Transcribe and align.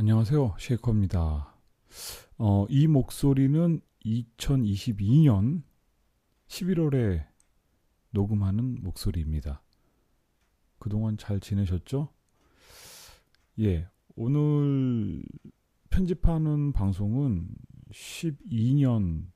안녕하세요. 0.00 0.54
쉐이커입니다. 0.58 1.54
어, 2.38 2.66
이 2.70 2.86
목소리는 2.86 3.82
2022년 4.02 5.62
11월에 6.48 7.26
녹음하는 8.08 8.78
목소리입니다. 8.80 9.62
그동안 10.78 11.18
잘 11.18 11.38
지내셨죠? 11.38 12.08
예, 13.58 13.88
오늘 14.16 15.22
편집하는 15.90 16.72
방송은 16.72 17.48
12년 17.90 19.26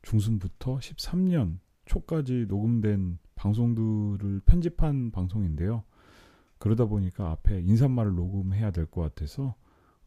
중순부터 0.00 0.78
13년 0.78 1.58
초까지 1.84 2.46
녹음된 2.48 3.18
방송들을 3.34 4.40
편집한 4.46 5.10
방송인데요. 5.10 5.84
그러다 6.56 6.86
보니까 6.86 7.30
앞에 7.32 7.60
인사말을 7.60 8.14
녹음해야 8.14 8.70
될 8.70 8.86
것 8.86 9.02
같아서 9.02 9.54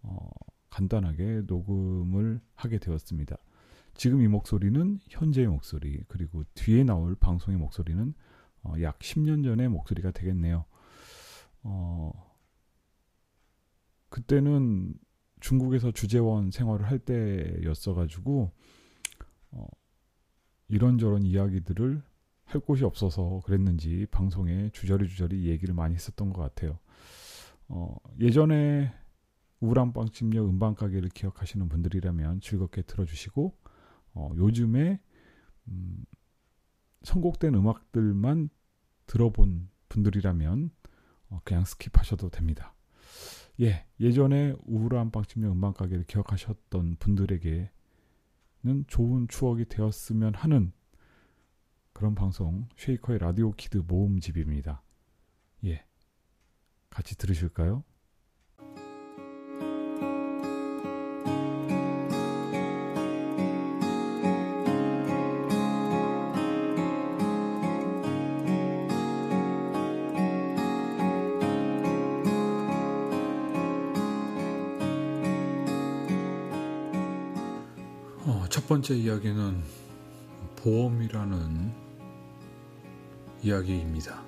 어, 0.03 0.29
간단하게 0.69 1.43
녹음을 1.47 2.41
하게 2.55 2.79
되었습니다. 2.79 3.37
지금 3.93 4.21
이 4.21 4.27
목소리는 4.27 4.99
현재의 5.09 5.47
목소리 5.47 6.03
그리고 6.07 6.43
뒤에 6.53 6.83
나올 6.83 7.15
방송의 7.15 7.59
목소리는 7.59 8.13
어, 8.63 8.73
약 8.81 8.99
10년 8.99 9.43
전의 9.43 9.69
목소리가 9.69 10.11
되겠네요. 10.11 10.65
어, 11.63 12.11
그때는 14.09 14.93
중국에서 15.39 15.91
주재원 15.91 16.51
생활을 16.51 16.85
할 16.85 16.99
때였어가지고 16.99 18.51
어, 19.51 19.67
이런저런 20.67 21.23
이야기들을 21.23 22.01
할 22.45 22.61
곳이 22.61 22.83
없어서 22.83 23.41
그랬는지 23.45 24.05
방송에 24.11 24.69
주저리 24.71 25.07
주저리 25.07 25.47
얘기를 25.47 25.73
많이 25.73 25.95
했었던 25.95 26.31
것 26.31 26.41
같아요. 26.41 26.79
어, 27.67 27.95
예전에 28.19 28.93
우울한 29.61 29.93
빵집 29.93 30.31
옆 30.31 30.49
음반 30.49 30.75
가게를 30.75 31.09
기억하시는 31.09 31.69
분들이라면 31.69 32.41
즐겁게 32.41 32.81
들어주시고 32.81 33.55
어, 34.13 34.31
요즘에 34.35 34.99
음, 35.67 36.05
선곡된 37.03 37.55
음악들만 37.55 38.49
들어본 39.05 39.69
분들이라면 39.89 40.71
어, 41.29 41.41
그냥 41.43 41.63
skip하셔도 41.63 42.31
됩니다. 42.31 42.73
예, 43.61 43.85
예전에 43.99 44.55
우울한 44.65 45.11
빵집 45.11 45.38
옆 45.38 45.51
음반 45.51 45.73
가게를 45.73 46.05
기억하셨던 46.05 46.97
분들에게는 46.97 47.69
좋은 48.87 49.27
추억이 49.27 49.65
되었으면 49.65 50.33
하는 50.33 50.73
그런 51.93 52.15
방송 52.15 52.67
쉐이커의 52.77 53.19
라디오 53.19 53.51
키드 53.51 53.83
모음집입니다. 53.87 54.81
예, 55.65 55.85
같이 56.89 57.15
들으실까요? 57.15 57.83
번째 78.71 78.95
이야기는 78.95 79.61
보험이라는 80.55 81.73
이야기입니다. 83.43 84.23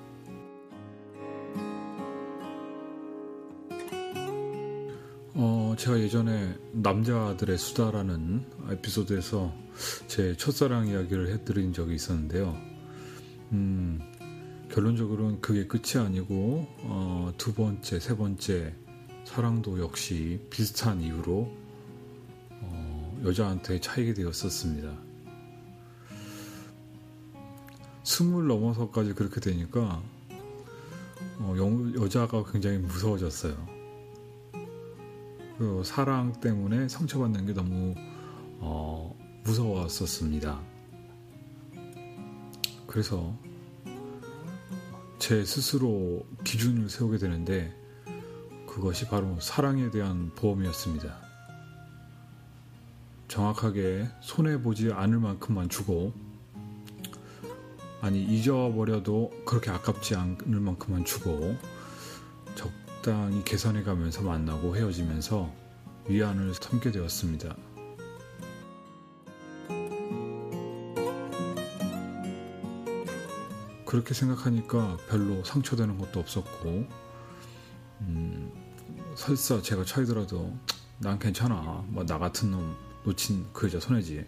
어, 5.32 5.74
제가 5.78 5.98
예전에 5.98 6.58
남자들의 6.72 7.56
수다라는 7.56 8.44
에피소드에서 8.72 9.50
제 10.08 10.36
첫사랑 10.36 10.88
이야기를 10.88 11.32
해드린 11.32 11.72
적이 11.72 11.94
있었는데요. 11.94 12.54
음, 13.52 13.98
결론적으로는 14.70 15.40
그게 15.40 15.66
끝이 15.66 16.04
아니고, 16.04 16.66
어, 16.80 17.32
두 17.38 17.54
번째, 17.54 17.98
세 17.98 18.14
번째 18.14 18.74
사랑도 19.24 19.80
역시 19.80 20.46
비슷한 20.50 21.00
이유로 21.00 21.40
어, 21.40 21.63
여자한테 23.24 23.80
차이게 23.80 24.12
되었었습니다. 24.14 24.92
스물 28.02 28.46
넘어서까지 28.46 29.14
그렇게 29.14 29.40
되니까 29.40 30.02
어, 31.38 31.54
여, 31.56 32.02
여자가 32.02 32.44
굉장히 32.44 32.78
무서워졌어요. 32.78 33.74
그 35.58 35.82
사랑 35.84 36.32
때문에 36.40 36.88
상처받는 36.88 37.46
게 37.46 37.54
너무 37.54 37.94
어, 38.58 39.16
무서웠었습니다. 39.44 40.60
그래서 42.86 43.34
제 45.18 45.44
스스로 45.44 46.26
기준을 46.44 46.90
세우게 46.90 47.18
되는데 47.18 47.74
그것이 48.66 49.06
바로 49.06 49.40
사랑에 49.40 49.90
대한 49.90 50.30
보험이었습니다. 50.34 51.23
정확하게 53.28 54.08
손해보지 54.20 54.92
않을 54.92 55.18
만큼만 55.18 55.68
주고 55.68 56.12
아니 58.00 58.22
잊어버려도 58.22 59.44
그렇게 59.46 59.70
아깝지 59.70 60.14
않을 60.14 60.60
만큼만 60.60 61.04
주고 61.04 61.56
적당히 62.54 63.42
계산해 63.44 63.82
가면서 63.82 64.22
만나고 64.22 64.76
헤어지면서 64.76 65.50
위안을 66.06 66.54
삼게 66.54 66.90
되었습니다. 66.92 67.56
그렇게 73.86 74.12
생각하니까 74.12 74.98
별로 75.08 75.42
상처되는 75.44 75.98
것도 75.98 76.20
없었고 76.20 76.84
음, 78.00 78.52
설사 79.14 79.62
제가 79.62 79.84
차이더라도 79.84 80.52
난 80.98 81.18
괜찮아 81.18 81.84
뭐 81.88 82.04
나 82.04 82.18
같은 82.18 82.50
놈 82.50 82.74
놓친 83.04 83.46
그 83.52 83.66
여자 83.66 83.78
손해지 83.80 84.24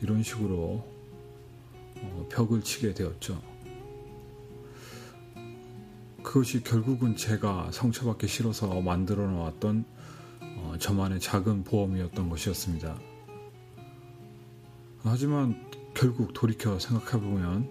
이런 0.00 0.22
식으로 0.22 0.86
어, 1.96 2.28
벽을 2.30 2.62
치게 2.62 2.94
되었죠. 2.94 3.42
그것이 6.22 6.62
결국은 6.62 7.16
제가 7.16 7.70
상처받기 7.72 8.26
싫어서 8.26 8.80
만들어 8.80 9.26
놓았던 9.26 9.84
어, 10.40 10.74
저만의 10.78 11.20
작은 11.20 11.64
보험이었던 11.64 12.28
것이었습니다. 12.28 12.98
하지만 15.02 15.70
결국 15.94 16.34
돌이켜 16.34 16.78
생각해보면 16.78 17.70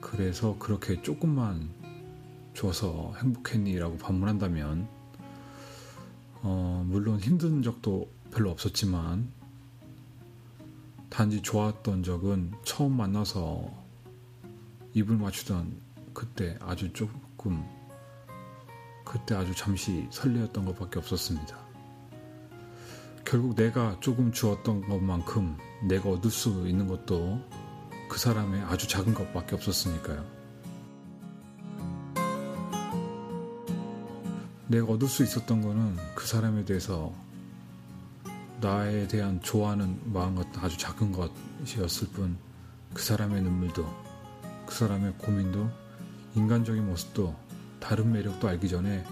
그래서 0.00 0.56
그렇게 0.58 1.02
조금만 1.02 1.70
줘서 2.54 3.14
행복했니 3.16 3.78
라고 3.78 3.96
반문한다면 3.96 4.88
어, 6.42 6.84
물론 6.86 7.18
힘든 7.18 7.62
적도 7.62 8.10
별로 8.30 8.50
없었지만 8.50 9.32
단지 11.10 11.42
좋았던 11.42 12.02
적은 12.02 12.52
처음 12.64 12.96
만나서 12.96 13.70
입을 14.94 15.16
맞추던 15.16 15.80
그때 16.12 16.56
아주 16.60 16.92
조금 16.92 17.64
그때 19.04 19.34
아주 19.34 19.54
잠시 19.54 20.06
설레었던 20.10 20.64
것밖에 20.66 20.98
없었습니다. 20.98 21.56
결국 23.24 23.54
내가 23.56 23.98
조금 24.00 24.32
주었던 24.32 24.88
것만큼 24.88 25.56
내가 25.88 26.10
얻을 26.10 26.30
수 26.30 26.68
있는 26.68 26.86
것도 26.86 27.40
그 28.08 28.18
사람의 28.18 28.62
아주 28.62 28.88
작은 28.88 29.14
것밖에 29.14 29.54
없었으니까요. 29.54 30.24
내가 34.66 34.92
얻을 34.92 35.08
수 35.08 35.22
있었던 35.22 35.62
거는 35.62 35.96
그 36.14 36.26
사람에 36.26 36.64
대해서 36.64 37.12
나에 38.60 39.06
대한 39.08 39.40
좋아하는 39.40 40.00
마음 40.12 40.34
같은 40.34 40.60
아주 40.60 40.76
작은 40.76 41.12
것이었을 41.12 42.08
뿐 42.08 42.36
그 42.94 43.02
사람의 43.02 43.42
눈물도 43.42 43.84
그 44.66 44.74
사람의 44.74 45.14
고민도 45.18 45.68
인간적인 46.34 46.86
모습도 46.86 47.36
다른 47.80 48.12
매력도 48.12 48.48
알기 48.48 48.68
전에 48.68 49.04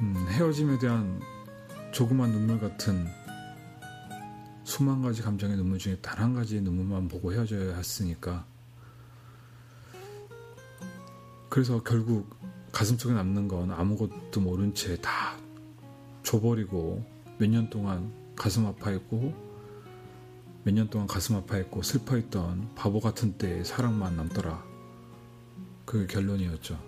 음, 0.00 0.26
헤어짐에 0.30 0.78
대한 0.78 1.20
조그만 1.92 2.30
눈물 2.32 2.58
같은 2.60 3.06
수만 4.64 5.02
가지 5.02 5.22
감정의 5.22 5.56
눈물 5.56 5.78
중에 5.78 5.96
단 6.00 6.18
한 6.18 6.34
가지 6.34 6.60
눈물만 6.60 7.08
보고 7.08 7.32
헤어져야 7.32 7.76
했으니까. 7.76 8.44
그래서 11.48 11.82
결국 11.82 12.34
가슴속에 12.72 13.12
남는 13.14 13.48
건 13.48 13.70
아무것도 13.70 14.40
모른 14.40 14.74
채 14.74 14.96
다 14.96 15.36
줘버리고 16.22 17.04
몇 17.38 17.48
년 17.48 17.68
동안 17.70 18.12
가슴 18.36 18.66
아파했고 18.66 19.32
몇 20.64 20.72
년 20.74 20.88
동안 20.88 21.06
가슴 21.08 21.34
아파했고 21.36 21.82
슬퍼했던 21.82 22.74
바보 22.74 23.00
같은 23.00 23.36
때의 23.36 23.64
사랑만 23.64 24.16
남더라. 24.16 24.64
그게 25.84 26.06
결론이었죠. 26.06 26.78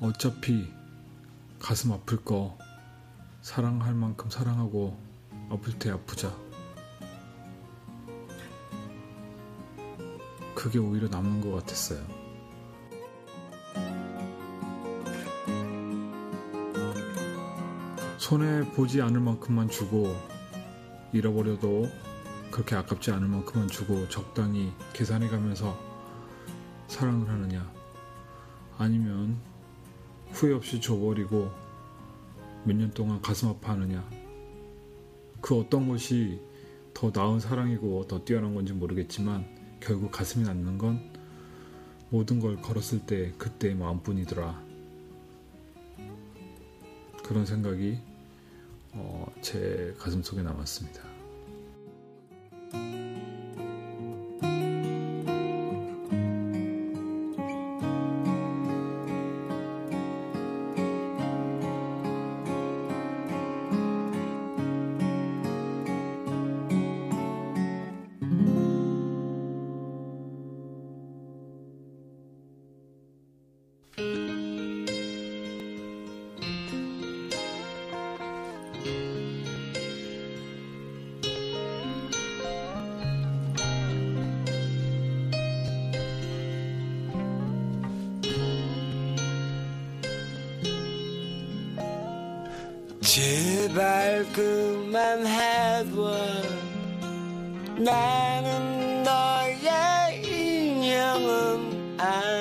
어차피 0.00 0.66
가슴 1.58 1.92
아플 1.92 2.22
거 2.24 2.58
사랑할 3.42 3.94
만큼 3.94 4.28
사랑하고 4.30 4.98
아플 5.50 5.78
때 5.78 5.90
아프자. 5.90 6.34
그게 10.54 10.78
오히려 10.78 11.08
남는 11.08 11.40
것 11.40 11.52
같았어요. 11.52 12.19
손해 18.30 18.64
보지 18.76 19.02
않을 19.02 19.18
만큼만 19.18 19.68
주고 19.68 20.14
잃어버려도 21.12 21.88
그렇게 22.52 22.76
아깝지 22.76 23.10
않을 23.10 23.26
만큼만 23.26 23.66
주고 23.66 24.08
적당히 24.08 24.70
계산해 24.92 25.26
가면서 25.26 25.76
사랑을 26.86 27.28
하느냐? 27.28 27.68
아니면 28.78 29.36
후회 30.30 30.52
없이 30.52 30.80
줘버리고 30.80 31.50
몇 32.62 32.76
년 32.76 32.92
동안 32.92 33.20
가슴 33.20 33.48
아파하느냐? 33.48 34.08
그 35.40 35.58
어떤 35.58 35.88
것이 35.88 36.40
더 36.94 37.10
나은 37.12 37.40
사랑이고 37.40 38.06
더 38.06 38.24
뛰어난 38.24 38.54
건지 38.54 38.72
모르겠지만 38.72 39.44
결국 39.80 40.12
가슴이 40.12 40.44
낫는 40.44 40.78
건 40.78 41.12
모든 42.10 42.38
걸 42.38 42.62
걸었을 42.62 43.06
때 43.06 43.32
그때의 43.38 43.74
마음뿐이더라. 43.74 44.62
그런 47.24 47.44
생각이 47.44 48.08
어, 48.92 49.26
제 49.40 49.94
가슴 49.98 50.22
속에 50.22 50.42
남았습니다. 50.42 51.02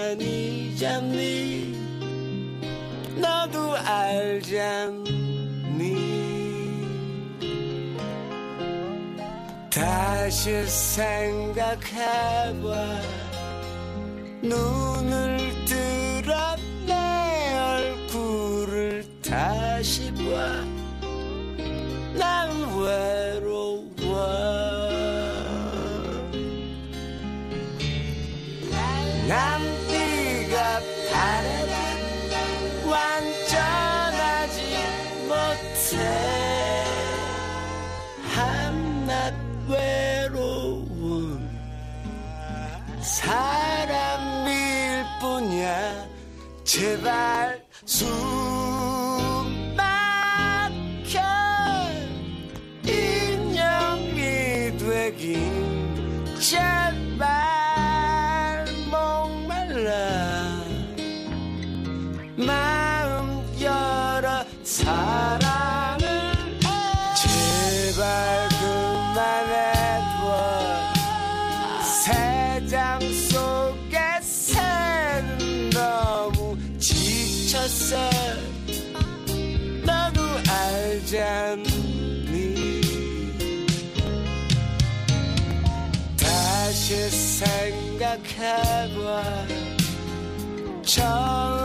아니잖니? 0.10 1.78
너도 3.16 3.76
알잖니? 3.76 5.10
다시 9.70 10.66
생각해봐. 10.66 11.92
눈을 14.42 15.38
들어 15.66 16.56
내 16.88 16.94
얼굴을 17.54 19.06
다시 19.22 20.12
봐. 20.16 20.66
난외 22.18 23.29
제 46.80 46.96
처 90.90 91.59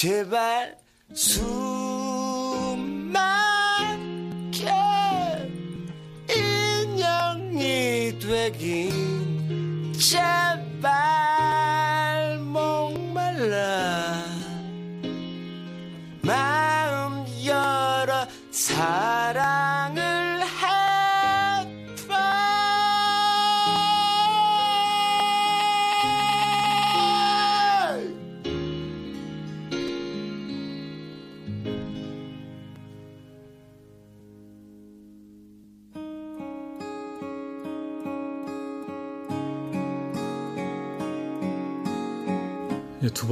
제발 0.00 0.78
숨 1.12 3.10
막혀 3.10 4.70
인형이 6.30 8.16
되긴 8.20 9.07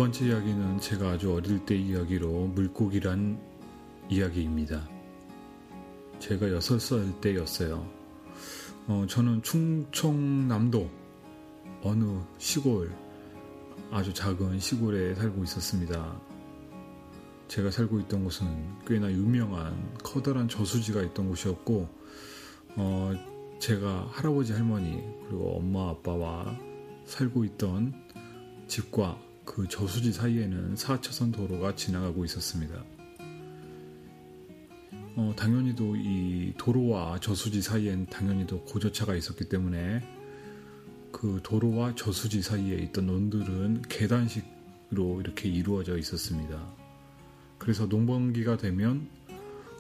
번째 0.06 0.26
이야기는 0.26 0.78
제가 0.78 1.10
아주 1.10 1.34
어릴 1.34 1.66
때 1.66 1.75
이야기로 1.75 2.46
물고기란 2.46 3.40
이야기입니다. 4.08 4.88
제가 6.20 6.48
여섯 6.52 6.78
살 6.78 7.20
때였어요. 7.20 7.84
어, 8.86 9.04
저는 9.08 9.42
충청남도 9.42 10.88
어느 11.82 12.20
시골, 12.38 12.94
아주 13.90 14.14
작은 14.14 14.60
시골에 14.60 15.16
살고 15.16 15.42
있었습니다. 15.42 16.20
제가 17.48 17.72
살고 17.72 17.98
있던 18.02 18.22
곳은 18.22 18.46
꽤나 18.86 19.10
유명한 19.10 19.92
커다란 20.04 20.46
저수지가 20.48 21.02
있던 21.02 21.30
곳이었고, 21.30 21.88
어, 22.76 23.12
제가 23.58 24.08
할아버지 24.12 24.52
할머니 24.52 25.02
그리고 25.26 25.56
엄마 25.56 25.90
아빠와 25.90 26.56
살고 27.06 27.44
있던 27.44 27.92
집과 28.68 29.25
그 29.47 29.67
저수지 29.69 30.12
사이에는 30.12 30.75
4차선 30.75 31.33
도로가 31.33 31.76
지나가고 31.76 32.26
있었습니다. 32.26 32.85
어, 35.15 35.33
당연히도 35.35 35.97
이 35.97 36.53
도로와 36.59 37.21
저수지 37.21 37.62
사이엔 37.62 38.07
당연히도 38.07 38.65
고저차가 38.65 39.15
있었기 39.15 39.49
때문에 39.49 40.03
그 41.11 41.41
도로와 41.43 41.95
저수지 41.95 42.43
사이에 42.43 42.76
있던 42.81 43.07
논들은 43.07 43.83
계단식으로 43.88 45.23
이렇게 45.23 45.49
이루어져 45.49 45.97
있었습니다. 45.97 46.61
그래서 47.57 47.87
농번기가 47.87 48.59
되면 48.59 49.09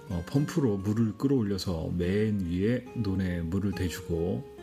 어, 0.08 0.22
펌프로 0.26 0.78
물을 0.78 1.18
끌어올려서 1.18 1.90
맨 1.98 2.40
위에 2.46 2.86
논에 2.94 3.42
물을 3.42 3.72
대주고 3.72 4.56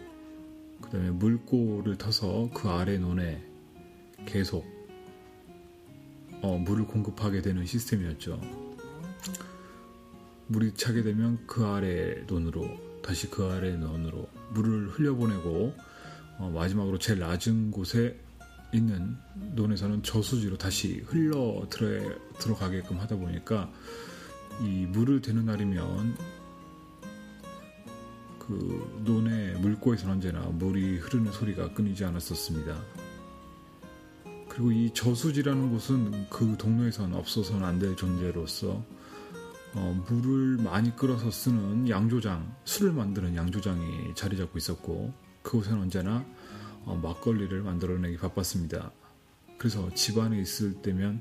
그 0.81 0.89
다음에 0.89 1.11
물꼬를 1.11 1.97
터서 1.97 2.49
그 2.53 2.69
아래 2.69 2.97
논에 2.97 3.43
계속 4.25 4.72
어, 6.43 6.57
물을 6.57 6.85
공급하게 6.85 7.41
되는 7.41 7.65
시스템이었죠. 7.65 8.39
물이 10.47 10.73
차게 10.73 11.01
되면 11.03 11.39
그 11.47 11.65
아래 11.65 12.15
논으로 12.27 12.69
다시 13.01 13.29
그 13.29 13.45
아래 13.45 13.71
논으로 13.71 14.27
물을 14.51 14.89
흘려보내고 14.89 15.73
어, 16.39 16.51
마지막으로 16.53 16.99
제일 16.99 17.19
낮은 17.19 17.71
곳에 17.71 18.19
있는 18.73 19.15
논에서는 19.55 20.03
저수지로 20.03 20.57
다시 20.57 21.01
흘러 21.07 21.65
들어, 21.69 22.13
들어가게끔 22.39 22.99
하다 22.99 23.15
보니까 23.15 23.71
이 24.61 24.85
물을 24.87 25.21
대는 25.21 25.45
날이면 25.45 26.17
그 28.39 29.01
논의 29.05 29.53
물고에서 29.59 30.11
언제나 30.11 30.41
물이 30.41 30.97
흐르는 30.97 31.31
소리가 31.31 31.73
끊이지 31.73 32.03
않았었습니다. 32.03 33.02
그리고 34.53 34.71
이 34.71 34.91
저수지라는 34.93 35.71
곳은 35.71 36.29
그 36.29 36.55
동네에선 36.59 37.15
없어서는 37.15 37.65
안 37.65 37.79
될 37.79 37.95
존재로서 37.95 38.85
어, 39.73 40.05
물을 40.07 40.57
많이 40.63 40.95
끌어서 40.95 41.31
쓰는 41.31 41.89
양조장, 41.89 42.55
술을 42.63 42.93
만드는 42.93 43.35
양조장이 43.35 44.13
자리 44.13 44.37
잡고 44.37 44.59
있었고 44.59 45.11
그곳에는 45.41 45.81
언제나 45.81 46.23
어, 46.85 46.95
막걸리를 47.01 47.63
만들어내기 47.63 48.17
바빴습니다. 48.17 48.91
그래서 49.57 49.91
집안에 49.95 50.39
있을 50.39 50.75
때면 50.83 51.19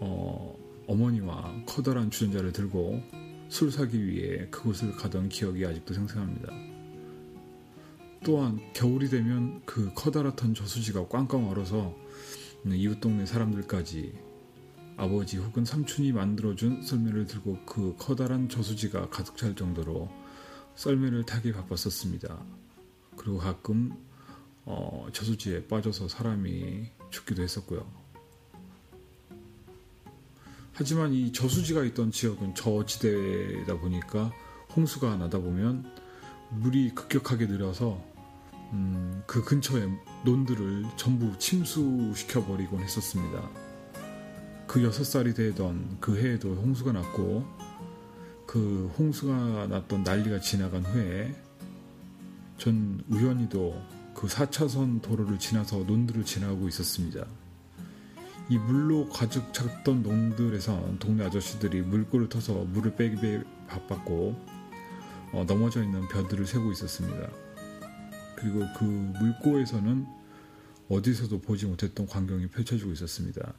어, 0.00 0.56
어머니와 0.88 1.62
커다란 1.64 2.10
주전자를 2.10 2.52
들고 2.52 3.00
술 3.48 3.70
사기 3.70 4.04
위해 4.04 4.48
그곳을 4.50 4.96
가던 4.96 5.28
기억이 5.28 5.64
아직도 5.64 5.94
생생합니다. 5.94 6.77
또한 8.24 8.60
겨울이 8.74 9.08
되면 9.08 9.62
그 9.64 9.92
커다랗던 9.94 10.54
저수지가 10.54 11.08
꽝꽝 11.08 11.48
얼어서 11.48 11.94
이웃 12.66 13.00
동네 13.00 13.24
사람들까지 13.24 14.12
아버지 14.96 15.36
혹은 15.36 15.64
삼촌이 15.64 16.12
만들어준 16.12 16.82
썰매를 16.82 17.26
들고 17.26 17.58
그 17.64 17.94
커다란 17.96 18.48
저수지가 18.48 19.10
가득 19.10 19.36
찰 19.36 19.54
정도로 19.54 20.10
썰매를 20.74 21.24
타기 21.24 21.52
바빴었습니다. 21.52 22.44
그리고 23.16 23.38
가끔 23.38 23.92
어, 24.64 25.06
저수지에 25.12 25.66
빠져서 25.66 26.08
사람이 26.08 26.90
죽기도 27.10 27.42
했었고요. 27.42 27.88
하지만 30.72 31.12
이 31.12 31.32
저수지가 31.32 31.84
있던 31.84 32.10
지역은 32.10 32.54
저지대다 32.54 33.78
보니까 33.78 34.32
홍수가 34.76 35.16
나다 35.16 35.38
보면 35.38 35.90
물이 36.50 36.94
급격하게 36.94 37.46
늘어서 37.46 38.04
음, 38.72 39.22
그 39.26 39.44
근처의 39.44 39.88
논들을 40.24 40.84
전부 40.96 41.36
침수시켜 41.38 42.44
버리곤 42.44 42.80
했었습니다. 42.80 43.48
그 44.66 44.84
여섯 44.84 45.04
살이 45.04 45.32
되던 45.32 45.96
그 46.00 46.18
해에도 46.18 46.54
홍수가 46.54 46.92
났고 46.92 47.44
그 48.46 48.92
홍수가 48.98 49.68
났던 49.68 50.02
난리가 50.02 50.40
지나간 50.40 50.84
후에 50.84 51.34
전 52.58 53.02
우연히도 53.08 53.98
그 54.14 54.26
4차선 54.26 55.00
도로를 55.00 55.38
지나서 55.38 55.78
논들을 55.78 56.24
지나가고 56.24 56.68
있었습니다. 56.68 57.24
이 58.50 58.58
물로 58.58 59.08
가득 59.10 59.52
찼던 59.52 60.02
농들에선 60.02 60.98
동네 60.98 61.24
아저씨들이 61.24 61.82
물꼬를 61.82 62.28
터서 62.28 62.52
물을 62.64 62.96
빼기 62.96 63.44
바빴고 63.68 64.34
어, 65.32 65.44
넘어져 65.46 65.82
있는 65.82 66.08
벼들을 66.08 66.46
세고 66.46 66.72
있었습니다. 66.72 67.28
그리고 68.38 68.60
그 68.78 68.84
물고에서는 68.84 70.06
어디서도 70.88 71.40
보지 71.40 71.66
못했던 71.66 72.06
광경이 72.06 72.48
펼쳐지고 72.48 72.92
있었습니다. 72.92 73.52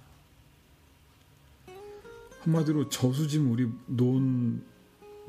한마디로 2.41 2.89
저수지물이 2.89 3.69
논 3.87 4.79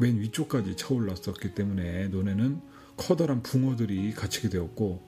맨 0.01 0.19
위쪽까지 0.19 0.77
차올랐었기 0.77 1.55
때문에 1.55 2.09
논에는 2.09 2.63
커다란 2.97 3.43
붕어들이 3.43 4.13
갇히게 4.13 4.49
되었고 4.49 5.07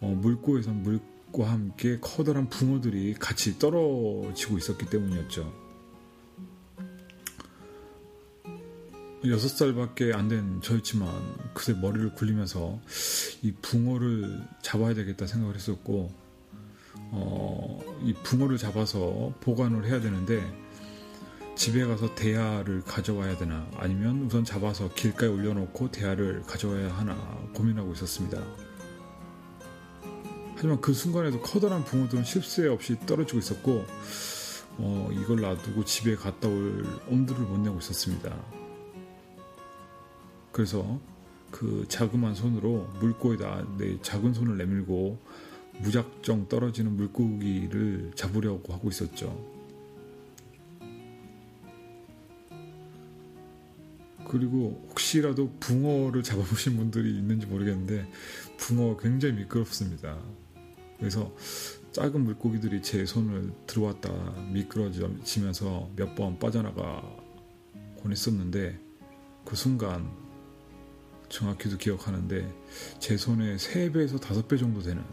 어, 0.00 0.08
물고에선 0.20 0.82
물과 0.82 1.50
함께 1.50 1.96
커다란 2.02 2.50
붕어들이 2.50 3.14
같이 3.14 3.58
떨어지고 3.58 4.58
있었기 4.58 4.90
때문이었죠. 4.90 5.65
여섯 9.30 9.48
살밖에 9.48 10.12
안 10.12 10.28
된 10.28 10.60
저였지만 10.60 11.08
그새 11.54 11.72
머리를 11.72 12.14
굴리면서 12.14 12.80
이 13.42 13.52
붕어를 13.62 14.42
잡아야 14.62 14.94
되겠다 14.94 15.26
생각을 15.26 15.54
했었고 15.54 16.12
어, 17.12 17.98
이 18.02 18.12
붕어를 18.12 18.58
잡아서 18.58 19.32
보관을 19.40 19.86
해야 19.86 20.00
되는데 20.00 20.42
집에 21.54 21.84
가서 21.86 22.14
대야를 22.14 22.82
가져와야 22.82 23.38
되나 23.38 23.66
아니면 23.76 24.26
우선 24.26 24.44
잡아서 24.44 24.92
길가에 24.92 25.28
올려놓고 25.28 25.90
대야를 25.90 26.42
가져와야 26.42 26.94
하나 26.96 27.14
고민하고 27.54 27.92
있었습니다. 27.92 28.42
하지만 30.54 30.80
그 30.80 30.92
순간에도 30.92 31.40
커다란 31.40 31.84
붕어들은 31.84 32.24
쉴새 32.24 32.66
없이 32.68 32.98
떨어지고 33.06 33.38
있었고 33.38 33.84
어, 34.78 35.08
이걸 35.12 35.40
놔두고 35.40 35.84
집에 35.84 36.16
갔다 36.16 36.48
올 36.48 36.84
엄두를 37.08 37.42
못 37.42 37.58
내고 37.60 37.78
있었습니다. 37.78 38.34
그래서 40.56 40.98
그 41.50 41.84
자그만 41.86 42.34
손으로 42.34 42.88
물고에다 42.98 43.76
내 43.76 44.00
작은 44.00 44.32
손을 44.32 44.56
내밀고 44.56 45.18
무작정 45.80 46.48
떨어지는 46.48 46.96
물고기를 46.96 48.12
잡으려고 48.14 48.72
하고 48.72 48.88
있었죠. 48.88 49.38
그리고 54.26 54.82
혹시라도 54.88 55.50
붕어를 55.60 56.22
잡아보신 56.22 56.78
분들이 56.78 57.10
있는지 57.18 57.46
모르겠는데 57.46 58.10
붕어 58.56 58.96
굉장히 58.96 59.34
미끄럽습니다. 59.34 60.16
그래서 60.98 61.34
작은 61.92 62.24
물고기들이 62.24 62.80
제 62.80 63.04
손을 63.04 63.52
들어왔다 63.66 64.10
미끄러지면서 64.54 65.90
몇 65.96 66.14
번 66.14 66.38
빠져나가곤 66.38 68.10
했었는데 68.10 68.80
그 69.44 69.54
순간 69.54 70.25
정확히도 71.28 71.78
기억하는데 71.78 72.52
제 72.98 73.16
손의 73.16 73.58
3배에서 73.58 74.18
5배 74.20 74.58
정도 74.58 74.80
되는 74.80 75.04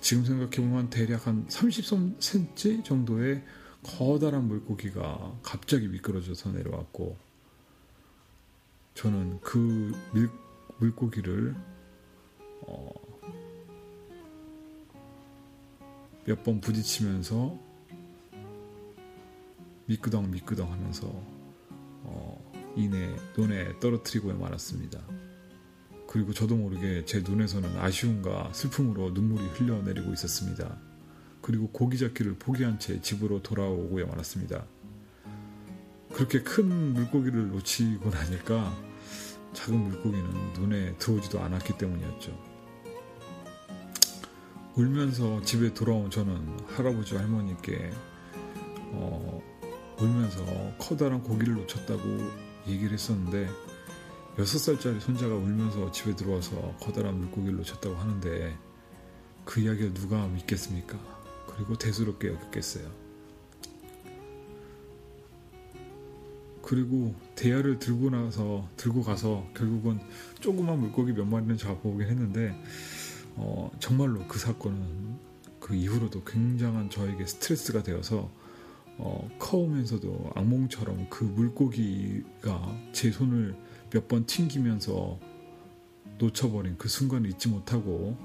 지금 0.00 0.24
생각해보면 0.24 0.90
대략 0.90 1.26
한 1.26 1.46
30cm 1.48 2.84
정도의 2.84 3.42
커다란 3.82 4.48
물고기가 4.48 5.38
갑자기 5.42 5.88
미끄러져서 5.88 6.52
내려왔고 6.52 7.16
저는 8.94 9.40
그 9.40 9.92
밀, 10.12 10.30
물고기를 10.78 11.54
어, 12.62 12.90
몇번 16.24 16.60
부딪히면서 16.60 17.58
미끄덩 19.86 20.30
미끄덩 20.30 20.72
하면서 20.72 21.06
어, 22.04 22.33
이내 22.76 23.14
눈에 23.36 23.78
떨어뜨리고 23.80 24.32
말았습니다. 24.34 25.00
그리고 26.08 26.32
저도 26.32 26.56
모르게 26.56 27.04
제 27.04 27.20
눈에서는 27.20 27.76
아쉬움과 27.78 28.52
슬픔으로 28.52 29.10
눈물이 29.10 29.44
흘러내리고 29.48 30.12
있었습니다. 30.12 30.78
그리고 31.40 31.68
고기 31.70 31.98
잡기를 31.98 32.36
포기한 32.38 32.78
채 32.78 33.00
집으로 33.00 33.42
돌아오고야 33.42 34.06
말았습니다. 34.06 34.64
그렇게 36.12 36.42
큰 36.42 36.94
물고기를 36.94 37.48
놓치고 37.48 38.10
나니까 38.10 38.74
작은 39.52 39.76
물고기는 39.76 40.52
눈에 40.54 40.96
들어오지도 40.98 41.40
않았기 41.40 41.76
때문이었죠. 41.78 42.54
울면서 44.76 45.42
집에 45.42 45.72
돌아온 45.74 46.10
저는 46.10 46.58
할아버지 46.68 47.16
할머니께 47.16 47.92
어, 48.92 49.42
울면서 49.98 50.44
커다란 50.78 51.22
고기를 51.22 51.54
놓쳤다고 51.54 52.00
얘기를 52.66 52.92
했었는데 52.92 53.48
6살짜리 54.36 55.00
손자가 55.00 55.34
울면서 55.34 55.92
집에 55.92 56.16
들어와서 56.16 56.74
커다란 56.80 57.18
물고기를 57.18 57.56
놓쳤다고 57.58 57.94
하는데 57.94 58.56
그 59.44 59.60
이야기를 59.60 59.94
누가 59.94 60.26
믿겠습니까? 60.26 60.98
그리고 61.46 61.76
대수롭게 61.76 62.28
여겼겠어요. 62.28 62.90
그리고 66.62 67.14
대야를 67.36 67.78
들고 67.78 68.10
나서 68.10 68.68
들고 68.76 69.02
가서 69.02 69.46
결국은 69.54 70.00
조그만 70.40 70.80
물고기 70.80 71.12
몇 71.12 71.26
마리는 71.26 71.58
잡아오긴 71.58 72.08
했는데 72.08 72.58
어, 73.36 73.70
정말로 73.78 74.26
그 74.26 74.38
사건은 74.38 75.18
그 75.60 75.74
이후로도 75.74 76.24
굉장한 76.24 76.90
저에게 76.90 77.26
스트레스가 77.26 77.82
되어서 77.82 78.30
어, 78.98 79.28
커오면서도 79.38 80.32
악몽처럼 80.34 81.08
그 81.10 81.24
물고기가 81.24 82.78
제 82.92 83.10
손을 83.10 83.56
몇 83.90 84.08
번 84.08 84.26
튕기면서 84.26 85.18
놓쳐버린 86.18 86.76
그 86.78 86.88
순간을 86.88 87.30
잊지 87.30 87.48
못하고 87.48 88.16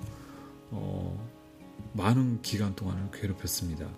어, 0.71 1.29
많은 1.93 2.41
기간 2.41 2.75
동안을 2.75 3.11
괴롭혔습니다. 3.11 3.89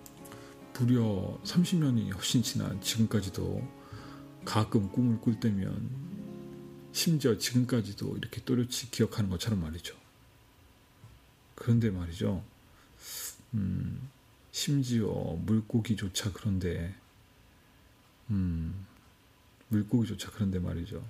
무려 0.78 1.38
30년이 1.44 2.12
훨씬 2.14 2.42
지난 2.42 2.80
지금까지도 2.80 3.62
가끔 4.44 4.90
꿈을 4.90 5.20
꿀 5.20 5.38
때면 5.38 5.90
심지어 6.92 7.38
지금까지도 7.38 8.16
이렇게 8.16 8.42
또렷이 8.44 8.90
기억하는 8.90 9.30
것처럼 9.30 9.60
말이죠. 9.60 9.94
그런데 11.54 11.90
말이죠. 11.90 12.42
음, 13.54 14.10
심지어 14.52 15.08
물고기조차 15.44 16.32
그런데, 16.32 16.94
음, 18.30 18.86
물고기조차 19.68 20.30
그런데 20.30 20.58
말이죠. 20.58 21.02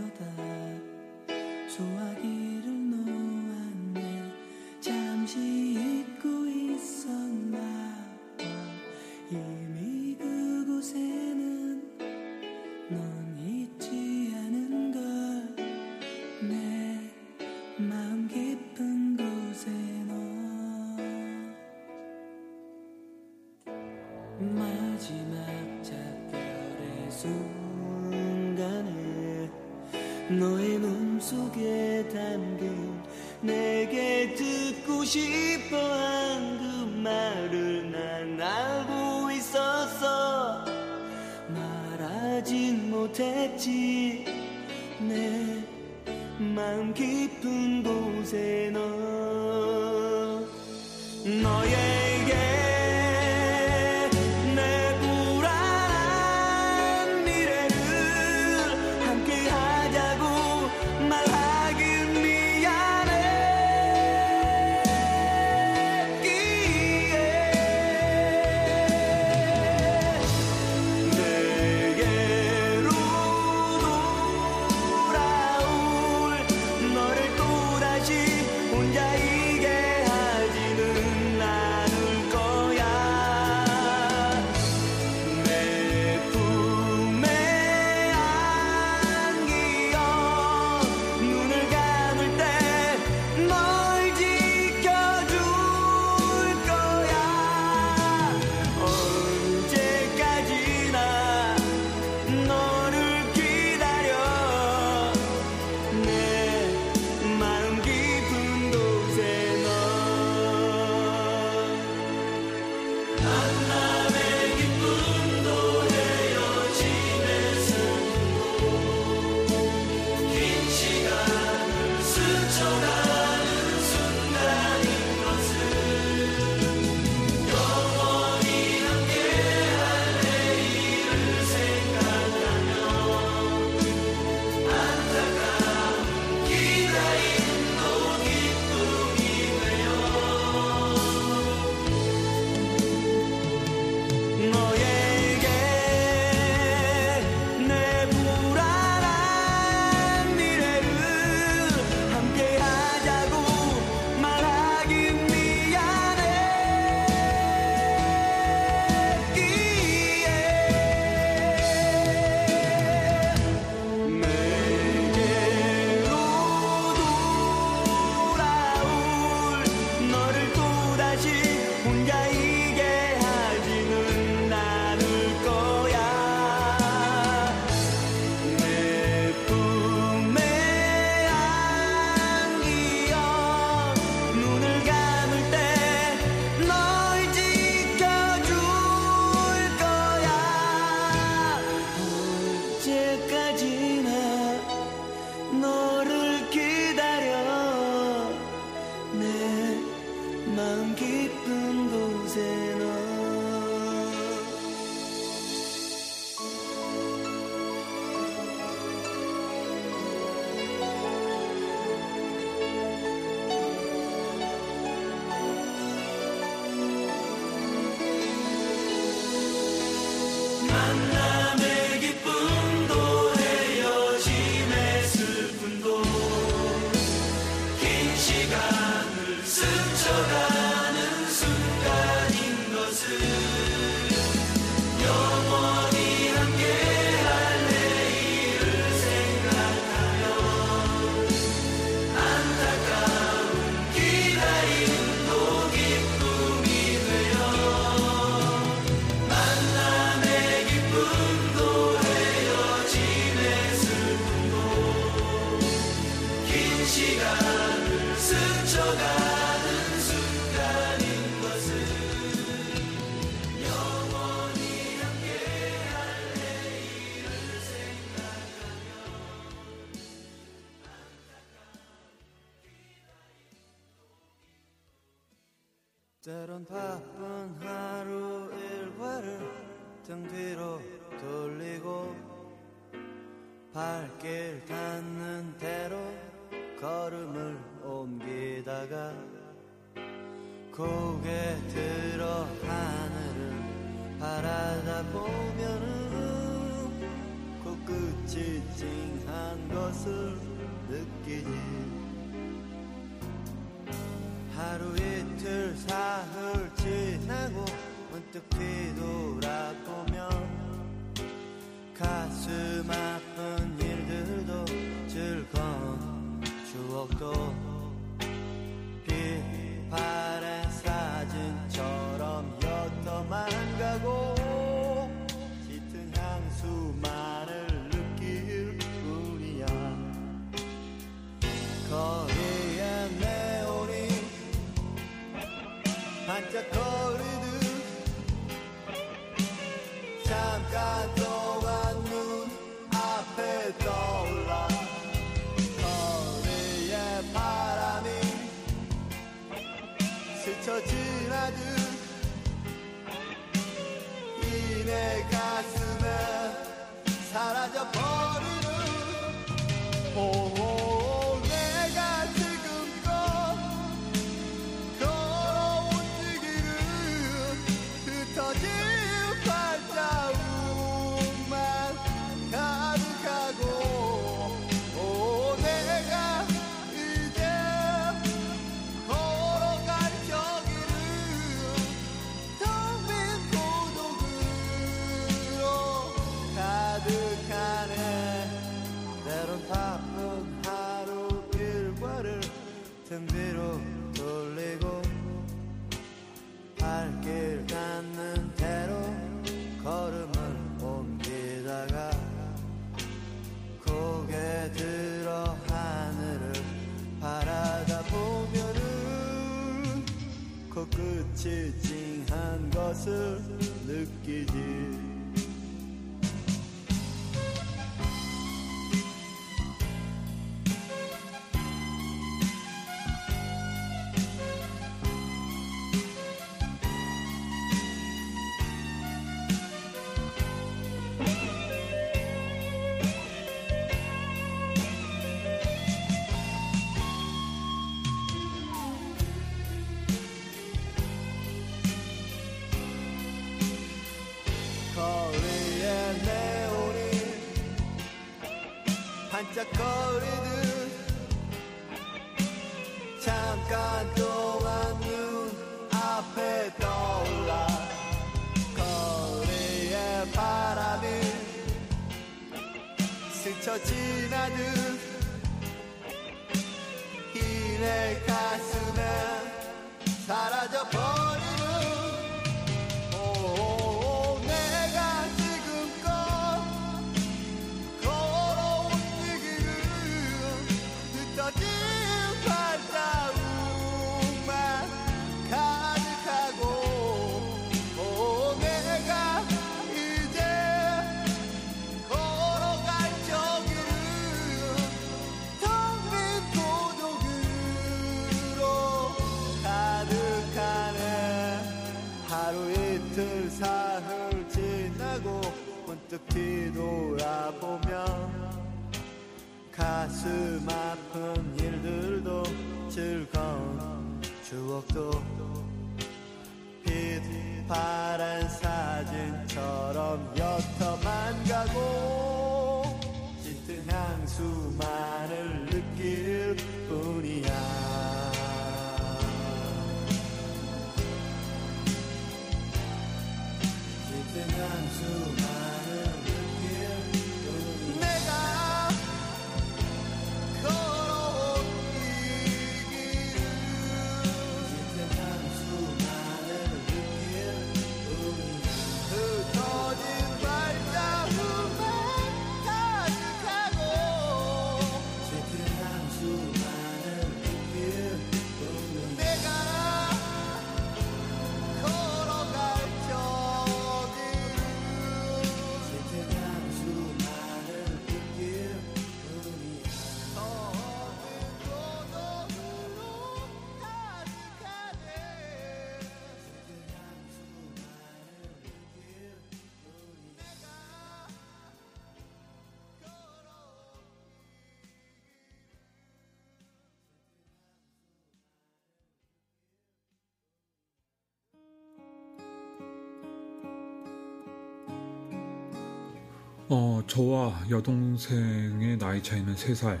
어, 596.74 597.02
저와 597.06 597.66
여동생의 597.68 598.96
나이 598.96 599.22
차이는 599.22 599.54
3살. 599.56 600.00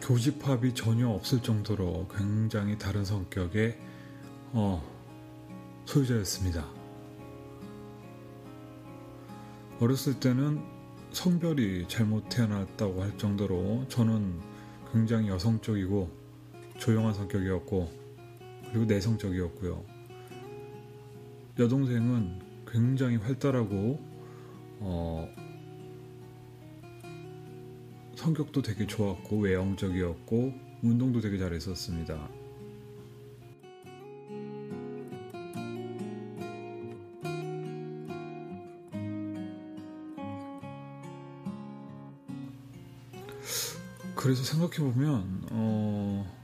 교집합이 0.00 0.74
전혀 0.76 1.08
없을 1.08 1.42
정도로 1.42 2.06
굉장히 2.06 2.78
다른 2.78 3.04
성격의 3.04 3.80
어, 4.52 4.80
소유자였습니다. 5.86 6.64
어렸을 9.80 10.20
때는 10.20 10.62
성별이 11.10 11.88
잘못 11.88 12.28
태어났다고 12.28 13.02
할 13.02 13.18
정도로 13.18 13.86
저는 13.88 14.40
굉장히 14.92 15.26
여성적이고 15.30 16.08
조용한 16.78 17.12
성격이었고 17.12 17.90
그리고 18.70 18.84
내성적이었고요. 18.84 19.95
여동생은 21.58 22.38
굉장히 22.66 23.16
활달하고 23.16 23.98
어, 24.80 25.28
성격도 28.14 28.60
되게 28.60 28.86
좋았고 28.86 29.38
외형적이었고 29.38 30.52
운동도 30.82 31.20
되게 31.20 31.38
잘했었습니다. 31.38 32.28
그래서 44.14 44.42
생각해보면 44.42 45.42
어, 45.52 46.36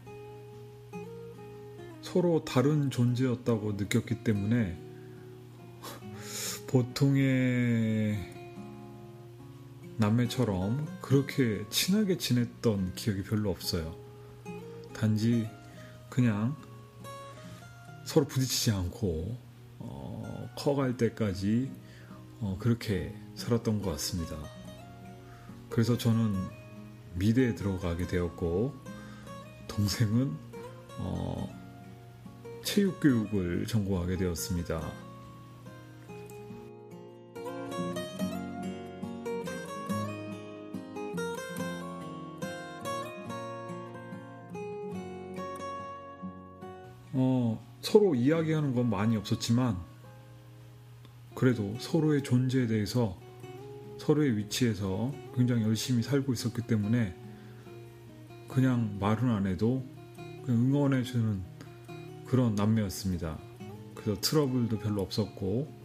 서로 2.01 2.44
다른 2.44 2.90
존재였다고 2.90 3.72
느꼈기 3.72 4.22
때문에 4.22 4.91
보통의 6.72 8.16
남매처럼 9.98 11.00
그렇게 11.02 11.66
친하게 11.68 12.16
지냈던 12.16 12.94
기억이 12.94 13.24
별로 13.24 13.50
없어요. 13.50 13.94
단지 14.94 15.46
그냥 16.08 16.56
서로 18.06 18.26
부딪히지 18.26 18.70
않고 18.70 19.37
어, 19.80 20.48
커갈 20.56 20.96
때까지 20.96 21.70
어, 22.40 22.56
그렇게 22.58 23.14
살았던 23.35 23.82
것 23.82 23.90
같습니다. 23.90 24.38
그래서 25.68 25.98
저는 25.98 26.35
미대에 27.16 27.54
들어가게 27.54 28.06
되었고 28.06 28.74
동생은 29.68 30.35
어, 31.00 32.61
체육교육을 32.64 33.66
전공하게 33.66 34.16
되었습니다. 34.16 35.01
이야기하는 48.62 48.75
건 48.75 48.88
많이 48.88 49.16
없었지만 49.16 49.77
그래도 51.35 51.77
서로의 51.81 52.22
존재에 52.22 52.66
대해서 52.66 53.18
서로의 53.98 54.37
위치에서 54.37 55.12
굉장히 55.35 55.64
열심히 55.64 56.03
살고 56.03 56.33
있었기 56.33 56.62
때문에 56.62 57.14
그냥 58.48 58.98
말은 59.01 59.29
안 59.29 59.46
해도 59.46 59.85
응원해주는 60.48 61.42
그런 62.27 62.55
남매였습니다. 62.55 63.38
그래서 63.94 64.20
트러블도 64.20 64.79
별로 64.79 65.03
없었고 65.03 65.83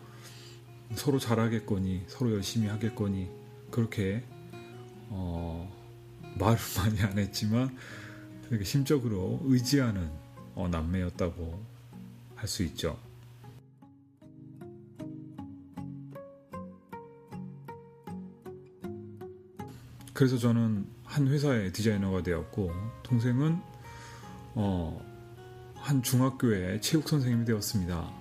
서로 0.96 1.20
잘하겠거니 1.20 2.04
서로 2.08 2.34
열심히 2.34 2.68
하겠거니 2.68 3.30
그렇게 3.72 4.24
어, 5.10 5.72
말을 6.40 6.58
많이 6.78 7.02
안 7.02 7.18
했지만 7.18 7.76
되게 8.50 8.63
심적으로 8.63 9.40
의지하는 9.44 10.10
어, 10.56 10.68
남매였다고 10.70 11.77
할 12.38 12.47
수 12.47 12.63
있죠. 12.63 12.97
그래서 20.13 20.38
저는 20.38 20.88
한 21.04 21.28
회사의 21.28 21.73
디자이너가 21.73 22.23
되었고 22.23 22.71
동생은 23.04 23.60
어, 24.56 25.00
한 25.76 26.02
중학교의 26.02 26.82
체육 26.82 27.08
선생님이 27.08 27.45
되었습니다. 27.45 28.12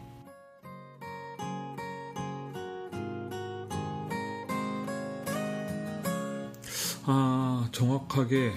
아, 7.04 7.68
정확하게 7.72 8.52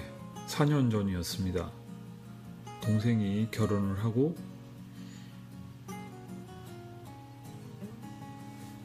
4년 0.48 0.90
전이었습니다. 0.90 1.70
동생이 2.82 3.48
결혼을 3.50 4.04
하고 4.04 4.34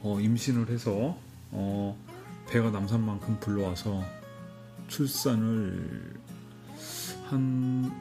어, 0.05 0.19
임신을 0.19 0.69
해서 0.69 1.17
어, 1.49 1.97
배가 2.47 2.69
남산만큼 2.69 3.39
불러와서 3.39 4.03
출산을 4.87 6.13
한 7.25 7.91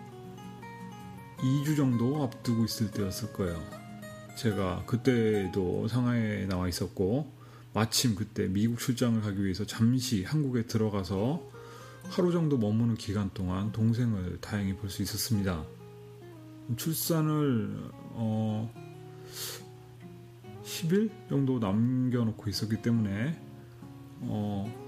2주 1.39 1.79
정도 1.79 2.23
앞두고 2.25 2.67
있을 2.67 2.91
때였을 2.91 3.33
거예요. 3.33 3.59
제가 4.37 4.85
그때도 4.85 5.89
상하이에 5.89 6.45
나와 6.47 6.69
있었고 6.69 7.33
마침 7.73 8.15
그때 8.15 8.49
미국 8.49 8.79
출장을 8.79 9.23
가기 9.23 9.43
위해서 9.43 9.65
잠시 9.65 10.25
한국에 10.25 10.67
들어가서 10.67 11.43
하루 12.11 12.33
정도 12.33 12.59
머무는 12.59 12.97
기간 12.97 13.31
동안 13.33 13.73
동생을 13.73 14.43
다행히 14.43 14.77
볼 14.77 14.91
수 14.91 15.01
있었습니다. 15.01 15.65
출산을 16.77 17.91
어 18.13 18.71
10일 20.65 21.11
정도 21.29 21.59
남겨놓고 21.59 22.49
있었기 22.49 22.83
때문에 22.83 23.39
어 24.23 24.85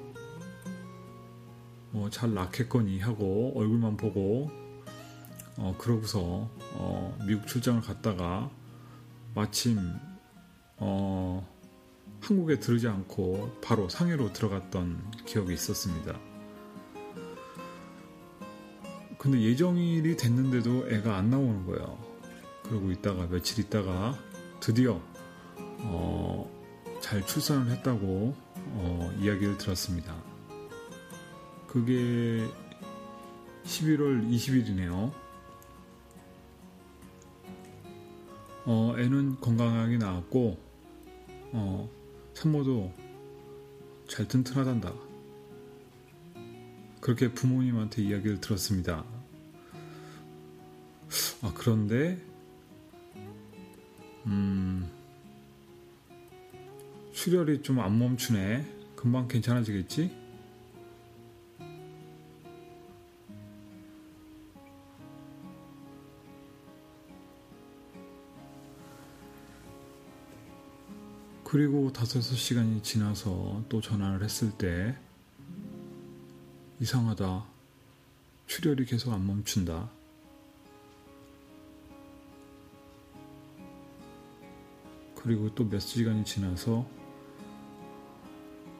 뭐잘 1.90 2.34
낳겠거니 2.34 3.00
하고 3.00 3.52
얼굴만 3.56 3.96
보고 3.96 4.50
어, 5.58 5.74
그러고서 5.78 6.50
어, 6.74 7.16
미국 7.26 7.46
출장을 7.46 7.80
갔다가 7.80 8.50
마침 9.34 9.78
어, 10.76 11.48
한국에 12.20 12.58
들지 12.60 12.88
않고 12.88 13.60
바로 13.62 13.88
상해로 13.88 14.32
들어갔던 14.32 15.12
기억이 15.24 15.54
있었습니다. 15.54 16.18
근데 19.18 19.40
예정일이 19.40 20.16
됐는데도 20.16 20.90
애가 20.90 21.16
안 21.16 21.30
나오는 21.30 21.64
거예요. 21.66 21.98
그러고 22.62 22.90
있다가 22.90 23.26
며칠 23.28 23.64
있다가 23.64 24.18
드디어 24.60 25.00
어, 25.80 26.50
잘 27.00 27.24
출산을 27.26 27.70
했다고 27.72 28.34
어, 28.78 29.12
이야기를 29.20 29.58
들었습니다. 29.58 30.14
그게 31.66 32.46
11월 33.64 34.28
20일이네요. 34.30 35.12
어, 38.64 38.94
애는 38.98 39.40
건강하게 39.40 39.98
나왔고, 39.98 40.58
어, 41.52 41.88
산모도 42.34 42.92
잘 44.08 44.26
튼튼하단다. 44.26 44.92
그렇게 47.00 47.32
부모님한테 47.32 48.02
이야기를 48.02 48.40
들었습니다. 48.40 49.04
아, 51.42 51.52
그런데, 51.54 52.20
음, 54.26 54.90
출혈이 57.16 57.62
좀 57.62 57.80
안 57.80 57.98
멈추네. 57.98 58.92
금방 58.94 59.26
괜찮아지겠지? 59.26 60.14
그리고 71.44 71.92
다섯 71.92 72.20
시간이 72.20 72.82
지나서 72.82 73.64
또 73.68 73.80
전화를 73.80 74.22
했을 74.22 74.50
때 74.50 74.96
이상하다. 76.80 77.44
출혈이 78.46 78.84
계속 78.84 79.12
안 79.12 79.26
멈춘다. 79.26 79.88
그리고 85.14 85.52
또 85.54 85.64
몇 85.68 85.80
시간이 85.80 86.24
지나서 86.24 86.86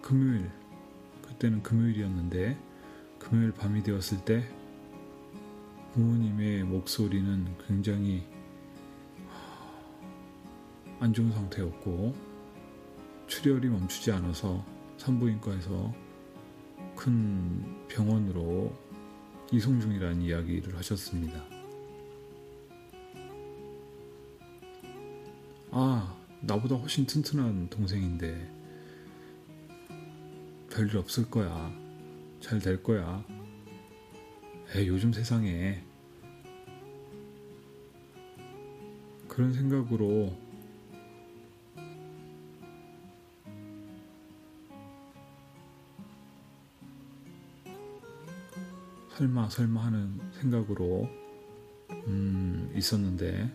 금요일, 0.07 0.49
그때는 1.21 1.65
금요일이었는데 1.65 2.57
금요일 3.19 3.51
밤이 3.51 3.83
되었을 3.83 4.25
때 4.25 4.49
부모님의 5.95 6.63
목소리는 6.63 7.45
굉장히 7.67 8.25
안 11.01 11.13
좋은 11.13 11.33
상태였고 11.33 12.15
출혈이 13.27 13.67
멈추지 13.67 14.13
않아서 14.13 14.65
산부인과에서 14.99 15.93
큰 16.95 17.89
병원으로 17.89 18.73
이송 19.51 19.81
중이라는 19.81 20.23
이야기를 20.23 20.77
하셨습니다. 20.77 21.43
아, 25.73 26.17
나보다 26.43 26.77
훨씬 26.77 27.07
튼튼한 27.07 27.71
동생인데 27.71 28.56
별일 30.71 30.97
없을 30.99 31.31
거야. 31.31 31.73
잘 32.41 32.61
될 32.61 32.83
거야. 32.83 33.25
에 34.75 34.87
요즘 34.87 35.13
세상에 35.13 35.83
그런 39.29 39.53
생각으로 39.53 40.37
설마 49.17 49.49
설마 49.49 49.85
하는 49.85 50.21
생각으로 50.41 51.09
음, 51.91 52.73
있었는데 52.77 53.51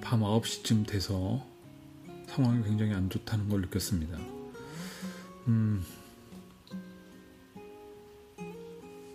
밤 0.00 0.20
9시쯤 0.20 0.86
돼서 0.86 1.51
상황이 2.34 2.62
굉장히 2.62 2.94
안 2.94 3.10
좋다는 3.10 3.50
걸 3.50 3.60
느꼈습니다. 3.60 4.18
음, 5.48 5.84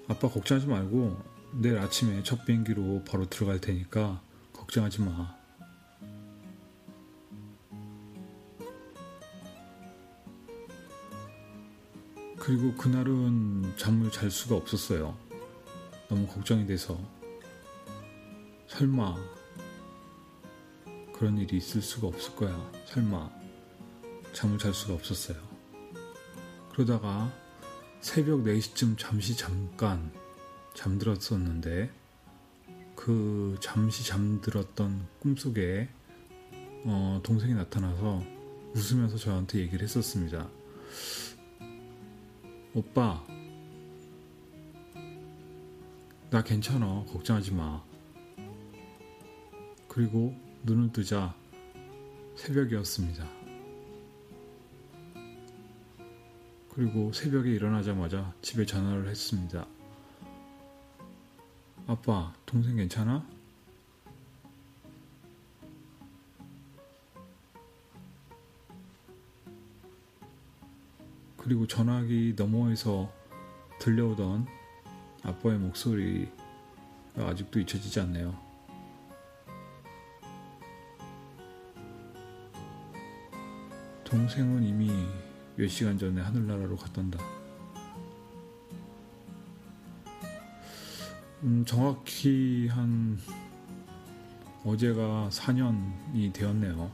아빠 0.07 0.29
걱정하지 0.29 0.67
말고 0.67 1.19
내일 1.53 1.79
아침에 1.79 2.21
첫 2.21 2.45
비행기로 2.45 3.03
바로 3.09 3.27
들어갈 3.27 3.59
테니까 3.59 4.21
걱정하지 4.53 5.01
마. 5.01 5.35
그리고 12.37 12.73
그날은 12.75 13.73
잠을 13.77 14.11
잘 14.11 14.29
수가 14.29 14.55
없었어요. 14.55 15.17
너무 16.07 16.27
걱정이 16.27 16.67
돼서. 16.67 16.97
설마 18.67 19.36
그런 21.17 21.37
일이 21.37 21.57
있을 21.57 21.81
수가 21.81 22.07
없을 22.07 22.35
거야. 22.35 22.71
설마 22.85 23.29
잠을 24.33 24.59
잘 24.59 24.73
수가 24.73 24.93
없었어요. 24.93 25.37
그러다가 26.71 27.33
새벽 28.01 28.43
4시쯤 28.43 28.97
잠시 28.97 29.35
잠깐 29.35 30.11
잠들었었는데 30.75 31.91
그 32.95 33.57
잠시 33.61 34.05
잠들었던 34.05 35.07
꿈속에 35.19 35.89
어, 36.85 37.19
동생이 37.23 37.53
나타나서 37.55 38.23
웃으면서 38.75 39.17
저한테 39.17 39.59
얘기를 39.59 39.81
했었습니다. 39.81 40.47
오빠, 42.75 43.25
나 46.29 46.43
괜찮아. 46.43 47.05
걱정하지 47.07 47.53
마. 47.53 47.83
그리고 49.87 50.35
눈을 50.67 50.91
뜨자 50.91 51.33
새벽이었습니다. 52.35 53.25
그리고 56.69 57.13
새벽에 57.13 57.51
일어나자마자 57.51 58.33
집에 58.41 58.65
전화를 58.65 59.07
했습니다. 59.07 59.65
아빠, 61.87 62.33
동생 62.45 62.75
괜찮아? 62.75 63.25
그리고 71.37 71.65
전화기 71.65 72.33
너머에서 72.35 73.09
들려오던 73.79 74.45
아빠의 75.23 75.59
목소리가 75.59 76.29
아직도 77.15 77.61
잊혀지지 77.61 78.01
않네요. 78.01 78.46
동생은 84.07 84.63
이미 84.63 84.89
몇 85.57 85.67
시간 85.67 85.97
전에 85.97 86.21
하늘나라로 86.21 86.77
갔단다. 86.77 87.19
음, 91.43 91.65
정확히 91.65 92.69
한 92.69 93.19
어제가 94.63 95.27
4년이 95.29 96.31
되었네요. 96.31 96.89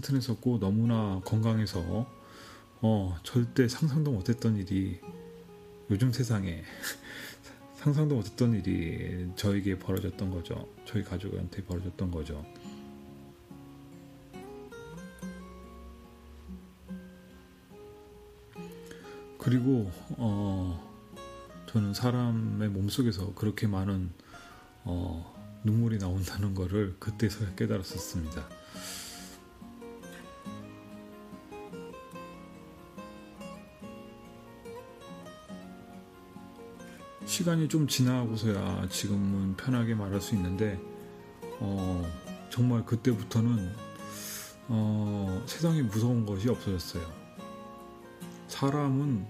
너무나 0.00 0.02
튼튼했었고 0.02 0.58
너무나 0.58 1.20
건강해서 1.24 2.06
어 2.82 3.16
절대 3.22 3.68
상상도 3.68 4.10
못했던 4.10 4.56
일이 4.56 4.98
요즘 5.90 6.12
세상에 6.12 6.62
상상도 7.76 8.16
못했던 8.16 8.54
일이 8.54 9.28
저에게 9.36 9.78
벌어졌던 9.78 10.30
거죠. 10.30 10.66
저희 10.86 11.04
가족한테 11.04 11.64
벌어졌던 11.64 12.10
거죠. 12.10 12.44
그리고 19.38 19.90
어 20.16 20.90
저는 21.66 21.94
사람의 21.94 22.68
몸속에서 22.70 23.34
그렇게 23.34 23.66
많은 23.66 24.10
어 24.84 25.60
눈물이 25.64 25.98
나온다는 25.98 26.54
것을 26.54 26.96
그때서야 26.98 27.54
깨달았었습니다. 27.54 28.60
시간이 37.40 37.70
좀 37.70 37.88
지나고서야 37.88 38.86
지금은 38.90 39.56
편하게 39.56 39.94
말할 39.94 40.20
수 40.20 40.34
있는데 40.34 40.78
어, 41.58 42.06
정말 42.50 42.84
그때부터는 42.84 43.74
어, 44.68 45.42
세상에 45.46 45.80
무서운 45.80 46.26
것이 46.26 46.50
없어졌어요. 46.50 47.02
사람은 48.46 49.24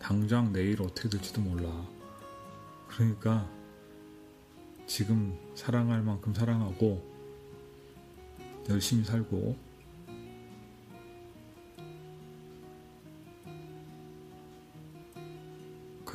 당장 0.00 0.50
내일 0.50 0.80
어떻게 0.80 1.10
될지도 1.10 1.42
몰라. 1.42 1.70
그러니까 2.88 3.46
지금 4.86 5.38
사랑할 5.54 6.00
만큼 6.00 6.32
사랑하고 6.32 7.06
열심히 8.70 9.04
살고 9.04 9.58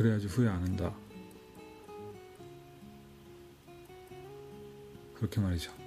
그래야지 0.01 0.25
후회 0.25 0.49
안 0.49 0.63
한다. 0.63 0.95
그렇게 5.13 5.39
말이죠. 5.39 5.80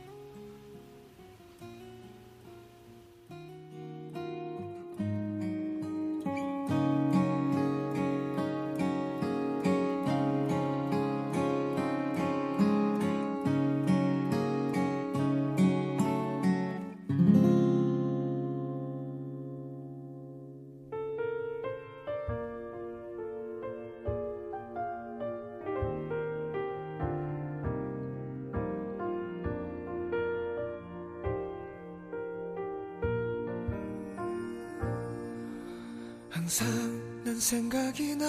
생각이나 37.55 38.25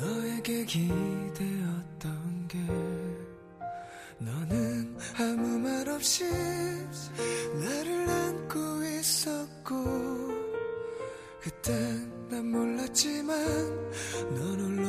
너에게 0.00 0.64
기대었던 0.64 2.48
게 2.48 2.58
너는 4.18 4.96
아무 5.16 5.58
말 5.60 5.88
없이 5.88 6.24
나를 6.24 8.08
안고 8.08 8.82
있었고 8.82 9.74
그땐 11.40 12.28
난 12.28 12.50
몰랐지만 12.50 13.38
넌 14.34 14.60
홀로 14.60 14.88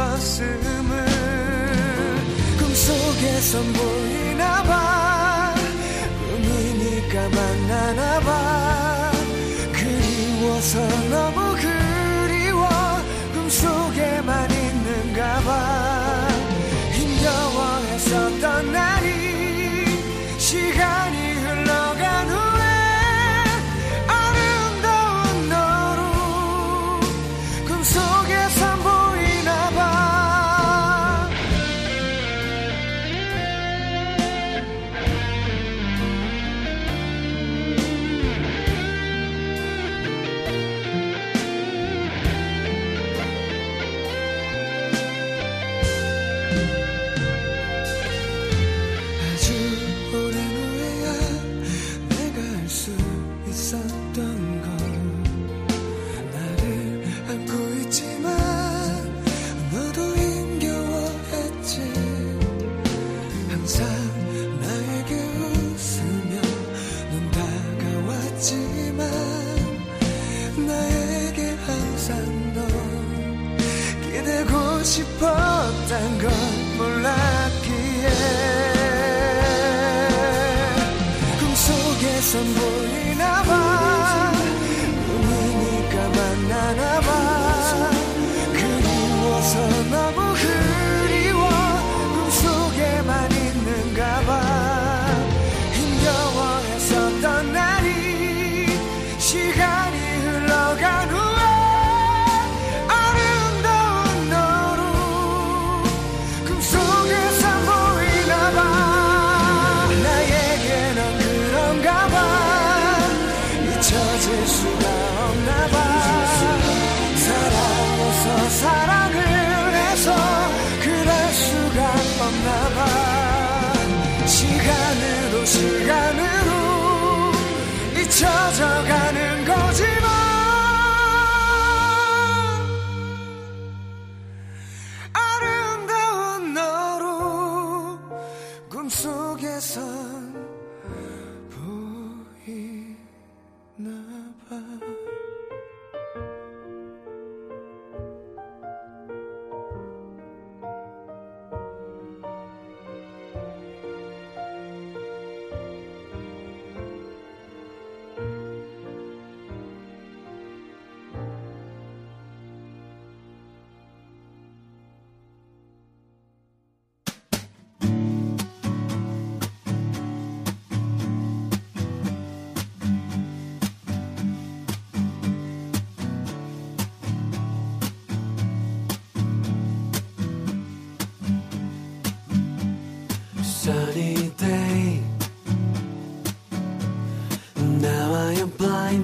가슴을 0.00 1.04
꿈속에서 2.58 3.60
보이나봐. 3.60 5.54
꿈이니까 6.18 7.28
만나나봐. 7.28 9.12
그리워서 9.72 10.80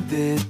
did 0.09 0.46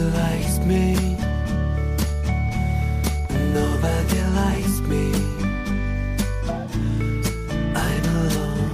likes 0.00 0.58
me. 0.64 1.16
Nobody 3.52 4.20
likes 4.34 4.80
me. 4.88 5.12
I'm 7.74 8.04
alone. 8.04 8.70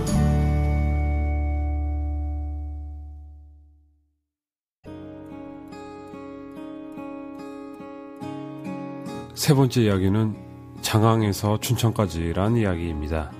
세 9.34 9.54
번째 9.54 9.82
이야기는 9.82 10.36
장항에서 10.82 11.58
춘천까지란 11.60 12.56
이야기입니다. 12.56 13.32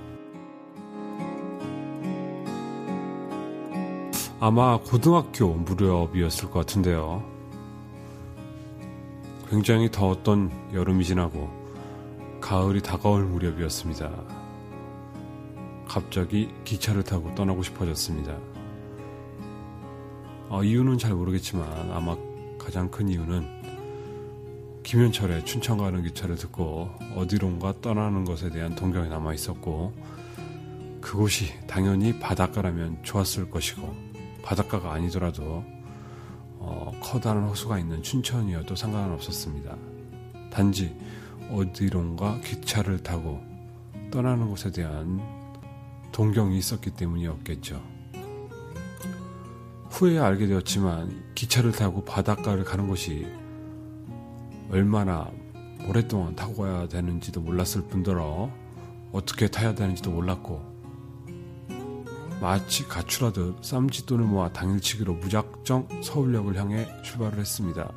아마 4.39 4.77
고등학교 4.77 5.53
무렵이었을 5.53 6.51
것 6.51 6.59
같은데요. 6.59 7.36
굉장히 9.49 9.89
더웠던 9.89 10.73
여름이 10.73 11.05
지나고 11.05 11.49
가을이 12.41 12.81
다가올 12.81 13.23
무렵이었습니다. 13.23 14.11
갑자기 15.87 16.49
기차를 16.65 17.03
타고 17.03 17.33
떠나고 17.33 17.63
싶어졌습니다. 17.63 18.37
어, 20.49 20.63
이유는 20.63 20.97
잘 20.97 21.13
모르겠지만 21.13 21.91
아마 21.91 22.15
가장 22.57 22.89
큰 22.91 23.07
이유는 23.07 23.57
김현철의 24.83 25.45
춘천 25.45 25.77
가는 25.77 26.01
기차를 26.03 26.35
듣고 26.35 26.89
어디론가 27.15 27.81
떠나는 27.81 28.25
것에 28.25 28.49
대한 28.49 28.75
동경이 28.75 29.09
남아 29.09 29.33
있었고 29.33 29.93
그곳이 30.99 31.53
당연히 31.67 32.19
바닷가라면 32.19 33.03
좋았을 33.03 33.49
것이고 33.49 33.95
바닷가가 34.43 34.91
아니더라도 34.91 35.63
어, 36.67 36.91
커다란 37.01 37.47
호수가 37.47 37.79
있는 37.79 38.03
춘천이어도 38.03 38.75
상관은 38.75 39.13
없었습니다. 39.13 39.77
단지 40.51 40.93
어디론가 41.49 42.41
기차를 42.41 43.01
타고 43.01 43.39
떠나는 44.11 44.49
것에 44.49 44.71
대한 44.71 45.21
동경이 46.11 46.57
있었기 46.57 46.91
때문이었겠죠. 46.91 47.81
후에 49.91 50.19
알게 50.19 50.47
되었지만 50.47 51.23
기차를 51.35 51.71
타고 51.71 52.03
바닷가를 52.03 52.65
가는 52.65 52.87
것이 52.89 53.25
얼마나 54.69 55.31
오랫동안 55.87 56.35
타고 56.35 56.63
가야 56.63 56.89
되는지도 56.89 57.39
몰랐을 57.39 57.87
뿐더러 57.89 58.51
어떻게 59.13 59.47
타야 59.47 59.73
되는지도 59.73 60.11
몰랐고 60.11 60.66
마치 62.39 62.87
가출하듯 62.87 63.63
쌈짓돈을 63.63 64.25
모아 64.25 64.49
당일치기로 64.49 65.15
무작정 65.15 66.01
서울역을 66.03 66.55
향해 66.55 66.87
출발을 67.03 67.39
했습니다. 67.39 67.91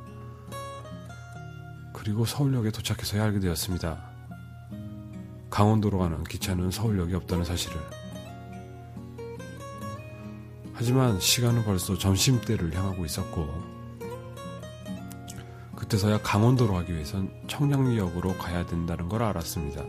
그리고 1.93 2.25
서울역에 2.25 2.71
도착해서야 2.71 3.25
알게 3.25 3.41
되었습니다. 3.41 4.11
강원도로 5.51 5.99
가는 5.99 6.25
기차는 6.25 6.71
서울역이 6.71 7.15
없다는 7.15 7.45
사실을. 7.45 7.77
하지만 10.73 11.21
시간은 11.21 11.65
벌써 11.65 11.99
점심때를 11.99 12.75
향하고 12.75 13.05
있었고 13.05 13.47
그때서야 15.77 16.23
강원도로 16.23 16.73
가기 16.73 16.95
위해선 16.95 17.31
청량리역으로 17.49 18.39
가야 18.39 18.65
된다는 18.65 19.11
걸 19.11 19.23
알았습니다. 19.23 19.83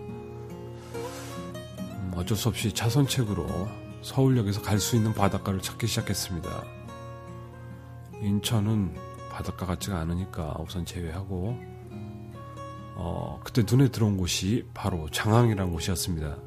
음, 1.93 2.12
어쩔 2.16 2.36
수 2.36 2.49
없이 2.49 2.74
차선책으로 2.74 3.81
서울역에서 4.02 4.62
갈 4.62 4.80
수 4.80 4.95
있는 4.95 5.14
바닷가를 5.14 5.62
찾기 5.62 5.88
시작했습니다. 5.88 6.64
인천은 8.22 8.95
바닷가 9.32 9.66
같지가 9.66 9.99
않으니까 9.99 10.56
우선 10.60 10.86
제외하고 10.86 11.58
어, 12.95 13.39
그때 13.43 13.64
눈에 13.68 13.89
들어온 13.89 14.18
곳이 14.18 14.66
바로 14.74 15.10
장항이라는 15.10 15.72
곳이었습니다. 15.72 16.38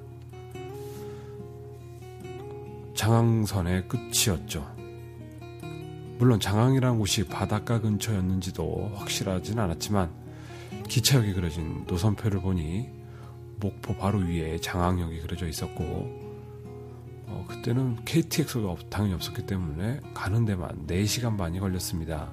장항선의 2.95 3.89
끝이었죠. 3.89 4.73
물론 6.19 6.39
장항이라는 6.39 6.99
곳이 6.99 7.27
바닷가 7.27 7.81
근처였는지도 7.81 8.93
확실하진 8.95 9.59
않았지만 9.59 10.11
기차역이 10.89 11.33
그려진 11.35 11.85
노선표를 11.87 12.41
보니 12.41 12.89
목포 13.59 13.97
바로 13.97 14.19
위에 14.21 14.61
장항역이 14.61 15.21
그려져 15.21 15.49
있었고 15.49 16.24
어, 17.27 17.45
그때는 17.49 18.05
KTX가 18.05 18.71
없- 18.71 18.91
당연히 18.91 19.15
없었기 19.15 19.47
때문에 19.47 20.01
가는 20.15 20.45
데만 20.45 20.87
4시간 20.87 21.37
반이 21.37 21.59
걸렸습니다. 21.61 22.33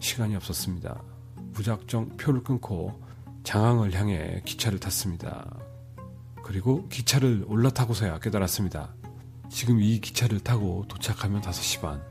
시간이 0.00 0.34
없었습니다. 0.36 1.02
무작정 1.54 2.16
표를 2.16 2.42
끊고 2.42 3.00
장항을 3.44 3.92
향해 3.94 4.40
기차를 4.44 4.78
탔습니다. 4.78 5.46
그리고 6.42 6.88
기차를 6.88 7.44
올라타고서야 7.48 8.18
깨달았습니다. 8.18 8.94
지금 9.48 9.80
이 9.80 10.00
기차를 10.00 10.40
타고 10.40 10.84
도착하면 10.88 11.40
5시 11.40 11.80
반. 11.80 12.02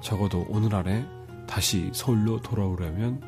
적어도 0.00 0.46
오늘 0.48 0.74
안에 0.74 1.06
다시 1.46 1.90
서울로 1.92 2.40
돌아오려면 2.40 3.20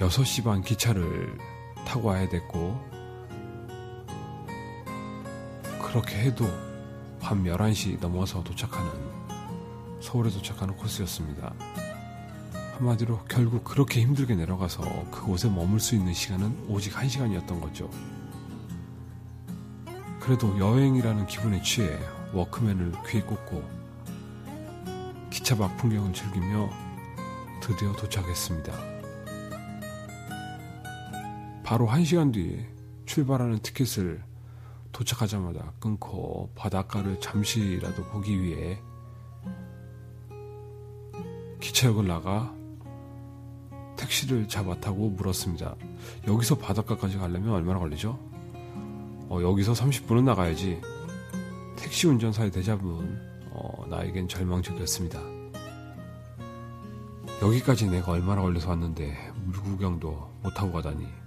6시 0.00 0.42
반 0.44 0.62
기차를 0.62 1.36
타고 1.86 2.08
와야 2.08 2.28
됐고, 2.28 2.80
그렇게 5.94 6.22
해도 6.22 6.44
밤 7.20 7.44
11시 7.44 8.00
넘어서 8.00 8.42
도착하는, 8.42 8.90
서울에 10.00 10.28
도착하는 10.28 10.76
코스였습니다. 10.76 11.54
한마디로 12.76 13.20
결국 13.28 13.62
그렇게 13.62 14.00
힘들게 14.00 14.34
내려가서 14.34 14.82
그곳에 15.12 15.48
머물 15.48 15.78
수 15.78 15.94
있는 15.94 16.12
시간은 16.12 16.64
오직 16.68 16.94
1시간이었던 16.94 17.60
거죠. 17.60 17.88
그래도 20.18 20.58
여행이라는 20.58 21.28
기분에 21.28 21.62
취해 21.62 21.96
워크맨을 22.32 22.90
귀에 23.08 23.20
꽂고 23.20 23.62
기차 25.30 25.56
밖 25.56 25.76
풍경을 25.76 26.12
즐기며 26.12 26.70
드디어 27.60 27.92
도착했습니다. 27.92 28.72
바로 31.62 31.86
한 31.86 32.04
시간 32.04 32.32
뒤에 32.32 32.68
출발하는 33.06 33.60
티켓을 33.60 34.33
도착하자마자 34.94 35.72
끊고 35.80 36.50
바닷가를 36.54 37.20
잠시라도 37.20 38.04
보기 38.04 38.40
위해 38.40 38.80
기차역을 41.60 42.06
나가 42.06 42.54
택시를 43.96 44.48
잡아 44.48 44.78
타고 44.80 45.10
물었습니다. 45.10 45.74
여기서 46.26 46.56
바닷가까지 46.56 47.18
가려면 47.18 47.50
얼마나 47.50 47.80
걸리죠? 47.80 48.18
어, 49.28 49.40
여기서 49.42 49.72
30분은 49.72 50.24
나가야지. 50.24 50.80
택시 51.76 52.06
운전사의 52.06 52.50
대답은 52.52 53.50
어, 53.50 53.86
나에겐 53.88 54.28
절망적이었습니다. 54.28 55.20
여기까지 57.42 57.88
내가 57.88 58.12
얼마나 58.12 58.42
걸려서 58.42 58.70
왔는데 58.70 59.32
물 59.34 59.60
구경도 59.60 60.38
못하고 60.42 60.72
가다니. 60.72 61.23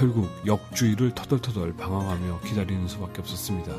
결국 0.00 0.30
역주위를 0.46 1.14
터덜터덜 1.14 1.76
방황하며 1.76 2.40
기다리는 2.40 2.88
수밖에 2.88 3.20
없었습니다. 3.20 3.74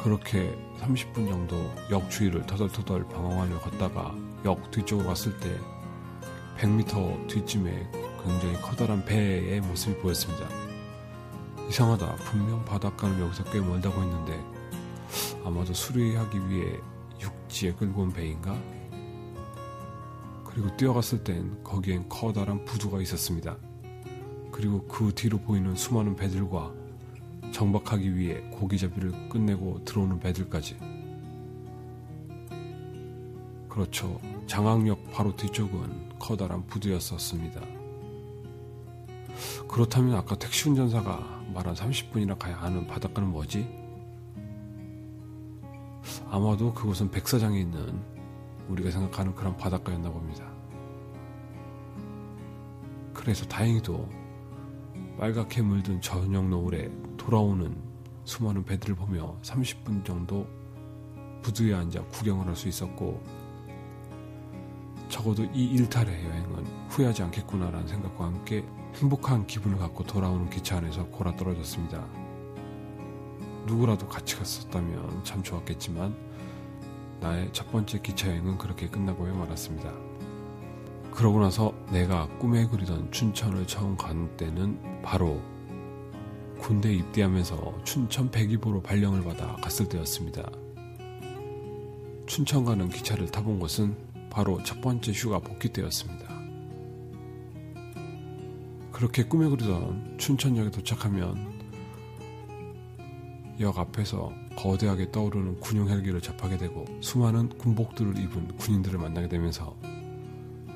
그렇게 0.00 0.56
30분 0.78 1.28
정도 1.28 1.56
역주위를 1.90 2.46
터덜터덜 2.46 3.08
방황하며 3.08 3.58
걷다가 3.58 4.14
역 4.44 4.70
뒤쪽으로 4.70 5.08
갔을 5.08 5.36
때 5.40 5.58
100m 6.58 7.26
뒤쯤에 7.26 7.90
굉장히 8.22 8.54
커다란 8.62 9.04
배의 9.04 9.60
모습이 9.60 9.98
보였습니다. 9.98 10.46
이상하다. 11.68 12.14
분명 12.18 12.64
바닷가는 12.64 13.18
여기서 13.18 13.42
꽤 13.50 13.58
멀다고 13.58 14.02
했는데 14.02 14.40
아마도 15.44 15.74
수리하기 15.74 16.48
위해 16.48 16.78
육지에 17.20 17.72
끌고 17.72 18.02
온 18.02 18.12
배인가? 18.12 18.56
그리고 20.44 20.76
뛰어갔을 20.76 21.24
땐 21.24 21.60
거기엔 21.64 22.08
커다란 22.08 22.64
부두가 22.64 23.00
있었습니다. 23.00 23.56
그리고 24.54 24.86
그 24.86 25.12
뒤로 25.12 25.38
보이는 25.38 25.74
수많은 25.74 26.14
배들과 26.14 26.72
정박하기 27.50 28.16
위해 28.16 28.40
고기잡이를 28.52 29.28
끝내고 29.28 29.84
들어오는 29.84 30.20
배들까지. 30.20 30.76
그렇죠. 33.68 34.20
장항역 34.46 35.10
바로 35.10 35.34
뒤쪽은 35.34 36.20
커다란 36.20 36.64
부두였었습니다. 36.68 37.60
그렇다면 39.66 40.14
아까 40.14 40.36
택시 40.36 40.68
운전사가 40.68 41.42
말한 41.52 41.74
30분이나 41.74 42.38
가야 42.38 42.56
하는 42.56 42.86
바닷가는 42.86 43.28
뭐지? 43.28 43.68
아마도 46.30 46.72
그곳은 46.72 47.10
백사장에 47.10 47.58
있는 47.58 48.00
우리가 48.68 48.92
생각하는 48.92 49.34
그런 49.34 49.56
바닷가였나 49.56 50.12
봅니다. 50.12 50.48
그래서 53.12 53.44
다행히도 53.46 54.23
빨갛게 55.18 55.62
물든 55.62 56.00
저녁 56.00 56.48
노을에 56.48 56.90
돌아오는 57.16 57.74
수많은 58.24 58.64
배들을 58.64 58.94
보며 58.96 59.36
30분 59.42 60.04
정도 60.04 60.46
부두에 61.42 61.74
앉아 61.74 62.04
구경을 62.06 62.46
할 62.46 62.56
수 62.56 62.68
있었고 62.68 63.22
적어도 65.08 65.44
이 65.52 65.66
일탈의 65.66 66.24
여행은 66.24 66.66
후회하지 66.88 67.22
않겠구나라는 67.24 67.86
생각과 67.86 68.24
함께 68.24 68.64
행복한 68.96 69.46
기분을 69.46 69.78
갖고 69.78 70.02
돌아오는 70.02 70.48
기차 70.50 70.78
안에서 70.78 71.06
골아 71.06 71.36
떨어졌습니다. 71.36 72.04
누구라도 73.66 74.08
같이 74.08 74.36
갔었다면 74.36 75.22
참 75.22 75.42
좋았겠지만 75.42 76.16
나의 77.20 77.50
첫 77.52 77.70
번째 77.70 78.00
기차 78.00 78.28
여행은 78.28 78.58
그렇게 78.58 78.88
끝나고야 78.88 79.34
말았습니다. 79.34 79.92
그러고 81.12 81.40
나서 81.40 81.72
내가 81.92 82.26
꿈에 82.38 82.66
그리던 82.66 83.12
춘천을 83.12 83.66
처음 83.66 83.96
간 83.96 84.36
때는 84.36 84.93
바로 85.04 85.40
군대 86.58 86.92
입대하면서 86.94 87.84
춘천 87.84 88.30
백이보로 88.30 88.82
발령을 88.82 89.22
받아 89.22 89.54
갔을 89.56 89.86
때였습니다. 89.86 90.50
춘천 92.26 92.64
가는 92.64 92.88
기차를 92.88 93.28
타본 93.28 93.60
것은 93.60 93.94
바로 94.30 94.62
첫 94.64 94.80
번째 94.80 95.12
휴가 95.12 95.38
복귀 95.38 95.68
때였습니다. 95.68 96.24
그렇게 98.92 99.24
꿈에 99.24 99.48
그리던 99.48 100.16
춘천역에 100.16 100.70
도착하면 100.70 101.52
역 103.60 103.78
앞에서 103.78 104.32
거대하게 104.56 105.12
떠오르는 105.12 105.60
군용 105.60 105.90
헬기를 105.90 106.20
접하게 106.22 106.56
되고 106.56 106.86
수많은 107.02 107.50
군복들을 107.58 108.18
입은 108.18 108.56
군인들을 108.56 108.98
만나게 108.98 109.28
되면서 109.28 109.76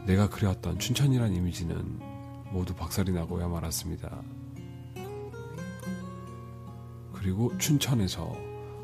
내가 0.06 0.28
그려왔던 0.28 0.78
춘천이란 0.78 1.34
이미지는 1.34 2.07
모두 2.50 2.74
박살이 2.74 3.12
나고야 3.12 3.48
말았습니다. 3.48 4.22
그리고 7.12 7.56
춘천에서 7.58 8.34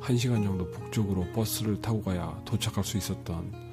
1시간 0.01 0.43
정도 0.45 0.71
북쪽으로 0.71 1.27
버스를 1.33 1.81
타고 1.81 2.03
가야 2.03 2.41
도착할 2.45 2.85
수 2.85 2.97
있었던 2.99 3.65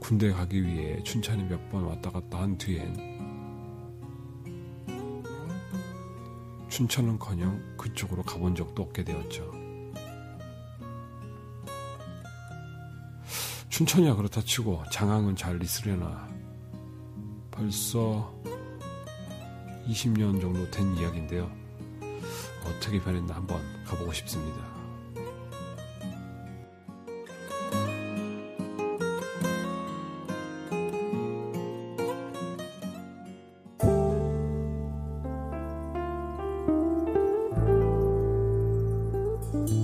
군대 0.00 0.30
가기 0.32 0.62
위해 0.62 1.02
춘천에 1.02 1.42
몇 1.44 1.70
번 1.70 1.84
왔다 1.84 2.10
갔다 2.10 2.40
한 2.42 2.58
뒤엔 2.58 3.14
춘천은커녕 6.68 7.76
그쪽으로 7.76 8.22
가본 8.22 8.54
적도 8.54 8.82
없게 8.82 9.04
되었죠. 9.04 9.50
춘천이야 13.68 14.14
그렇다 14.16 14.40
치고 14.42 14.82
장항은 14.90 15.36
잘 15.36 15.62
있으려나 15.62 16.28
벌써 17.50 18.34
20년 19.88 20.40
정도 20.40 20.70
된 20.70 20.96
이야기인데요. 20.96 21.50
어떻게 22.64 23.00
변했나 23.00 23.34
한번 23.34 23.60
가보고 23.84 24.12
싶습니다. 24.12 24.74
음. 39.54 39.83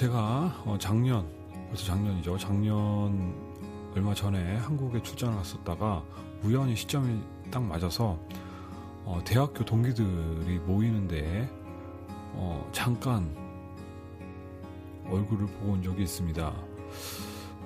제가 0.00 0.62
어, 0.64 0.78
작년, 0.78 1.28
벌써 1.68 1.84
작년이죠. 1.84 2.38
작년 2.38 3.34
얼마 3.94 4.14
전에 4.14 4.56
한국에 4.56 5.02
출장을 5.02 5.36
갔었다가 5.36 6.02
우연히 6.42 6.74
시점이 6.74 7.20
딱 7.50 7.62
맞아서 7.62 8.18
어, 9.04 9.20
대학교 9.26 9.62
동기들이 9.62 10.58
모이는데 10.60 11.50
어, 12.32 12.66
잠깐 12.72 13.36
얼굴을 15.06 15.46
보고 15.48 15.72
온 15.72 15.82
적이 15.82 16.04
있습니다. 16.04 16.50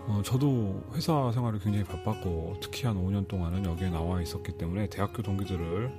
어, 0.08 0.22
저도 0.24 0.82
회사 0.94 1.30
생활을 1.30 1.60
굉장히 1.60 1.84
바빴고 1.84 2.56
특히 2.60 2.88
한 2.88 2.96
5년 2.96 3.28
동안은 3.28 3.64
여기에 3.64 3.90
나와 3.90 4.20
있었기 4.20 4.58
때문에 4.58 4.88
대학교 4.88 5.22
동기들을 5.22 5.92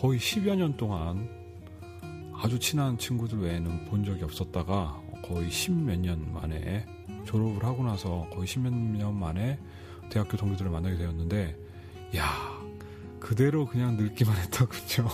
거의 0.00 0.18
10여 0.18 0.56
년 0.56 0.78
동안 0.78 1.28
아주 2.32 2.58
친한 2.58 2.96
친구들 2.96 3.40
외에는 3.40 3.84
본 3.90 4.02
적이 4.02 4.24
없었다가 4.24 5.01
거의 5.22 5.50
십몇 5.50 5.98
년 6.00 6.32
만에 6.32 6.86
졸업을 7.24 7.64
하고 7.64 7.84
나서 7.84 8.28
거의 8.32 8.46
십몇 8.46 8.72
년 8.72 9.18
만에 9.18 9.58
대학교 10.10 10.36
동기들을 10.36 10.70
만나게 10.70 10.96
되었는데 10.96 11.56
야 12.16 12.26
그대로 13.20 13.66
그냥 13.66 13.96
늙기만 13.96 14.36
했더군요. 14.36 15.08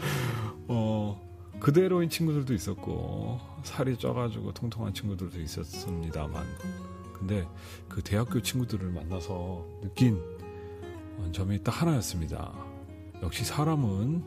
어 0.68 1.20
그대로인 1.58 2.08
친구들도 2.08 2.54
있었고 2.54 3.40
살이 3.62 3.96
쪄가지고 3.96 4.54
통통한 4.54 4.94
친구들도 4.94 5.40
있었습니다만 5.40 6.46
근데 7.12 7.46
그 7.88 8.02
대학교 8.02 8.40
친구들을 8.40 8.88
만나서 8.90 9.66
느낀 9.82 10.18
점이 11.32 11.62
딱 11.62 11.82
하나였습니다. 11.82 12.52
역시 13.22 13.44
사람은 13.44 14.24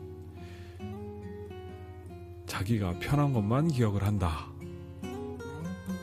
자기가 2.46 2.98
편한 3.00 3.32
것만 3.32 3.68
기억을 3.68 4.04
한다. 4.04 4.53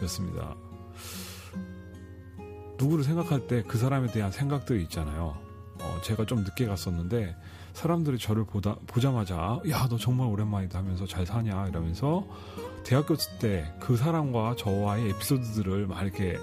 였습니다. 0.03 0.55
누구를 2.77 3.03
생각할 3.03 3.47
때 3.47 3.63
그 3.67 3.77
사람에 3.77 4.07
대한 4.07 4.31
생각들이 4.31 4.81
있잖아요. 4.83 5.37
어, 5.81 5.97
제가 6.03 6.25
좀 6.25 6.39
늦게 6.43 6.65
갔었는데 6.65 7.35
사람들이 7.73 8.17
저를 8.17 8.43
보다, 8.45 8.75
보자마자 8.87 9.59
야 9.69 9.87
너 9.87 9.97
정말 9.97 10.27
오랜만이다 10.27 10.79
하면서 10.79 11.05
잘 11.05 11.25
사냐 11.25 11.67
이러면서 11.67 12.25
대학교 12.83 13.15
때 13.39 13.71
그 13.79 13.97
사람과 13.97 14.55
저와의 14.57 15.09
에피소드들을 15.11 15.87
막 15.87 16.01
이렇게 16.03 16.37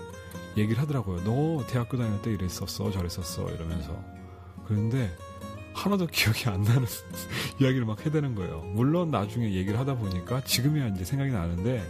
얘기를 0.56 0.80
하더라고요. 0.80 1.24
너 1.24 1.64
대학교 1.66 1.96
다닐 1.98 2.20
때 2.22 2.32
이랬었어 2.32 2.90
저랬었어 2.90 3.48
이러면서 3.50 4.02
그런데 4.66 5.10
하나도 5.74 6.06
기억이 6.10 6.48
안 6.48 6.62
나는 6.62 6.86
이야기를 7.60 7.84
막 7.84 8.04
해대는 8.04 8.34
거예요. 8.34 8.60
물론 8.74 9.10
나중에 9.10 9.52
얘기를 9.54 9.78
하다 9.78 9.96
보니까 9.96 10.40
지금이야 10.44 10.88
이제 10.88 11.04
생각이 11.04 11.30
나는데 11.32 11.84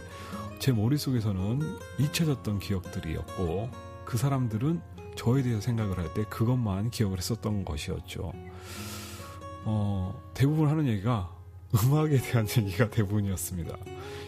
제 0.59 0.71
머릿속에서는 0.71 1.61
잊혀졌던 1.99 2.59
기억들이었고 2.59 3.69
그 4.05 4.17
사람들은 4.17 4.81
저에 5.15 5.41
대해서 5.41 5.61
생각을 5.61 5.97
할 5.97 6.13
때 6.13 6.23
그것만 6.25 6.89
기억을 6.91 7.17
했었던 7.17 7.63
것이었죠. 7.65 8.31
어, 9.65 10.21
대부분 10.33 10.67
하는 10.69 10.87
얘기가 10.87 11.31
음악에 11.83 12.17
대한 12.17 12.47
얘기가 12.57 12.89
대부분이었습니다. 12.89 13.77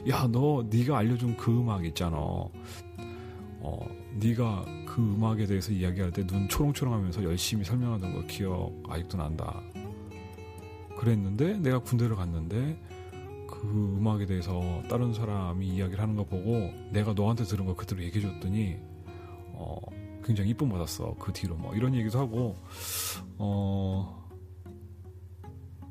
야, 0.09 0.27
너 0.31 0.65
네가 0.69 0.97
알려준 0.97 1.37
그 1.37 1.51
음악 1.51 1.85
있잖아. 1.85 2.17
어, 2.17 3.79
네가 4.19 4.65
그 4.87 5.01
음악에 5.01 5.45
대해서 5.47 5.71
이야기할 5.71 6.11
때 6.11 6.25
눈 6.25 6.47
초롱초롱하면서 6.49 7.23
열심히 7.23 7.63
설명하던 7.65 8.13
거 8.13 8.25
기억 8.27 8.71
아직도 8.89 9.17
난다. 9.17 9.61
그랬는데 10.97 11.57
내가 11.57 11.79
군대를 11.79 12.15
갔는데 12.15 12.79
그 13.61 13.95
음악에 13.97 14.25
대해서 14.25 14.81
다른 14.89 15.13
사람이 15.13 15.67
이야기를 15.67 16.01
하는 16.01 16.15
거 16.15 16.25
보고 16.25 16.71
내가 16.91 17.13
너한테 17.13 17.43
들은 17.43 17.65
거 17.65 17.75
그대로 17.75 18.01
얘기해 18.03 18.27
줬더니 18.27 18.77
어, 19.53 19.77
굉장히 20.23 20.49
이쁨 20.49 20.69
받았어. 20.69 21.15
그 21.19 21.31
뒤로 21.31 21.55
뭐 21.55 21.75
이런 21.75 21.93
얘기도 21.93 22.19
하고 22.19 22.55
어, 23.37 24.27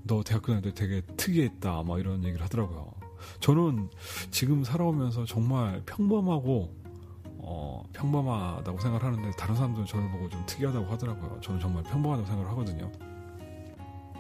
너 0.02 0.22
대학교 0.24 0.48
다닐 0.48 0.62
때 0.62 0.74
되게 0.74 1.00
특이했다. 1.16 1.82
뭐 1.84 2.00
이런 2.00 2.24
얘기를 2.24 2.44
하더라고요. 2.44 2.92
저는 3.38 3.88
지금 4.32 4.64
살아오면서 4.64 5.24
정말 5.24 5.82
평범하고 5.86 6.74
어, 7.38 7.84
평범하다고 7.92 8.78
생각을 8.80 9.04
하는데 9.06 9.30
다른 9.36 9.54
사람들은 9.54 9.86
저를 9.86 10.10
보고 10.10 10.28
좀 10.28 10.44
특이하다고 10.46 10.86
하더라고요. 10.86 11.40
저는 11.40 11.60
정말 11.60 11.84
평범하다고 11.84 12.26
생각을 12.26 12.50
하거든요. 12.50 12.90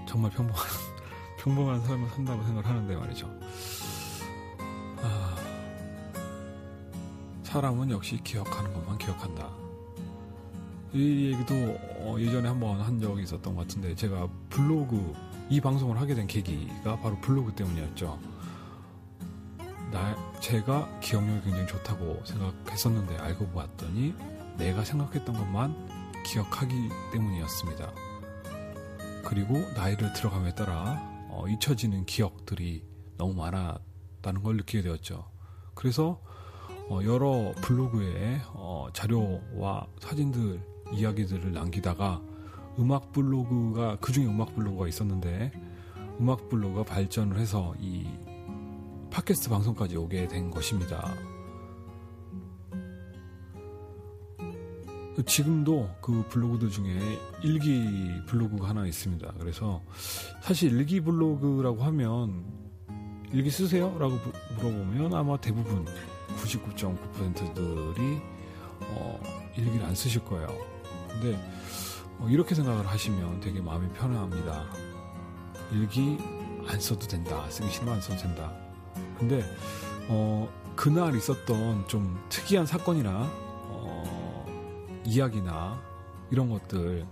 정말 0.06 0.30
평범한 0.30 0.62
평범한 1.40 1.80
삶을 1.80 2.08
산다고 2.10 2.42
생각을 2.44 2.68
하는데 2.68 2.96
말이죠. 2.96 3.26
아, 5.02 5.36
사람은 7.42 7.90
역시 7.90 8.20
기억하는 8.22 8.72
것만 8.74 8.98
기억한다. 8.98 9.48
이 10.92 11.32
얘기도 11.32 11.54
어, 12.00 12.16
예전에 12.18 12.48
한번 12.48 12.80
한 12.80 13.00
적이 13.00 13.22
있었던 13.22 13.54
것 13.54 13.66
같은데 13.66 13.94
제가 13.94 14.28
블로그 14.50 15.14
이 15.48 15.60
방송을 15.60 15.98
하게 15.98 16.14
된 16.14 16.26
계기가 16.26 17.00
바로 17.00 17.18
블로그 17.20 17.52
때문이었죠. 17.54 18.18
나 19.90 20.14
제가 20.40 21.00
기억력이 21.00 21.42
굉장히 21.42 21.66
좋다고 21.66 22.22
생각했었는데 22.24 23.16
알고 23.16 23.48
봤더니 23.48 24.14
내가 24.58 24.84
생각했던 24.84 25.34
것만 25.34 26.22
기억하기 26.26 26.90
때문이었습니다. 27.12 27.92
그리고 29.24 29.54
나이를 29.74 30.12
들어감에 30.12 30.54
따라 30.54 31.09
어, 31.40 31.48
잊혀지는 31.48 32.04
기억들이 32.04 32.84
너무 33.16 33.32
많았다는 33.34 34.42
걸 34.42 34.56
느끼게 34.58 34.82
되었죠. 34.82 35.30
그래서 35.74 36.20
어, 36.90 37.00
여러 37.04 37.54
블로그에 37.62 38.40
어, 38.52 38.88
자료와 38.92 39.86
사진들 40.00 40.60
이야기들을 40.92 41.52
남기다가 41.52 42.20
음악 42.78 43.12
블로그가 43.12 43.96
그 44.00 44.12
중에 44.12 44.26
음악 44.26 44.54
블로그가 44.54 44.88
있었는데 44.88 45.52
음악 46.20 46.48
블로그가 46.50 46.84
발전을 46.84 47.38
해서 47.38 47.74
이 47.80 48.06
팟캐스트 49.10 49.48
방송까지 49.48 49.96
오게 49.96 50.28
된 50.28 50.50
것입니다. 50.50 51.14
지금도 55.26 55.96
그 56.00 56.24
블로그들 56.28 56.70
중에 56.70 56.98
일기 57.42 58.10
블로그가 58.26 58.68
하나 58.68 58.86
있습니다. 58.86 59.34
그래서 59.38 59.82
사실 60.40 60.72
일기 60.72 61.00
블로그라고 61.00 61.82
하면 61.84 62.44
일기 63.32 63.50
쓰세요? 63.50 63.96
라고 63.98 64.18
물어보면 64.56 65.14
아마 65.14 65.36
대부분 65.36 65.84
99.9%들이 66.36 68.20
어, 68.80 69.20
일기를 69.56 69.84
안 69.84 69.94
쓰실 69.94 70.24
거예요. 70.24 70.48
근데 71.08 71.38
어, 72.18 72.28
이렇게 72.28 72.54
생각을 72.54 72.86
하시면 72.86 73.40
되게 73.40 73.60
마음이 73.60 73.88
편합니다. 73.92 74.64
일기 75.72 76.18
안 76.66 76.80
써도 76.80 77.06
된다. 77.06 77.48
쓰기 77.50 77.70
싫으면 77.70 77.94
안 77.94 78.00
써도 78.00 78.16
된다. 78.20 78.52
근데 79.18 79.44
어, 80.08 80.48
그날 80.74 81.14
있었던 81.14 81.86
좀 81.88 82.20
특이한 82.28 82.66
사건이나 82.66 83.10
어, 83.10 83.49
이야기나 85.04 85.82
이런 86.30 86.48
것들 86.50 87.06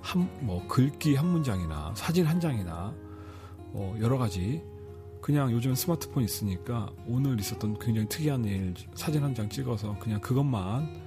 한 0.00 0.28
뭐 0.40 0.66
글귀 0.68 1.14
한 1.14 1.26
문장이나 1.28 1.92
사진 1.94 2.26
한 2.26 2.38
장이나 2.38 2.94
뭐 3.72 3.98
여러 4.00 4.18
가지 4.18 4.62
그냥 5.22 5.50
요즘 5.50 5.74
스마트폰 5.74 6.22
있으니까 6.22 6.90
오늘 7.06 7.40
있었던 7.40 7.78
굉장히 7.78 8.08
특이한 8.08 8.44
일 8.44 8.74
사진 8.94 9.22
한 9.22 9.34
장 9.34 9.48
찍어서 9.48 9.98
그냥 9.98 10.20
그것만 10.20 11.02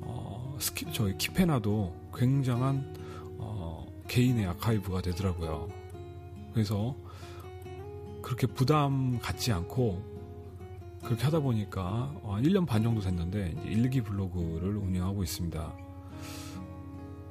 어, 0.00 0.56
스키, 0.58 0.92
저희 0.92 1.14
킵해놔도 1.14 1.92
굉장한 2.16 2.94
어, 3.38 3.86
개인의 4.08 4.46
아카이브가 4.46 5.00
되더라고요. 5.02 5.68
그래서 6.52 6.96
그렇게 8.20 8.48
부담 8.48 9.20
갖지 9.20 9.52
않고 9.52 10.02
그렇게 11.04 11.24
하다 11.24 11.40
보니까 11.40 12.14
1년 12.24 12.66
반 12.66 12.82
정도 12.82 13.00
됐는데 13.00 13.54
일기 13.64 14.00
블로그를 14.00 14.76
운영하고 14.76 15.22
있습니다. 15.22 15.72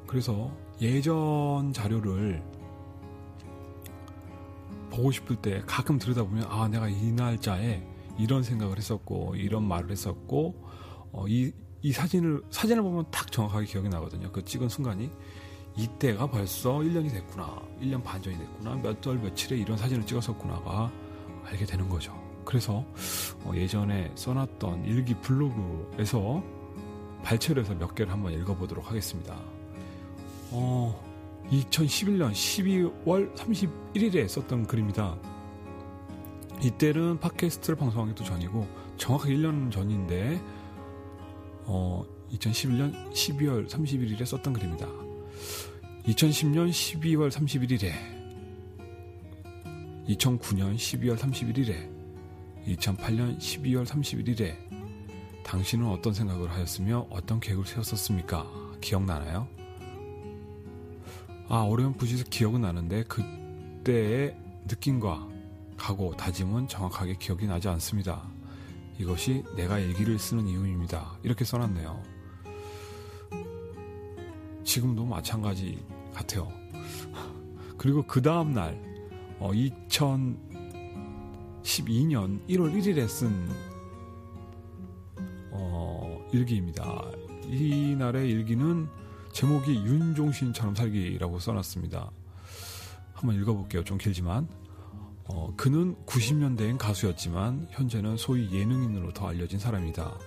그래서 0.07 0.51
예전 0.82 1.72
자료를 1.74 2.43
보고 4.89 5.09
싶을 5.11 5.38
때 5.38 5.63
가끔 5.65 5.97
들여다보면 5.97 6.45
아 6.49 6.67
내가 6.67 6.89
이 6.89 7.11
날짜에 7.13 7.82
이런 8.19 8.43
생각을 8.43 8.78
했었고 8.78 9.36
이런 9.36 9.63
말을 9.67 9.89
했었고 9.89 10.53
어, 11.13 11.26
이, 11.28 11.51
이 11.82 11.91
사진을 11.93 12.43
사진을 12.49 12.84
보면 12.84 13.05
딱 13.09 13.32
정확하게 13.32 13.65
기억이 13.65 13.88
나거든요. 13.89 14.32
그 14.32 14.43
찍은 14.43 14.67
순간이 14.69 15.09
이때가 15.78 16.30
벌써 16.30 16.80
1년이 16.80 17.09
됐구나. 17.11 17.61
1년 17.82 18.03
반 18.03 18.22
전이 18.22 18.38
됐구나. 18.38 18.76
몇 18.76 19.07
월 19.07 19.17
며칠에 19.17 19.57
이런 19.57 19.78
사진을 19.78 20.05
찍었었구나가 20.05 20.91
알게 21.45 21.65
되는 21.65 21.88
거죠. 21.88 22.20
그래서 22.45 22.85
어, 23.43 23.51
예전에 23.55 24.11
써놨던 24.15 24.85
일기 24.85 25.15
블로그에서 25.15 26.43
발췌를 27.23 27.63
해서 27.63 27.75
몇 27.75 27.93
개를 27.95 28.11
한번 28.11 28.33
읽어보도록 28.33 28.89
하겠습니다. 28.89 29.37
어, 30.51 31.03
2011년 31.49 32.31
12월 32.31 33.35
31일에 33.35 34.27
썼던 34.27 34.67
글입니다. 34.67 35.17
이때는 36.63 37.19
팟캐스트를 37.19 37.75
방송하기도 37.75 38.23
전이고 38.23 38.67
정확하게 38.97 39.35
1년 39.35 39.71
전인데 39.71 40.41
어, 41.65 42.03
2011년 42.33 43.11
12월 43.11 43.67
31일에 43.67 44.25
썼던 44.25 44.53
글입니다. 44.53 44.87
2010년 46.05 46.69
12월 46.69 47.29
31일에 47.29 47.91
2009년 50.07 50.75
12월 50.75 51.17
31일에 51.17 51.90
2008년 52.76 53.38
12월 53.38 53.86
31일에 53.86 54.55
당신은 55.43 55.88
어떤 55.88 56.13
생각을 56.13 56.51
하였으며 56.51 57.07
어떤 57.09 57.39
계획을 57.39 57.65
세웠었습니까? 57.65 58.45
기억나나요? 58.80 59.47
아, 61.47 61.63
어렴풋이 61.63 62.24
기억은 62.26 62.61
나는데 62.61 63.03
그때의 63.03 64.38
느낌과 64.67 65.28
각오, 65.76 66.15
다짐은 66.15 66.67
정확하게 66.67 67.15
기억이 67.15 67.47
나지 67.47 67.67
않습니다. 67.67 68.30
이것이 68.99 69.43
내가 69.55 69.80
일기를 69.80 70.19
쓰는 70.19 70.47
이유입니다. 70.47 71.17
이렇게 71.24 71.43
써놨네요. 71.43 72.03
지금도 74.63 75.05
마찬가지 75.05 75.84
같아요. 76.13 76.51
그리고 77.78 78.03
그 78.03 78.22
다음날, 78.22 78.80
어, 79.39 79.51
2012년 81.64 82.45
1월 82.47 82.74
1일에 82.74 83.07
쓴, 83.07 83.49
어, 85.51 86.20
일기입니다. 86.32 87.03
이날의 87.47 88.30
일기는 88.30 88.88
제목이 89.32 89.76
윤종신처럼 89.76 90.76
살기라고 90.76 91.39
써놨습니다. 91.39 92.12
한번 93.14 93.36
읽어볼게요. 93.39 93.84
좀 93.84 93.97
길지만. 93.97 94.47
어, 95.26 95.53
그는 95.55 95.95
90년대엔 96.05 96.78
가수였지만 96.78 97.68
현재는 97.72 98.18
소위 98.18 98.51
예능인으로 98.51 99.14
더 99.14 99.30
알려진 99.30 99.59
사람이다. 99.59 100.18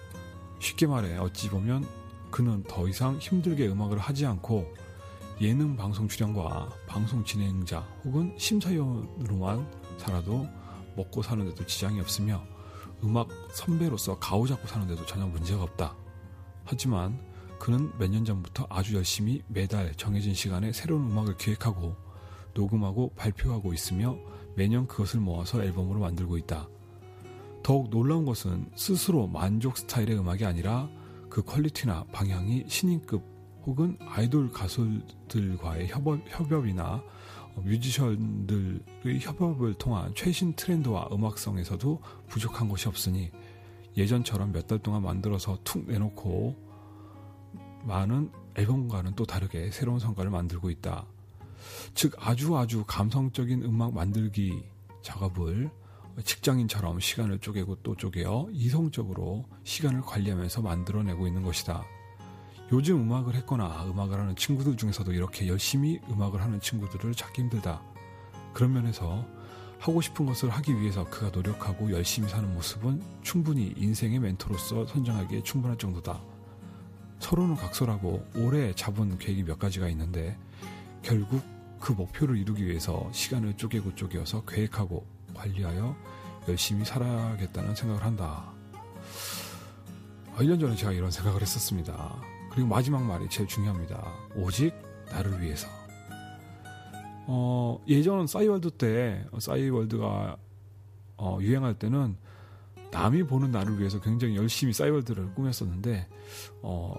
쉽게 0.61 0.87
말해 0.87 1.19
어찌 1.19 1.51
보면 1.51 1.85
그는 2.31 2.63
더 2.63 2.89
이상 2.89 3.19
힘들게 3.19 3.69
음악을 3.69 3.99
하지 3.99 4.25
않고 4.25 4.73
예능 5.41 5.77
방송 5.77 6.09
출연과 6.09 6.71
방송 6.87 7.23
진행자 7.25 7.81
혹은 8.05 8.35
심사위원으로만 8.39 9.69
살아도 9.99 10.49
먹고 10.97 11.23
사는데도 11.23 11.67
지장이 11.67 12.01
없으며 12.01 12.45
음악 13.03 13.29
선배로서 13.53 14.19
가오잡고 14.19 14.67
사는데도 14.67 15.05
전혀 15.07 15.27
문제가 15.27 15.63
없다. 15.63 15.95
하지만 16.65 17.21
그는 17.59 17.91
몇 17.99 18.09
년 18.11 18.25
전부터 18.25 18.67
아주 18.69 18.97
열심히 18.97 19.43
매달 19.49 19.95
정해진 19.95 20.35
시간에 20.35 20.73
새로운 20.73 21.11
음악을 21.11 21.37
기획하고 21.37 21.97
녹음하고 22.55 23.13
발표하고 23.17 23.73
있으며 23.73 24.17
매년 24.57 24.87
그것을 24.87 25.21
모아서 25.21 25.63
앨범으로 25.63 26.01
만들고 26.01 26.37
있다. 26.39 26.69
더욱 27.63 27.91
놀라운 27.91 28.25
것은 28.25 28.71
스스로 28.77 29.27
만족 29.27 29.79
스타일의 29.79 30.19
음악이 30.19 30.45
아니라 30.45 30.89
그 31.31 31.43
퀄리티나 31.43 32.05
방향이 32.13 32.65
신인급 32.69 33.23
혹은 33.67 33.97
아이돌 34.07 34.53
가수들과의 34.53 35.89
협업, 35.89 36.21
협업이나 36.29 37.03
뮤지션들의 37.57 39.21
협업을 39.21 39.75
통한 39.75 40.13
최신 40.15 40.55
트렌드와 40.55 41.09
음악성에서도 41.13 42.01
부족한 42.29 42.69
것이 42.69 42.89
없으니 42.89 43.31
예전처럼 43.97 44.53
몇 44.53 44.67
달 44.67 44.79
동안 44.81 45.03
만들어서 45.03 45.59
툭 45.65 45.87
내놓고 45.87 46.57
많은 47.85 48.31
앨범과는 48.57 49.15
또 49.15 49.25
다르게 49.25 49.71
새로운 49.71 49.99
성과를 49.99 50.31
만들고 50.31 50.71
있다. 50.71 51.07
즉 51.95 52.15
아주 52.19 52.57
아주 52.57 52.85
감성적인 52.87 53.63
음악 53.63 53.95
만들기 53.95 54.65
작업을 55.03 55.71
직장인처럼 56.23 57.01
시간을 57.01 57.39
쪼개고 57.41 57.77
또 57.83 57.97
쪼개어 57.97 58.49
이성적으로 58.53 59.45
시간을 59.65 60.01
관리하면서 60.03 60.63
만들어내고 60.63 61.27
있는 61.27 61.43
것이다. 61.43 61.85
요즘 62.75 63.03
음악을 63.03 63.37
했거나 63.37 63.85
음악을 63.85 64.19
하는 64.19 64.35
친구들 64.35 64.77
중에서도 64.77 65.13
이렇게 65.13 65.47
열심히 65.47 66.01
음악을 66.11 66.43
하는 66.43 66.59
친구들을 66.59 67.15
찾기 67.15 67.43
힘들다. 67.43 67.81
그런 68.53 68.73
면에서 68.73 69.25
하고 69.79 70.01
싶은 70.01 70.27
것을 70.27 70.51
하기 70.51 70.81
위해서 70.81 71.05
그가 71.05 71.29
노력하고 71.29 71.93
열심히 71.93 72.29
사는 72.29 72.53
모습은 72.53 73.01
충분히 73.23 73.73
인생의 73.77 74.19
멘토로서 74.19 74.87
선정하기에 74.87 75.45
충분할 75.45 75.79
정도다. 75.79 76.21
서로는 77.21 77.55
각설하고 77.55 78.27
오래 78.35 78.75
잡은 78.75 79.19
계획이 79.19 79.45
몇 79.45 79.57
가지가 79.61 79.89
있는데 79.91 80.37
결국 81.01 81.45
그 81.79 81.93
목표를 81.93 82.37
이루기 82.37 82.67
위해서 82.67 83.09
시간을 83.13 83.57
쪼개고 83.57 83.95
쪼개어서 83.95 84.45
계획하고 84.47 85.07
관리하여 85.33 85.95
열심히 86.49 86.85
살아야겠다는 86.85 87.77
생각을 87.77 88.03
한다. 88.03 88.53
1년 90.39 90.57
아, 90.57 90.59
전에 90.59 90.75
제가 90.75 90.91
이런 90.91 91.13
생각을 91.13 91.41
했었습니다. 91.41 92.34
그리고 92.55 92.69
마지막 92.69 93.03
말이 93.03 93.29
제일 93.29 93.49
중요합니다. 93.49 94.15
오직 94.37 94.73
나를 95.11 95.43
위해서. 95.43 95.67
어, 97.27 97.83
예전 97.89 98.29
싸이월드 98.29 98.71
때, 98.71 99.25
싸이월드가 99.37 100.37
어, 101.17 101.39
유행할 101.41 101.75
때는 101.75 102.17
남이 102.93 103.25
보는 103.25 103.51
나를 103.51 103.81
위해서 103.81 104.01
굉장히 104.01 104.37
열심히 104.37 104.73
싸이월드를 104.73 105.35
꾸몄었는데, 105.35 106.07
어, 106.63 106.95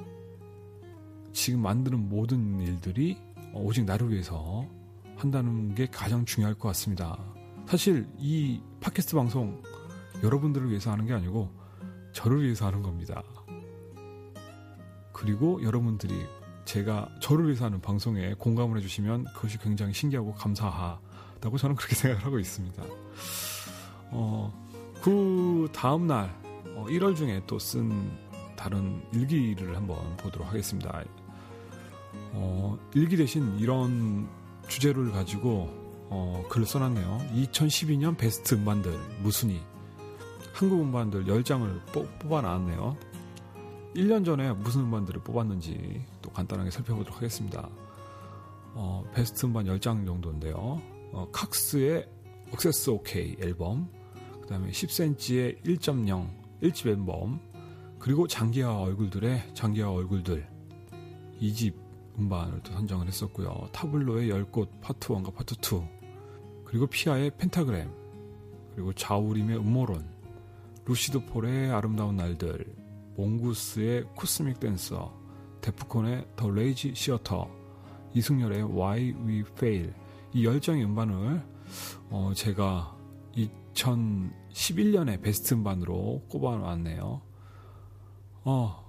지금 1.31 1.61
만드는 1.61 2.09
모든 2.09 2.59
일들이 2.59 3.17
오직 3.53 3.85
나를 3.85 4.11
위해서 4.11 4.67
한다는 5.15 5.73
게 5.73 5.85
가장 5.85 6.25
중요할 6.25 6.55
것 6.55 6.67
같습니다. 6.69 7.17
사실 7.65 8.05
이 8.17 8.59
팟캐스트 8.81 9.15
방송 9.15 9.61
여러분들을 10.21 10.69
위해서 10.69 10.91
하는 10.91 11.05
게 11.05 11.13
아니고 11.13 11.49
저를 12.11 12.43
위해서 12.43 12.65
하는 12.67 12.81
겁니다. 12.81 13.23
그리고 15.15 15.63
여러분들이 15.63 16.25
제가 16.65 17.07
저를 17.21 17.45
위해서 17.45 17.65
하는 17.65 17.79
방송에 17.79 18.33
공감을 18.33 18.77
해주시면 18.77 19.25
그것이 19.33 19.57
굉장히 19.59 19.93
신기하고 19.93 20.33
감사하다고 20.33 21.57
저는 21.57 21.75
그렇게 21.77 21.95
생각을 21.95 22.25
하고 22.25 22.37
있습니다. 22.37 22.83
어, 24.11 24.53
그 25.01 25.69
다음날 25.71 26.35
어, 26.75 26.85
1월 26.89 27.15
중에 27.15 27.41
또 27.47 27.57
쓴 27.57 28.11
다른 28.57 29.01
일기를 29.13 29.75
한번 29.75 30.17
보도록 30.17 30.47
하겠습니다. 30.47 31.03
어, 32.33 32.77
일기 32.93 33.15
대신 33.15 33.57
이런 33.57 34.27
주제를 34.67 35.11
가지고 35.11 35.69
어, 36.09 36.43
글을 36.49 36.65
써놨네요. 36.65 37.27
2012년 37.35 38.17
베스트 38.17 38.55
음반들 38.55 38.91
무순위 39.21 39.61
한국 40.53 40.81
음반들 40.81 41.25
10장을 41.25 41.85
뽑아 42.19 42.41
나왔네요. 42.41 42.97
1년 43.95 44.25
전에 44.25 44.51
무슨 44.51 44.81
음반들을 44.81 45.21
뽑았는지 45.21 46.03
또 46.21 46.29
간단하게 46.31 46.69
살펴보도록 46.69 47.15
하겠습니다. 47.15 47.69
어, 48.73 49.09
베스트 49.13 49.45
음반 49.45 49.65
10장 49.65 50.05
정도인데요. 50.05 50.81
어, 51.13 51.29
칵스의 51.31 52.05
억세스 52.51 52.89
OK 52.89 53.37
앨범, 53.39 53.89
그 54.41 54.47
다음에 54.47 54.69
10cm의 54.69 55.63
1.0 55.63 56.27
1집 56.61 56.87
앨범, 56.87 57.39
그리고 57.97 58.27
장기하 58.27 58.81
얼굴들의 58.81 59.53
장기하 59.53 59.89
얼굴들 59.89 60.45
2집 61.41 61.73
음반을 62.19 62.63
또 62.63 62.73
선정을 62.73 63.07
했었고요. 63.07 63.69
타블로의 63.71 64.29
열꽃 64.29 64.81
파트 64.81 65.07
1과 65.07 65.33
파트 65.33 65.55
2, 65.55 65.81
그리고 66.65 66.85
피아의 66.87 67.31
Pentagram, 67.37 67.89
그리고 68.73 68.91
자우림의 68.91 69.57
음모론, 69.57 70.05
루시드 70.85 71.25
폴의 71.27 71.71
아름다운 71.71 72.17
날들, 72.17 72.84
몽구스의 73.15 74.05
Cosmic 74.15 74.59
Dancer, 74.59 75.17
데프콘의 75.61 76.27
The 76.35 76.49
Rage 76.49 76.93
Theater, 76.95 77.49
이승열의 78.15 78.63
Why 78.63 79.13
We 79.25 79.39
Fail 79.39 79.93
이 80.33 80.45
열 80.45 80.60
장의 80.60 80.83
음반을 80.85 81.43
어 82.09 82.31
제가 82.33 82.97
2011년에 83.35 85.21
베스트 85.21 85.53
음반으로 85.53 86.23
꼽아놨네요. 86.29 87.21
어 88.45 88.85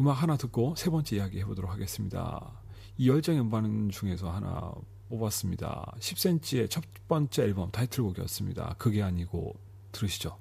음악 0.00 0.22
하나 0.22 0.36
듣고 0.36 0.74
세 0.76 0.90
번째 0.90 1.16
이야기 1.16 1.38
해보도록 1.40 1.70
하겠습니다. 1.70 2.52
이 2.98 3.08
열정의 3.08 3.40
음반 3.40 3.90
중에서 3.90 4.30
하나 4.30 4.72
뽑았습니다. 5.08 5.94
10cm의 5.98 6.68
첫 6.70 6.82
번째 7.06 7.42
앨범 7.42 7.70
타이틀곡이었습니다. 7.70 8.76
그게 8.78 9.02
아니고 9.02 9.54
들으시죠. 9.92 10.36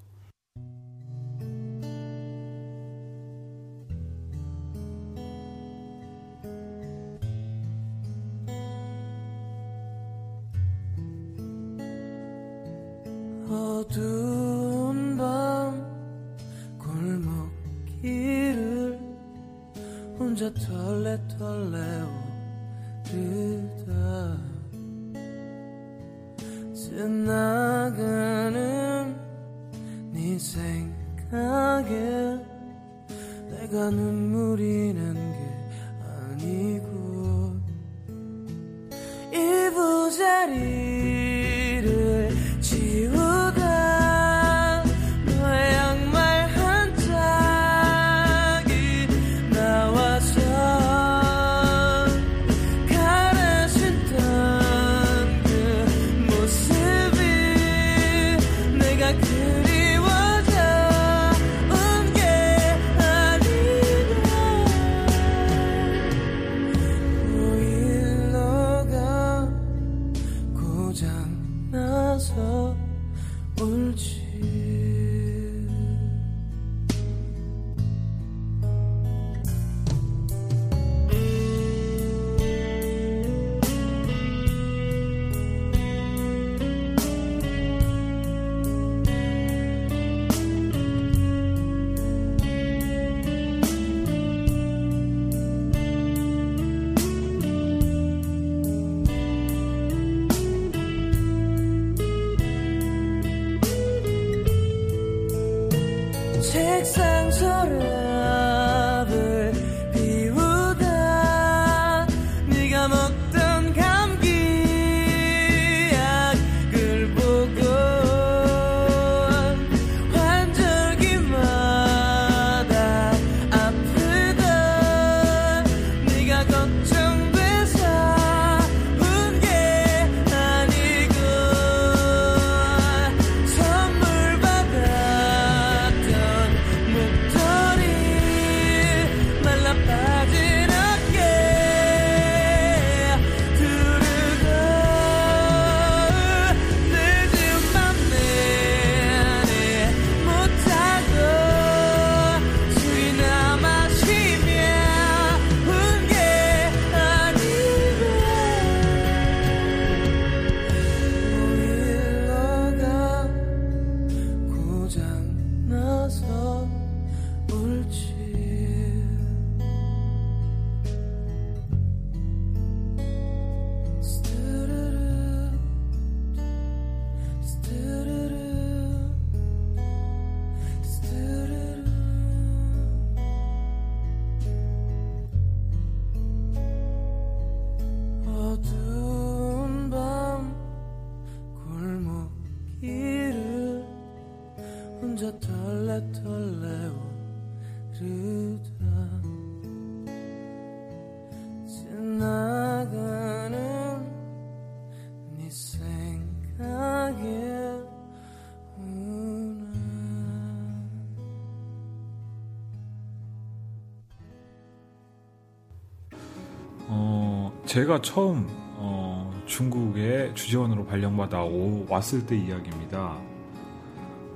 제가 217.71 218.01
처음 218.01 218.45
어, 218.75 219.31
중국에 219.45 220.33
주재원으로 220.33 220.83
발령받아 220.85 221.45
오, 221.45 221.85
왔을 221.87 222.25
때 222.25 222.35
이야기입니다. 222.35 223.17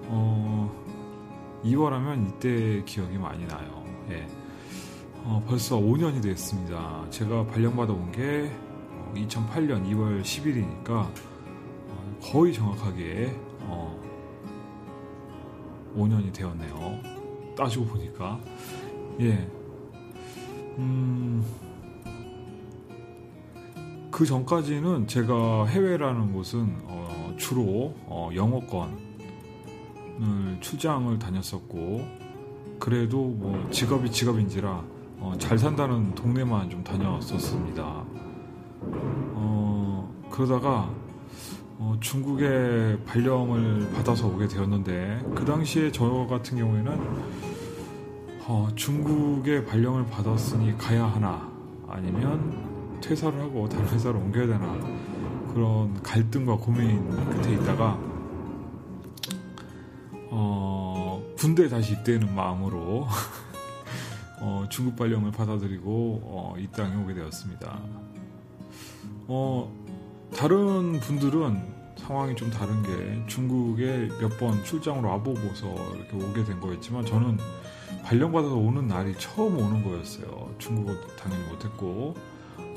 어, 0.07 0.71
2월 1.65 1.89
하면 1.89 2.27
이때 2.29 2.81
기억이 2.85 3.17
많이 3.17 3.45
나요. 3.45 3.83
예. 4.09 4.25
어, 5.25 5.43
벌써 5.45 5.77
5년이 5.77 6.23
됐습니다. 6.23 7.05
제가 7.09 7.45
발령받아 7.47 7.91
온 7.91 8.09
게 8.13 8.49
2008년 9.15 9.85
2월 9.91 10.21
10일이니까 10.21 11.09
거의 12.21 12.53
정확하게 12.53 13.35
5년이 15.93 16.31
되었네요. 16.31 17.01
따지고 17.57 17.83
보니까. 17.83 18.39
예. 19.19 19.45
음, 20.77 21.24
그 24.15 24.25
전까지는 24.25 25.07
제가 25.07 25.65
해외라는 25.65 26.31
곳은 26.31 26.73
어, 26.85 27.33
주로 27.35 27.93
어, 28.05 28.29
영어권을 28.33 28.95
출장을 30.61 31.19
다녔었고 31.19 32.07
그래도 32.79 33.25
뭐 33.25 33.69
직업이 33.71 34.09
직업인지라 34.09 34.85
어, 35.19 35.33
잘 35.37 35.57
산다는 35.57 36.15
동네만 36.15 36.69
좀 36.69 36.81
다녔었습니다. 36.81 38.05
어, 39.33 40.09
그러다가 40.31 40.89
어, 41.77 41.97
중국에 41.99 42.97
발령을 43.05 43.91
받아서 43.91 44.27
오게 44.27 44.47
되었는데 44.47 45.25
그 45.35 45.43
당시에 45.43 45.91
저 45.91 46.25
같은 46.29 46.57
경우에는 46.57 46.99
어, 48.47 48.69
중국에 48.75 49.65
발령을 49.65 50.05
받았으니 50.05 50.77
가야 50.77 51.03
하나 51.03 51.51
아니면 51.89 52.54
퇴사를 53.01 53.39
하고 53.39 53.67
다른 53.69 53.87
회사로 53.89 54.19
옮겨야 54.19 54.47
되나 54.47 54.77
그런 55.53 56.01
갈등과 56.01 56.57
고민 56.57 57.09
끝에 57.29 57.53
있다가 57.53 57.97
어, 60.31 61.23
군대에 61.37 61.69
다시 61.69 61.93
입대하는 61.93 62.33
마음으로 62.35 63.07
어, 64.41 64.65
중국 64.69 64.95
발령을 64.95 65.31
받아들이고 65.31 66.21
어, 66.23 66.55
이 66.57 66.67
땅에 66.67 67.01
오게 67.03 67.13
되었습니다. 67.13 67.79
어, 69.27 69.71
다른 70.35 70.99
분들은 70.99 71.75
상황이 71.97 72.35
좀 72.35 72.49
다른 72.51 72.83
게 72.83 73.25
중국에 73.27 74.09
몇 74.19 74.37
번 74.37 74.63
출장으로 74.65 75.07
와보고서 75.09 75.73
이렇게 75.95 76.17
오게 76.17 76.43
된 76.43 76.59
거였지만 76.59 77.05
저는 77.05 77.37
발령받아서 78.03 78.55
오는 78.55 78.87
날이 78.87 79.15
처음 79.17 79.57
오는 79.57 79.83
거였어요. 79.83 80.53
중국어 80.57 80.93
당연히 81.15 81.43
못했고 81.47 82.13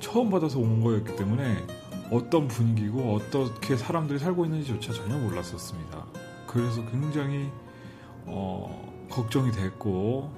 처음 0.01 0.31
받아서 0.31 0.59
온 0.59 0.81
거였기 0.81 1.17
때문에 1.17 1.67
어떤 2.11 2.49
분위기고 2.49 3.15
어떻게 3.15 3.77
사람들이 3.77 4.19
살고 4.19 4.45
있는지조차 4.45 4.93
전혀 4.93 5.19
몰랐었습니다. 5.19 6.07
그래서 6.47 6.85
굉장히 6.91 7.51
어, 8.25 9.07
걱정이 9.11 9.53
됐고 9.53 10.31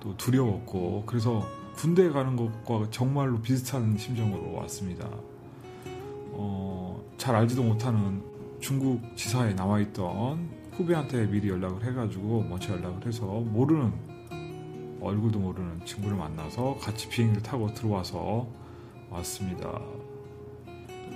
또 0.00 0.16
두려웠고 0.16 1.04
그래서 1.06 1.46
군대에 1.74 2.10
가는 2.10 2.36
것과 2.36 2.90
정말로 2.90 3.40
비슷한 3.40 3.96
심정으로 3.96 4.54
왔습니다. 4.54 5.08
어, 6.32 7.00
잘 7.16 7.34
알지도 7.34 7.62
못하는 7.62 8.22
중국 8.60 9.00
지사에 9.16 9.54
나와 9.54 9.80
있던 9.80 10.48
후배한테 10.72 11.26
미리 11.26 11.48
연락을 11.48 11.84
해가지고 11.84 12.44
먼저 12.48 12.72
연락을 12.72 13.06
해서 13.06 13.24
모르는 13.24 13.92
얼굴도 15.00 15.38
모르는 15.38 15.84
친구를 15.84 16.16
만나서 16.16 16.76
같이 16.80 17.08
비행기를 17.08 17.42
타고 17.42 17.72
들어와서 17.72 18.46
왔습니다. 19.10 19.80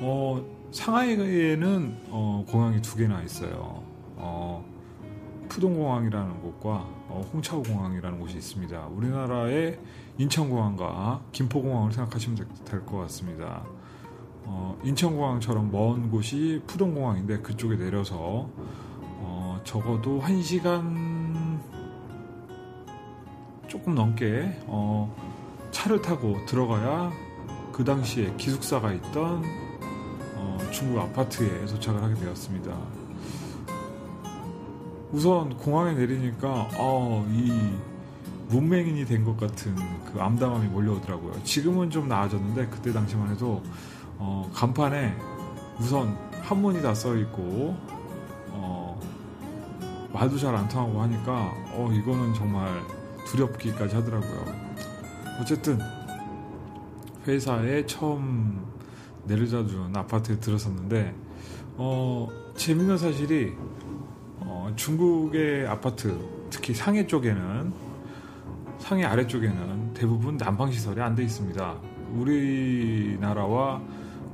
어, 0.00 0.44
상하이에는 0.72 1.98
어, 2.08 2.44
공항이 2.48 2.80
두 2.82 2.96
개나 2.96 3.22
있어요. 3.22 3.82
어, 4.16 4.64
푸동공항이라는 5.48 6.40
곳과 6.40 6.70
어, 7.08 7.28
홍차오공항이라는 7.32 8.18
곳이 8.18 8.36
있습니다. 8.38 8.86
우리나라의 8.86 9.78
인천공항과 10.18 11.22
김포공항을 11.32 11.92
생각하시면 11.92 12.48
될 12.64 12.86
것 12.86 12.98
같습니다. 12.98 13.62
어, 14.44 14.78
인천공항처럼 14.82 15.70
먼 15.70 16.10
곳이 16.10 16.62
푸동공항인데 16.66 17.40
그쪽에 17.40 17.76
내려서 17.76 18.48
어, 19.24 19.60
적어도 19.64 20.20
1시간 20.20 21.11
조금 23.72 23.94
넘게 23.94 24.54
어, 24.66 25.16
차를 25.70 26.02
타고 26.02 26.36
들어가야 26.44 27.10
그 27.72 27.82
당시에 27.82 28.34
기숙사가 28.36 28.92
있던 28.92 29.42
어, 30.34 30.58
중국 30.70 31.00
아파트에 31.00 31.64
도착을 31.64 32.02
하게 32.02 32.14
되었습니다. 32.16 32.70
우선 35.10 35.56
공항에 35.56 35.94
내리니까 35.94 36.68
어, 36.76 37.26
이 37.30 37.72
문맹인이 38.50 39.06
된 39.06 39.24
것 39.24 39.38
같은 39.38 39.74
그 40.12 40.20
암담함이 40.20 40.66
몰려오더라고요. 40.68 41.42
지금은 41.42 41.88
좀 41.88 42.08
나아졌는데 42.08 42.66
그때 42.66 42.92
당시만 42.92 43.30
해도 43.30 43.62
어, 44.18 44.50
간판에 44.52 45.16
우선 45.80 46.14
한문이 46.42 46.82
다 46.82 46.92
써 46.92 47.16
있고 47.16 47.74
어, 48.50 49.00
말도 50.12 50.36
잘 50.36 50.54
안 50.54 50.68
통하고 50.68 51.00
하니까 51.00 51.54
어, 51.72 51.90
이거는 51.90 52.34
정말 52.34 52.68
두렵기까지 53.26 53.94
하더라고요. 53.96 54.44
어쨌든 55.40 55.78
회사에 57.26 57.86
처음 57.86 58.64
내려다 59.24 59.64
준 59.66 59.94
아파트에 59.96 60.38
들어섰는데 60.40 61.14
어, 61.76 62.28
재밌는 62.56 62.98
사실이 62.98 63.52
어, 64.40 64.72
중국의 64.76 65.66
아파트 65.66 66.16
특히 66.50 66.74
상해 66.74 67.06
쪽에는 67.06 67.72
상해 68.78 69.04
아래쪽에는 69.04 69.94
대부분 69.94 70.36
난방 70.36 70.70
시설이 70.70 71.00
안 71.00 71.14
돼 71.14 71.22
있습니다. 71.22 71.76
우리나라와 72.14 73.80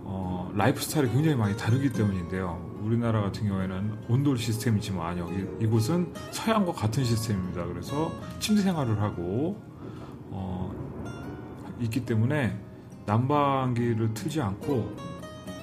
어, 0.05 0.51
라이프 0.56 0.81
스타일이 0.81 1.10
굉장히 1.10 1.36
많이 1.36 1.56
다르기 1.56 1.93
때문인데요. 1.93 2.68
우리나라 2.83 3.21
같은 3.23 3.49
경우에는 3.49 3.99
온돌 4.09 4.39
시스템이지만 4.39 5.19
여기 5.19 5.47
이곳은 5.61 6.13
서양과 6.31 6.73
같은 6.73 7.05
시스템입니다. 7.05 7.67
그래서 7.67 8.13
침대 8.41 8.63
생활을 8.63 9.01
하고 9.01 9.61
어, 10.31 10.73
있기 11.81 12.05
때문에 12.05 12.59
난방기를 13.07 14.15
틀지 14.15 14.41
않고 14.41 14.97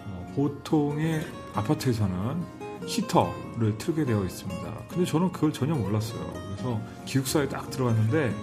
어, 0.07 0.33
보통의 0.35 1.21
아파트에서는 1.53 2.43
히터를 2.85 3.77
틀게 3.77 4.05
되어 4.05 4.23
있습니다. 4.23 4.73
근데 4.89 5.05
저는 5.05 5.31
그걸 5.31 5.51
전혀 5.51 5.73
몰랐어요. 5.73 6.21
그래서 6.33 6.79
기숙사에 7.05 7.47
딱 7.47 7.69
들어갔는데 7.69 8.33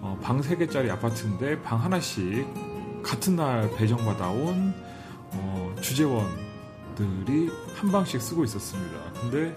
어, 0.00 0.18
방 0.22 0.40
3개짜리 0.40 0.90
아파트인데 0.90 1.62
방 1.62 1.82
하나씩 1.82 2.46
같은 3.02 3.36
날 3.36 3.70
배정받아 3.76 4.30
온 4.30 4.74
어, 5.32 5.74
주재원 5.80 6.45
들이 6.96 7.48
한 7.76 7.92
방씩 7.92 8.20
쓰고 8.20 8.42
있었습니다. 8.44 8.98
근데 9.20 9.54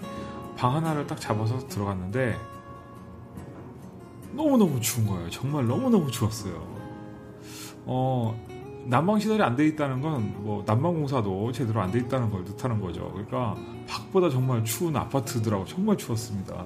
방 0.56 0.76
하나를 0.76 1.06
딱 1.06 1.20
잡아서 1.20 1.58
들어갔는데 1.66 2.36
너무너무 4.32 4.80
추운 4.80 5.06
거예요. 5.06 5.28
정말 5.30 5.66
너무너무 5.66 6.10
추웠어요. 6.10 6.62
어, 7.86 8.38
난방 8.86 9.18
시설이 9.18 9.42
안 9.42 9.56
돼 9.56 9.66
있다는 9.66 10.00
건 10.00 10.32
뭐 10.42 10.64
난방 10.64 10.94
공사도 10.94 11.50
제대로 11.52 11.80
안 11.80 11.90
돼 11.90 11.98
있다는 12.00 12.30
걸 12.30 12.44
뜻하는 12.44 12.80
거죠. 12.80 13.10
그러니까 13.12 13.56
밖보다 13.88 14.30
정말 14.30 14.64
추운 14.64 14.94
아파트들하고 14.96 15.64
정말 15.64 15.96
추웠습니다. 15.96 16.64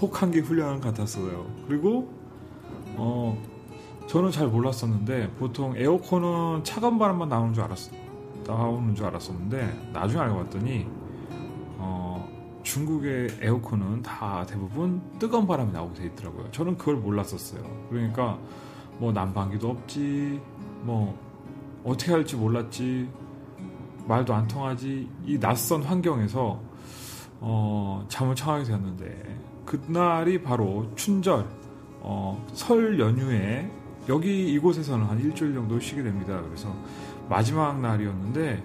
혹한기 0.00 0.40
훈련 0.40 0.80
같았어요. 0.80 1.46
그리고 1.68 2.08
어, 2.96 3.36
저는 4.06 4.30
잘 4.30 4.48
몰랐었는데 4.48 5.32
보통 5.38 5.74
에어컨은 5.76 6.64
차가운 6.64 6.98
바람만 6.98 7.28
나오는 7.28 7.52
줄 7.54 7.62
알았어 7.64 7.92
나오는 8.50 8.94
줄 8.94 9.06
알았었는데 9.06 9.90
나중에 9.92 10.22
알고 10.22 10.36
봤더니 10.44 10.86
어, 11.78 12.28
중국의 12.62 13.28
에어컨은 13.40 14.02
다 14.02 14.44
대부분 14.46 15.00
뜨거운 15.18 15.46
바람이 15.46 15.72
나오게 15.72 16.00
돼 16.00 16.06
있더라고요. 16.06 16.50
저는 16.50 16.76
그걸 16.76 16.96
몰랐었어요. 16.96 17.62
그러니까 17.88 18.38
뭐 18.98 19.12
난방기도 19.12 19.70
없지 19.70 20.40
뭐 20.82 21.18
어떻게 21.84 22.12
할지 22.12 22.36
몰랐지 22.36 23.08
말도 24.06 24.34
안 24.34 24.46
통하지 24.48 25.08
이 25.24 25.38
낯선 25.38 25.82
환경에서 25.82 26.60
어, 27.40 28.04
잠을 28.08 28.34
청하게 28.34 28.64
되었는데 28.64 29.38
그날이 29.64 30.42
바로 30.42 30.90
춘절 30.96 31.46
어, 32.00 32.44
설 32.52 32.98
연휴에 32.98 33.70
여기 34.08 34.52
이곳에서는 34.52 35.06
한 35.06 35.20
일주일 35.20 35.54
정도 35.54 35.78
쉬게 35.78 36.02
됩니다. 36.02 36.42
그래서 36.42 36.74
마지막 37.30 37.80
날이었는데 37.80 38.62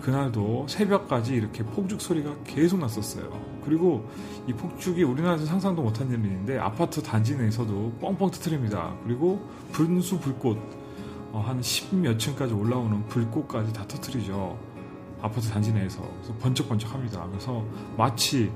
그날도 0.00 0.66
새벽까지 0.68 1.34
이렇게 1.34 1.62
폭죽 1.62 2.00
소리가 2.00 2.34
계속 2.44 2.80
났었어요. 2.80 3.30
그리고 3.62 4.08
이 4.46 4.52
폭죽이 4.54 5.02
우리나라에서 5.02 5.44
상상도 5.44 5.82
못한 5.82 6.10
일인데 6.10 6.58
아파트 6.58 7.02
단지 7.02 7.36
내에서도 7.36 7.92
뻥뻥 8.00 8.30
터트립니다. 8.30 8.94
그리고 9.04 9.46
분수 9.72 10.18
불꽃 10.18 10.56
어, 11.32 11.40
한 11.46 11.60
10몇 11.60 12.18
층까지 12.18 12.54
올라오는 12.54 13.06
불꽃까지 13.08 13.72
다 13.74 13.86
터트리죠. 13.86 14.58
아파트 15.20 15.50
단지 15.50 15.72
내에서. 15.72 16.00
그래서 16.22 16.34
번쩍번쩍 16.40 16.94
합니다. 16.94 17.26
그래서 17.28 17.62
마치, 17.98 18.50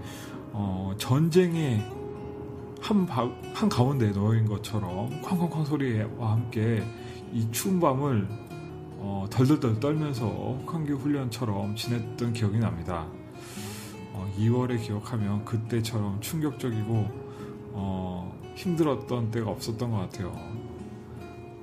어, 0.53 0.95
전쟁의 0.97 1.85
한, 2.81 3.05
바, 3.05 3.29
한 3.53 3.69
가운데에 3.69 4.13
놓인 4.13 4.47
것처럼 4.47 5.21
쾅쾅쾅 5.21 5.67
소리와 5.67 6.33
함께 6.33 6.83
이 7.33 7.47
추운 7.51 7.79
밤을 7.79 8.27
어, 9.03 9.27
덜덜덜 9.31 9.81
떨면서 9.81 10.27
혹한기 10.27 10.93
훈련처럼 10.93 11.75
지냈던 11.75 12.35
기억이 12.35 12.59
납니다. 12.59 13.07
어, 14.13 14.31
2월에 14.39 14.81
기억하면 14.83 15.43
그때처럼 15.47 16.21
충격적이고 16.21 17.09
어, 17.73 18.39
힘들었던 18.55 19.31
때가 19.31 19.51
없었던 19.51 19.91
것 19.91 19.97
같아요. 19.97 20.33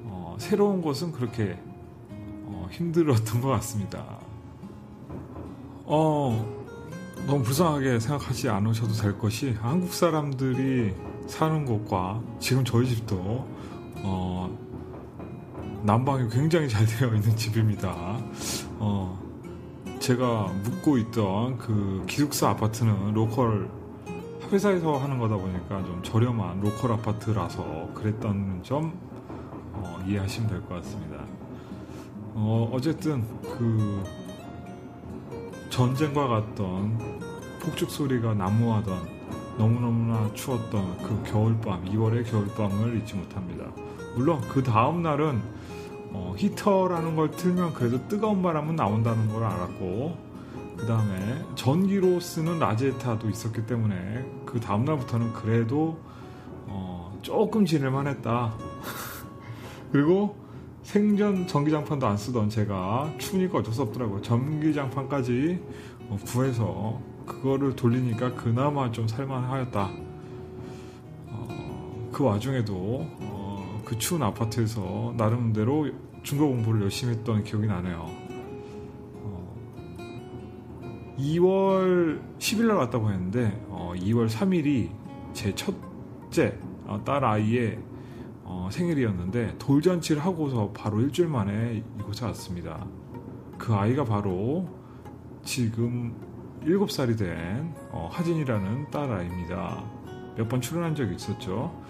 어, 0.06 0.36
새로운 0.40 0.82
것은 0.82 1.12
그렇게 1.12 1.60
어, 2.10 2.68
힘들었던 2.72 3.42
것 3.42 3.50
같습니다. 3.50 4.18
어, 5.86 6.66
너무 7.28 7.44
불쌍하게 7.44 8.00
생각하지 8.00 8.50
않으셔도 8.50 8.94
될 8.94 9.20
것이 9.20 9.52
한국 9.62 9.94
사람들이 9.94 10.96
사는 11.28 11.66
곳과 11.66 12.24
지금 12.40 12.66
저희 12.66 12.88
집도 12.88 13.46
어, 13.98 14.67
난방이 15.84 16.30
굉장히 16.30 16.68
잘 16.68 16.86
되어 16.86 17.14
있는 17.14 17.36
집입니다. 17.36 17.96
어, 18.80 19.20
제가 20.00 20.52
묵고 20.64 20.98
있던 21.00 21.58
그 21.58 22.04
기숙사 22.08 22.50
아파트는 22.50 23.14
local 23.14 23.70
회사에서 24.52 24.98
하는 24.98 25.20
거다 25.20 25.36
보니까 25.36 25.84
좀 25.84 26.02
저렴한 26.04 26.62
local 26.62 26.94
아파트라서 26.94 27.90
그랬던 27.94 28.62
점 28.64 28.94
어, 29.74 30.04
이해하시면 30.08 30.50
될 30.50 30.62
것 30.62 30.76
같습니다. 30.76 31.24
어, 32.34 32.70
어쨌든 32.74 33.24
그 33.42 34.04
전쟁과 35.70 36.28
같던 36.28 36.98
폭죽 37.62 37.90
소리가 37.92 38.34
난무하던 38.34 39.18
너무너무나 39.58 40.32
추웠던 40.34 40.98
그 41.00 41.24
겨울밤, 41.32 41.86
2월의 41.86 42.30
겨울밤을 42.30 42.98
잊지 43.00 43.16
못합니다. 43.16 43.66
물론 44.18 44.42
그 44.50 44.64
다음 44.64 45.04
날은 45.04 45.40
어, 46.12 46.34
히터라는 46.36 47.16
걸 47.16 47.30
틀면 47.30 47.76
그래도 47.76 48.08
뜨거운 48.08 48.42
바람은 48.42 48.76
나온다는 48.76 49.32
걸 49.32 49.44
알았고 49.44 50.18
그 50.76 50.88
다음에 50.88 51.46
전기로 51.54 52.20
쓰는 52.20 52.58
라제타도 52.58 53.30
있었기 53.30 53.68
때문에 53.68 54.26
그 54.44 54.60
다음 54.60 54.86
날부터는 54.86 55.34
그래도 55.34 56.00
어, 56.66 57.16
조금 57.22 57.64
지낼만 57.64 58.08
했다. 58.08 58.56
그리고 59.92 60.36
생전 60.82 61.46
전기장판도 61.46 62.08
안 62.08 62.18
쓰던 62.18 62.50
제가 62.50 63.14
추우니까 63.20 63.60
어쩔 63.60 63.72
수 63.72 63.84
없더라고요. 63.84 64.24
전기장판까지 64.24 65.64
어, 66.10 66.18
구해서 66.26 67.00
그거를 67.28 67.76
돌리니까 67.76 68.34
그나마 68.34 68.92
좀 68.92 69.08
살만하였다. 69.08 69.90
어, 71.28 72.10
그 72.12 72.24
와중에도 72.24 72.74
어, 72.74 73.17
그 73.88 73.98
추운 73.98 74.22
아파트에서 74.22 75.14
나름대로 75.16 75.90
중국 76.22 76.48
공부를 76.48 76.82
열심히 76.82 77.14
했던 77.14 77.42
기억이 77.42 77.68
나네요. 77.68 78.06
2월 81.18 82.22
10일 82.38 82.68
날 82.68 82.76
왔다고 82.76 83.10
했는데 83.10 83.66
2월 83.70 84.28
3일이 84.28 84.92
제 85.32 85.56
첫째 85.56 86.60
딸 87.06 87.24
아이의 87.24 87.80
어, 88.44 88.68
생일이었는데 88.70 89.56
돌잔치를 89.58 90.22
하고서 90.22 90.74
바로 90.74 91.00
일주일 91.00 91.30
만에 91.30 91.82
이곳에 91.98 92.26
왔습니다. 92.26 92.86
그 93.58 93.74
아이가 93.74 94.04
바로 94.04 94.68
지금 95.46 96.14
7살이 96.66 97.18
된 97.18 97.74
어, 97.92 98.10
하진이라는 98.12 98.92
딸 98.92 99.10
아이입니다. 99.10 99.82
몇 100.36 100.50
번 100.50 100.60
출연한 100.60 100.94
적이 100.94 101.16
있었죠. 101.16 101.87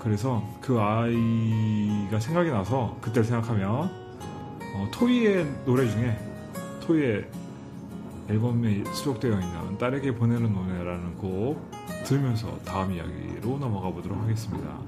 어, 0.00 0.02
그래서 0.02 0.42
그 0.60 0.80
아이가 0.80 2.18
생각이 2.18 2.50
나서 2.50 2.96
그때를 3.00 3.24
생각하면 3.24 3.90
어, 4.74 4.88
토이의 4.92 5.46
노래 5.64 5.86
중에 5.88 6.18
토이의 6.80 7.26
앨범에 8.28 8.84
수록되어 8.92 9.32
있는 9.32 9.78
딸에게 9.78 10.14
보내는 10.14 10.52
노래라는 10.52 11.16
곡 11.16 11.70
들으면서 12.04 12.58
다음 12.64 12.92
이야기로 12.92 13.58
넘어가 13.58 13.90
보도록 13.90 14.18
하겠습니다. 14.22 14.78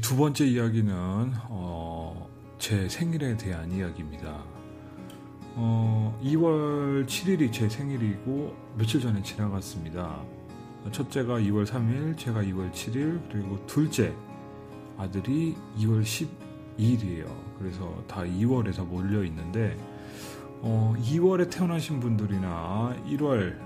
두 0.00 0.16
번째 0.16 0.46
이야기는 0.46 0.94
어, 1.48 2.28
제 2.58 2.88
생일에 2.88 3.36
대한 3.36 3.70
이야기입니다. 3.70 4.42
어, 5.54 6.18
2월 6.22 7.06
7일이 7.06 7.52
제 7.52 7.68
생일이고 7.68 8.56
며칠 8.76 9.00
전에 9.00 9.22
지나갔습니다. 9.22 10.22
첫째가 10.92 11.40
2월 11.40 11.66
3일, 11.66 12.16
제가 12.16 12.42
2월 12.42 12.72
7일, 12.72 13.20
그리고 13.30 13.64
둘째 13.66 14.14
아들이 14.96 15.56
2월 15.78 16.02
12일이에요. 16.02 17.26
그래서 17.58 18.02
다 18.06 18.22
2월에서 18.22 18.86
몰려 18.86 19.24
있는데 19.24 19.76
어, 20.62 20.94
2월에 20.98 21.50
태어나신 21.50 22.00
분들이나 22.00 22.96
1월, 23.06 23.58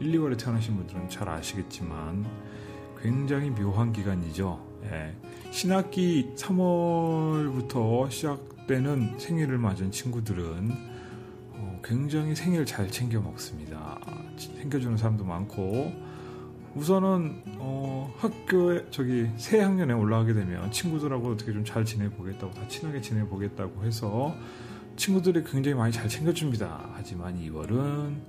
1, 0.00 0.12
2월에 0.12 0.38
태어나신 0.38 0.76
분들은 0.76 1.08
잘 1.08 1.28
아시겠지만 1.28 2.26
굉장히 3.00 3.50
묘한 3.50 3.92
기간이죠. 3.92 4.64
예. 4.84 5.14
신학기 5.56 6.34
3월부터 6.36 8.10
시작되는 8.10 9.18
생일을 9.18 9.56
맞은 9.56 9.90
친구들은 9.90 10.70
어, 11.54 11.80
굉장히 11.82 12.36
생일 12.36 12.66
잘 12.66 12.90
챙겨 12.90 13.22
먹습니다. 13.22 13.98
챙겨주는 14.36 14.98
사람도 14.98 15.24
많고 15.24 15.94
우선은 16.74 17.42
어, 17.56 18.12
학교에 18.18 18.84
저기 18.90 19.30
새 19.38 19.60
학년에 19.60 19.94
올라가게 19.94 20.34
되면 20.34 20.70
친구들하고 20.70 21.30
어떻게 21.30 21.54
좀 21.54 21.64
잘 21.64 21.86
지내보겠다고 21.86 22.52
다 22.52 22.68
친하게 22.68 23.00
지내보겠다고 23.00 23.82
해서 23.82 24.36
친구들이 24.96 25.42
굉장히 25.44 25.74
많이 25.74 25.90
잘 25.90 26.06
챙겨줍니다. 26.06 26.90
하지만 26.92 27.34
2월은 27.40 28.20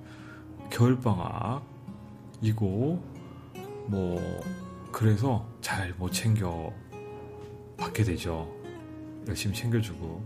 겨울방학이고 0.70 1.62
뭐 3.88 4.40
그래서 4.92 5.46
잘 5.60 5.94
못 5.98 6.10
챙겨 6.10 6.72
받게 7.78 8.04
되죠. 8.04 8.52
열심히 9.26 9.54
챙겨주고 9.54 10.22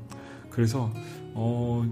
그래서 0.50 0.90
어 1.34 1.84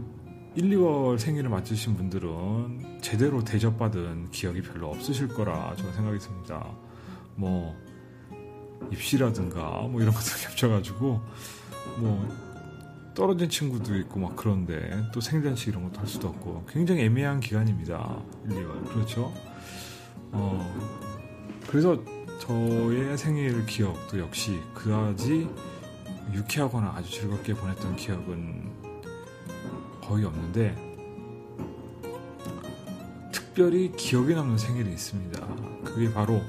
1, 0.56 0.68
2월 0.70 1.18
생일을 1.18 1.48
맞으신 1.48 1.96
분들은 1.96 3.00
제대로 3.00 3.44
대접받은 3.44 4.30
기억이 4.30 4.62
별로 4.62 4.90
없으실 4.90 5.28
거라 5.28 5.74
저는 5.76 5.92
생각이 5.92 6.18
듭니다. 6.18 6.66
뭐 7.36 7.76
입시라든가 8.90 9.82
뭐 9.82 10.00
이런 10.00 10.12
것들 10.12 10.42
겹쳐가지고 10.48 11.20
뭐 11.98 12.28
떨어진 13.14 13.48
친구도 13.48 13.96
있고 13.98 14.20
막 14.20 14.34
그런데 14.36 15.04
또 15.12 15.20
생일잔치 15.20 15.70
이런 15.70 15.84
것도 15.84 16.00
할 16.00 16.06
수도 16.06 16.28
없고 16.28 16.64
굉장히 16.68 17.02
애매한 17.02 17.40
기간입니다. 17.40 18.22
1, 18.48 18.56
2월 18.56 18.84
그렇죠? 18.88 19.32
어 20.32 21.00
그래서 21.68 22.02
저의 22.40 23.16
생일 23.18 23.64
기억도 23.66 24.18
역시 24.18 24.60
그다지 24.74 25.48
유쾌하거나 26.32 26.94
아주 26.96 27.10
즐겁게 27.10 27.54
보냈던 27.54 27.96
기억은 27.96 28.72
거의 30.00 30.24
없는데 30.24 30.74
특별히 33.30 33.92
기억에 33.92 34.34
남는 34.34 34.56
생일이 34.56 34.90
있습니다. 34.90 35.46
그게 35.84 36.12
바로 36.12 36.40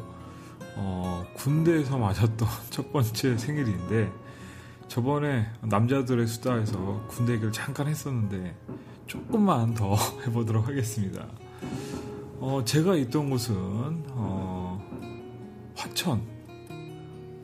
어, 0.77 1.26
군대에서 1.35 1.97
맞았던 1.97 2.47
첫 2.72 2.91
번째 2.93 3.38
생일인데 3.38 4.11
저번에 4.88 5.47
남자들의 5.61 6.26
수다에서 6.26 7.05
군대 7.09 7.34
얘기를 7.34 7.51
잠깐 7.51 7.88
했었는데 7.88 8.55
조금만 9.07 9.73
더 9.73 9.95
해보도록 10.26 10.68
하겠습니다. 10.68 11.27
어, 12.39 12.61
제가 12.65 12.95
있던 12.95 13.30
곳은 13.30 13.55
어, 14.09 14.60
화천 15.82 16.22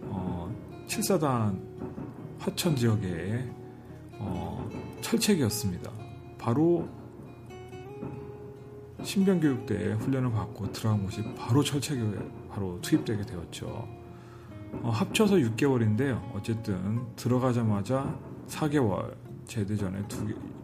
어, 0.04 0.56
7사단 0.86 1.60
화천 2.38 2.76
지역의 2.76 3.52
어, 4.20 4.70
철책이었습니다. 5.02 5.92
바로 6.38 6.88
신병교육대 9.02 9.94
훈련을 9.94 10.32
받고 10.32 10.72
들어간 10.72 11.04
곳이 11.04 11.24
바로 11.36 11.64
철책에 11.64 12.04
바로 12.50 12.80
투입되게 12.82 13.24
되었죠. 13.24 13.88
어, 14.84 14.90
합쳐서 14.92 15.38
6개월인데요. 15.38 16.36
어쨌든 16.36 17.08
들어가자마자 17.16 18.20
4개월, 18.48 19.16
제대 19.48 19.76
전에 19.76 20.04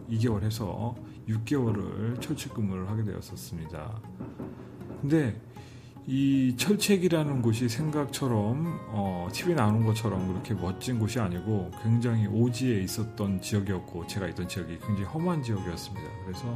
2, 0.08 0.18
2개월 0.18 0.42
해서 0.42 0.94
6개월을 1.28 2.20
철책 2.20 2.54
근무를 2.54 2.88
하게 2.88 3.02
되었었습니다. 3.02 4.00
근데 5.00 5.40
이 6.06 6.54
철책이라는 6.58 7.40
곳이 7.40 7.68
생각처럼 7.68 8.78
어, 8.88 9.26
TV에 9.32 9.54
나오는 9.54 9.84
것처럼 9.86 10.28
그렇게 10.28 10.52
멋진 10.52 10.98
곳이 10.98 11.18
아니고 11.18 11.70
굉장히 11.82 12.26
오지에 12.26 12.80
있었던 12.82 13.40
지역이었고 13.40 14.06
제가 14.06 14.26
있던 14.28 14.46
지역이 14.46 14.78
굉장히 14.80 15.04
험한 15.04 15.42
지역이었습니다. 15.42 16.06
그래서 16.26 16.46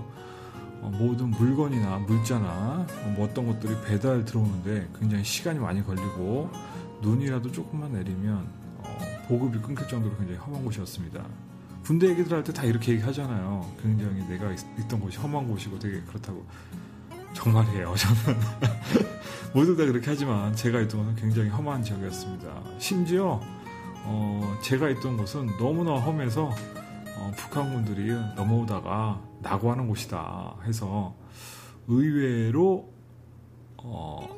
어, 0.82 0.92
모든 0.98 1.30
물건이나 1.30 1.98
물자나 2.00 2.86
뭐 3.16 3.26
어떤 3.26 3.46
것들이 3.46 3.74
배달 3.86 4.22
들어오는데 4.24 4.86
굉장히 4.98 5.24
시간이 5.24 5.58
많이 5.58 5.82
걸리고 5.84 6.50
눈이라도 7.00 7.50
조금만 7.50 7.92
내리면 7.94 8.46
어, 8.78 8.98
보급이 9.28 9.58
끊길 9.60 9.88
정도로 9.88 10.14
굉장히 10.18 10.38
험한 10.40 10.62
곳이었습니다. 10.64 11.24
군대 11.84 12.06
얘기들 12.10 12.34
할 12.36 12.44
때 12.44 12.52
다 12.52 12.64
이렇게 12.64 12.92
얘기하잖아요. 12.92 13.66
굉장히 13.82 14.22
내가 14.28 14.52
있, 14.52 14.58
던 14.88 15.00
곳이 15.00 15.16
험한 15.16 15.48
곳이고 15.48 15.78
되게 15.78 16.02
그렇다고 16.02 16.44
정말이에요. 17.32 17.94
저는 17.96 18.40
모두 19.54 19.76
다 19.76 19.84
그렇게 19.86 20.10
하지만 20.10 20.54
제가 20.54 20.80
있던 20.82 21.00
곳은 21.00 21.16
굉장히 21.16 21.48
험한 21.48 21.82
지역이었습니다. 21.82 22.62
심지어 22.78 23.40
어, 24.04 24.58
제가 24.62 24.90
있던 24.90 25.16
곳은 25.16 25.46
너무나 25.58 25.94
험해서 25.94 26.50
어, 27.16 27.32
북한군들이 27.36 28.12
넘어오다가 28.36 29.22
낙오하는 29.40 29.88
곳이다 29.88 30.56
해서 30.64 31.14
의외로 31.86 32.92
어, 33.78 34.28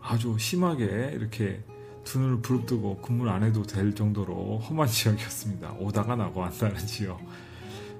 아주 0.00 0.36
심하게 0.38 1.12
이렇게 1.14 1.62
두 2.04 2.18
눈을 2.18 2.42
부릅뜨고 2.42 2.98
근무를 3.00 3.30
안 3.30 3.44
해도 3.44 3.62
될 3.62 3.94
정도로 3.94 4.58
험한 4.58 4.88
지역이었습니다. 4.88 5.74
오다가 5.78 6.16
낙오한다는 6.16 6.78
지역. 6.78 7.20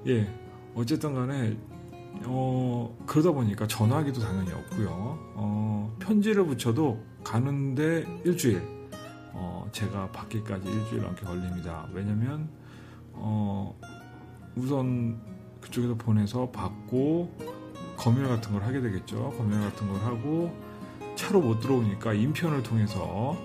예, 0.09 0.29
어쨌든 0.75 1.15
간에 1.15 1.57
어, 2.25 2.97
그러다 3.07 3.33
보니까 3.33 3.67
전화기도 3.67 4.21
당연히 4.21 4.53
없고요. 4.53 4.89
어, 5.35 5.97
편지를 5.99 6.45
붙여도 6.47 7.03
가는데 7.25 8.05
일주일. 8.25 8.63
어, 9.33 9.67
제가 9.73 10.11
받기까지 10.13 10.69
일주일 10.69 11.03
넘게 11.03 11.25
걸립니다. 11.25 11.89
왜냐면, 11.93 12.49
어, 13.13 13.79
우선 14.57 15.21
그쪽에서 15.61 15.95
보내서 15.95 16.51
받고 16.51 17.31
검열 17.97 18.29
같은 18.29 18.53
걸 18.53 18.63
하게 18.63 18.81
되겠죠. 18.81 19.31
검열 19.37 19.61
같은 19.61 19.89
걸 19.89 20.01
하고 20.03 20.53
차로 21.15 21.41
못 21.41 21.61
들어오니까 21.61 22.15
인편을 22.15 22.63
통해서 22.63 23.37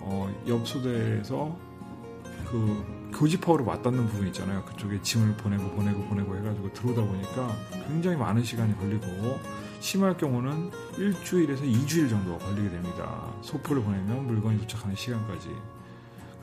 어, 0.00 0.34
옆 0.46 0.66
소대에서 0.66 1.56
그 2.50 2.97
교집합으로 3.18 3.64
맞닿는 3.64 4.06
부분 4.06 4.28
있잖아요. 4.28 4.64
그쪽에 4.64 5.02
짐을 5.02 5.36
보내고 5.36 5.70
보내고 5.70 6.04
보내고 6.04 6.36
해가지고 6.36 6.72
들어오다 6.72 7.02
보니까 7.02 7.56
굉장히 7.88 8.16
많은 8.16 8.44
시간이 8.44 8.76
걸리고 8.78 9.40
심할 9.80 10.16
경우는 10.16 10.70
일주일에서 10.96 11.64
2주일 11.64 12.08
정도 12.08 12.38
걸리게 12.38 12.70
됩니다. 12.70 13.32
소포를 13.42 13.82
보내면 13.82 14.26
물건이 14.26 14.58
도착하는 14.58 14.94
시간까지. 14.94 15.48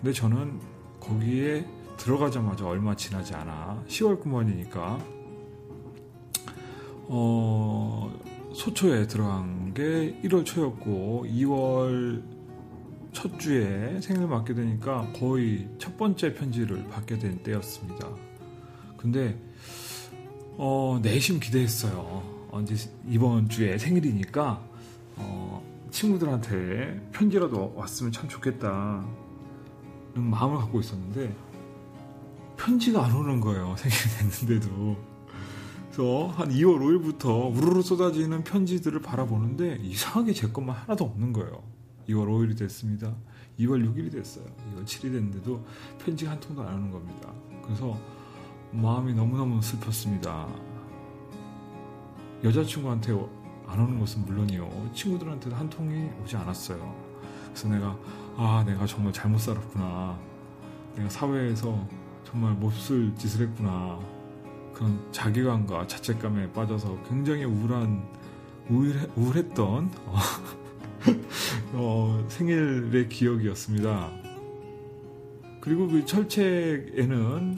근데 0.01 0.11
저는 0.11 0.59
거기에 0.99 1.65
들어가자마자 1.97 2.67
얼마 2.67 2.93
지나지 2.95 3.33
않아 3.33 3.81
10월 3.87 4.19
군번이니까 4.19 4.99
어 7.07 8.11
소초에 8.53 9.07
들어간 9.07 9.73
게 9.73 10.19
1월 10.23 10.43
초였고 10.43 11.25
2월 11.29 12.34
첫 13.15 13.39
주에 13.39 14.01
생일 14.01 14.27
맞게 14.27 14.53
되니까 14.53 15.07
거의 15.17 15.69
첫 15.79 15.97
번째 15.97 16.33
편지를 16.33 16.85
받게 16.89 17.17
된 17.17 17.41
때였습니다. 17.41 18.09
근데 18.97 19.39
어, 20.57 20.99
내심 21.01 21.39
기대했어요. 21.39 22.49
언제 22.51 22.75
이번 23.07 23.47
주에 23.47 23.77
생일이니까 23.77 24.61
어, 25.15 25.63
친구들한테 25.91 27.09
편지라도 27.13 27.73
왔으면 27.75 28.11
참 28.11 28.27
좋겠다. 28.27 29.05
는 30.13 30.23
마음을 30.23 30.57
갖고 30.57 30.81
있었는데 30.81 31.33
편지가 32.57 33.05
안 33.05 33.15
오는 33.15 33.39
거예요. 33.39 33.75
생일이 33.79 34.29
됐는데도. 34.45 34.97
그래서 35.85 36.27
한 36.35 36.49
2월 36.49 36.79
5일부터 36.79 37.55
우르르 37.55 37.81
쏟아지는 37.81 38.43
편지들을 38.43 39.01
바라보는데 39.01 39.79
이상하게 39.81 40.33
제 40.33 40.49
것만 40.49 40.75
하나도 40.75 41.05
없는 41.05 41.31
거예요. 41.31 41.74
2월 42.09 42.27
5일이 42.27 42.57
됐습니다. 42.57 43.13
2월 43.59 43.85
6일이 43.85 44.11
됐어요. 44.11 44.45
2월 44.45 44.83
7일이 44.85 45.13
됐는데도 45.13 45.65
편지가 46.03 46.31
한 46.31 46.39
통도 46.39 46.61
안 46.61 46.75
오는 46.75 46.91
겁니다. 46.91 47.31
그래서 47.63 47.97
마음이 48.71 49.13
너무너무 49.13 49.61
슬펐습니다. 49.61 50.47
여자친구한테 52.43 53.13
안 53.67 53.79
오는 53.79 53.99
것은 53.99 54.25
물론이요. 54.25 54.91
친구들한테도 54.93 55.55
한 55.55 55.69
통이 55.69 56.09
오지 56.21 56.35
않았어요. 56.37 56.95
그래서 57.47 57.69
내가 57.69 57.97
아 58.37 58.63
내가 58.65 58.85
정말 58.85 59.13
잘못 59.13 59.39
살았구나 59.39 60.19
내가 60.95 61.09
사회에서 61.09 61.87
정말 62.25 62.53
몹쓸 62.53 63.15
짓을 63.15 63.47
했구나 63.47 63.97
그런 64.73 64.99
자기감과 65.13 65.87
자책감에 65.87 66.51
빠져서 66.51 67.01
굉장히 67.03 67.45
우울한 67.45 68.05
우울해, 68.69 69.07
우울했던 69.15 69.89
어, 71.73 71.73
어, 71.73 72.25
생일의 72.29 73.09
기억이었습니다. 73.09 74.11
그리고 75.61 75.87
그 75.87 76.05
철책에는 76.05 77.57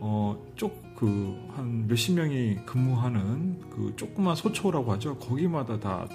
어, 0.00 0.36
쪽그 0.56 1.36
한 1.54 1.86
몇십 1.86 2.14
명이 2.14 2.58
근무하는 2.66 3.60
그 3.70 3.92
조그만 3.96 4.34
소초라고 4.36 4.92
하죠. 4.92 5.16
거기마다 5.18 5.78
다 5.78 6.08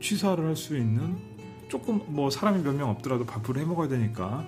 취사를 0.00 0.44
할 0.44 0.56
수 0.56 0.76
있는 0.76 1.16
조금 1.68 2.00
뭐 2.06 2.30
사람이 2.30 2.62
몇 2.62 2.74
명 2.74 2.90
없더라도 2.90 3.24
밥을 3.24 3.58
해 3.58 3.64
먹어야 3.64 3.88
되니까 3.88 4.46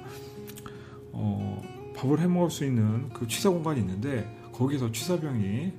어, 1.13 1.63
밥을 1.97 2.21
해 2.21 2.27
먹을 2.27 2.51
수 2.51 2.65
있는 2.65 3.09
그 3.11 3.27
취사 3.27 3.51
공간이 3.51 3.81
있는데 3.81 4.31
거기서 4.53 4.93
취사병이 4.93 5.73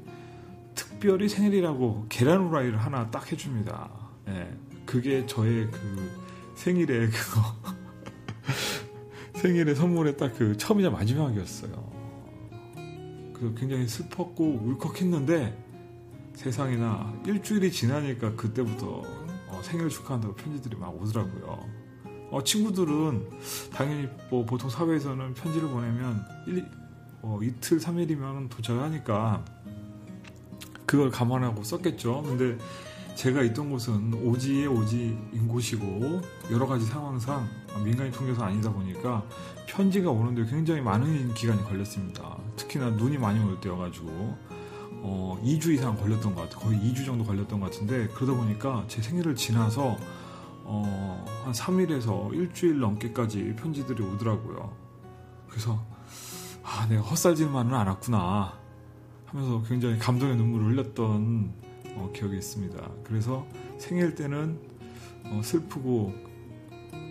특별히 0.76 1.30
생일이라고 1.30 2.06
계란 2.10 2.45
후라이를 2.48 2.78
하나 2.78 3.10
딱 3.10 3.32
해줍니다. 3.32 3.90
예, 4.30 4.48
그게 4.88 5.23
저의 5.27 5.69
그 5.69 6.11
생일에 6.55 7.07
그거 7.09 7.41
생일에 9.38 9.76
선물에 9.76 10.15
딱 10.15 10.34
그 10.35 10.57
처음이자 10.57 10.89
마지막이었어요. 10.89 11.72
그 13.34 13.53
굉장히 13.55 13.88
슬펐고 13.88 14.61
울컥했는데 14.64 15.65
세상에나 16.34 17.22
일주일이 17.26 17.72
지나니까 17.72 18.35
그때부터 18.35 19.03
어, 19.47 19.61
생일 19.64 19.89
축하한다고 19.89 20.35
편지들이 20.35 20.76
막 20.77 20.89
오더라고요. 20.99 21.88
어, 22.31 22.43
친구들은 22.43 23.30
당연히 23.73 24.07
뭐 24.30 24.45
보통 24.45 24.69
사회에서는 24.69 25.34
편지를 25.34 25.69
보내면 25.69 26.23
일, 26.47 26.65
어, 27.22 27.39
이틀, 27.41 27.80
3일이면 27.80 28.49
도착하니까 28.49 29.45
그걸 30.85 31.09
감안하고 31.11 31.64
썼겠죠. 31.64 32.23
근데 32.23 32.57
제가 33.18 33.41
있던 33.41 33.72
곳은 33.72 34.14
오지의 34.14 34.68
오지인 34.68 35.48
곳이고 35.48 36.22
여러 36.52 36.68
가지 36.68 36.85
상황상 36.85 37.48
민간인 37.84 38.11
통제소 38.11 38.44
아니다 38.44 38.72
보니까 38.72 39.23
편지가 39.65 40.11
오는데 40.11 40.45
굉장히 40.45 40.81
많은 40.81 41.34
기간이 41.34 41.64
걸렸습니다. 41.64 42.38
특히나 42.56 42.91
눈이 42.91 43.18
많이 43.18 43.44
올 43.44 43.60
때여가지고 43.60 44.07
어, 45.02 45.41
2주 45.44 45.73
이상 45.73 45.98
걸렸던 45.98 46.35
것 46.35 46.41
같아요. 46.41 46.60
거의 46.60 46.77
2주 46.80 47.07
정도 47.07 47.23
걸렸던 47.23 47.60
것 47.60 47.72
같은데 47.72 48.07
그러다 48.10 48.38
보니까 48.38 48.85
제 48.88 49.02
생일을 49.02 49.35
지나서 49.35 49.98
어, 50.64 51.26
한 51.44 51.52
3일에서 51.53 52.31
일주일 52.35 52.80
넘게까지 52.80 53.56
편지들이 53.57 54.03
오더라고요. 54.03 54.72
그래서 55.49 55.84
아 56.61 56.85
내가 56.88 57.02
헛살질만은 57.02 57.73
않았구나 57.73 58.53
하면서 59.26 59.64
굉장히 59.64 59.98
감동의 59.98 60.35
눈물을 60.35 60.68
흘렸던 60.68 61.66
어, 61.98 62.11
기억이 62.14 62.38
있습니다. 62.38 62.90
그래서 63.03 63.45
생일 63.78 64.15
때는 64.15 64.60
어, 65.26 65.41
슬프고 65.44 66.14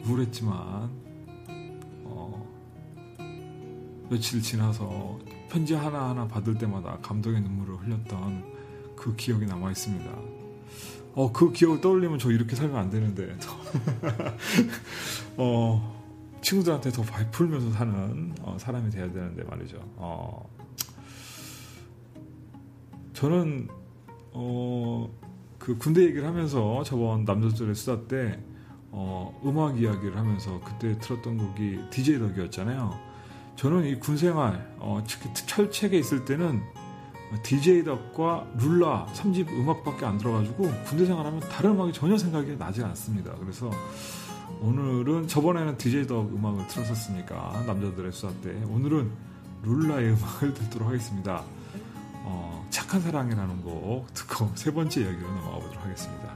우울했지만 0.06 0.90
어, 2.04 2.46
며칠 4.08 4.40
지나서 4.40 5.18
편지 5.50 5.74
하나하나 5.74 6.26
받을 6.26 6.56
때마다 6.56 6.98
감동의 7.02 7.40
눈물을 7.42 7.76
흘렸던 7.76 8.44
그 8.96 9.14
기억이 9.16 9.46
남아 9.46 9.70
있습니다. 9.70 10.10
어, 11.14 11.32
그 11.32 11.52
기억을 11.52 11.80
떠올리면 11.80 12.18
저 12.18 12.30
이렇게 12.30 12.54
살면 12.54 12.76
안 12.76 12.90
되는데. 12.90 13.36
어, 15.38 15.96
친구들한테 16.42 16.90
더 16.90 17.02
풀면서 17.32 17.72
사는 17.72 18.34
어, 18.42 18.56
사람이 18.58 18.90
돼야 18.90 19.10
되는데 19.10 19.42
말이죠. 19.44 19.78
어, 19.96 20.48
저는 23.14 23.68
어, 24.38 25.08
그 25.58 25.78
군대 25.78 26.02
얘기를 26.02 26.26
하면서 26.26 26.82
저번 26.84 27.24
남자들의 27.24 27.74
수다 27.74 28.06
때 28.06 28.38
어, 28.90 29.40
음악 29.46 29.80
이야기를 29.80 30.16
하면서 30.16 30.60
그때 30.62 30.98
틀었던 30.98 31.38
곡이 31.38 31.80
DJ 31.90 32.18
덕이었잖아요. 32.18 32.94
저는 33.56 33.86
이 33.86 33.98
군생활, 33.98 34.76
어, 34.78 35.02
특히 35.08 35.32
철책에 35.32 35.98
있을 35.98 36.26
때는 36.26 36.60
DJ 37.42 37.84
덕과 37.84 38.46
룰라 38.58 39.06
3집 39.14 39.48
음악밖에 39.48 40.04
안 40.04 40.18
들어가지고 40.18 40.70
군대 40.84 41.06
생활하면 41.06 41.40
다른 41.40 41.70
음악이 41.70 41.94
전혀 41.94 42.18
생각이 42.18 42.56
나지 42.58 42.84
않습니다. 42.84 43.34
그래서 43.40 43.70
오늘은 44.60 45.28
저번에는 45.28 45.78
DJ 45.78 46.06
덕 46.06 46.30
음악을 46.30 46.66
틀었었으니까 46.66 47.64
남자들의 47.66 48.12
수다 48.12 48.32
때 48.42 48.50
오늘은 48.68 49.10
룰라의 49.62 50.10
음악을 50.10 50.52
듣도록 50.54 50.88
하겠습니다. 50.88 51.42
어, 52.24 52.55
착한 52.70 53.00
사랑이라는 53.00 53.62
곡 53.62 54.12
듣고 54.14 54.50
세 54.54 54.72
번째 54.72 55.00
이야기로 55.02 55.28
넘어가 55.28 55.58
보도록 55.58 55.84
하겠습니다. 55.84 56.35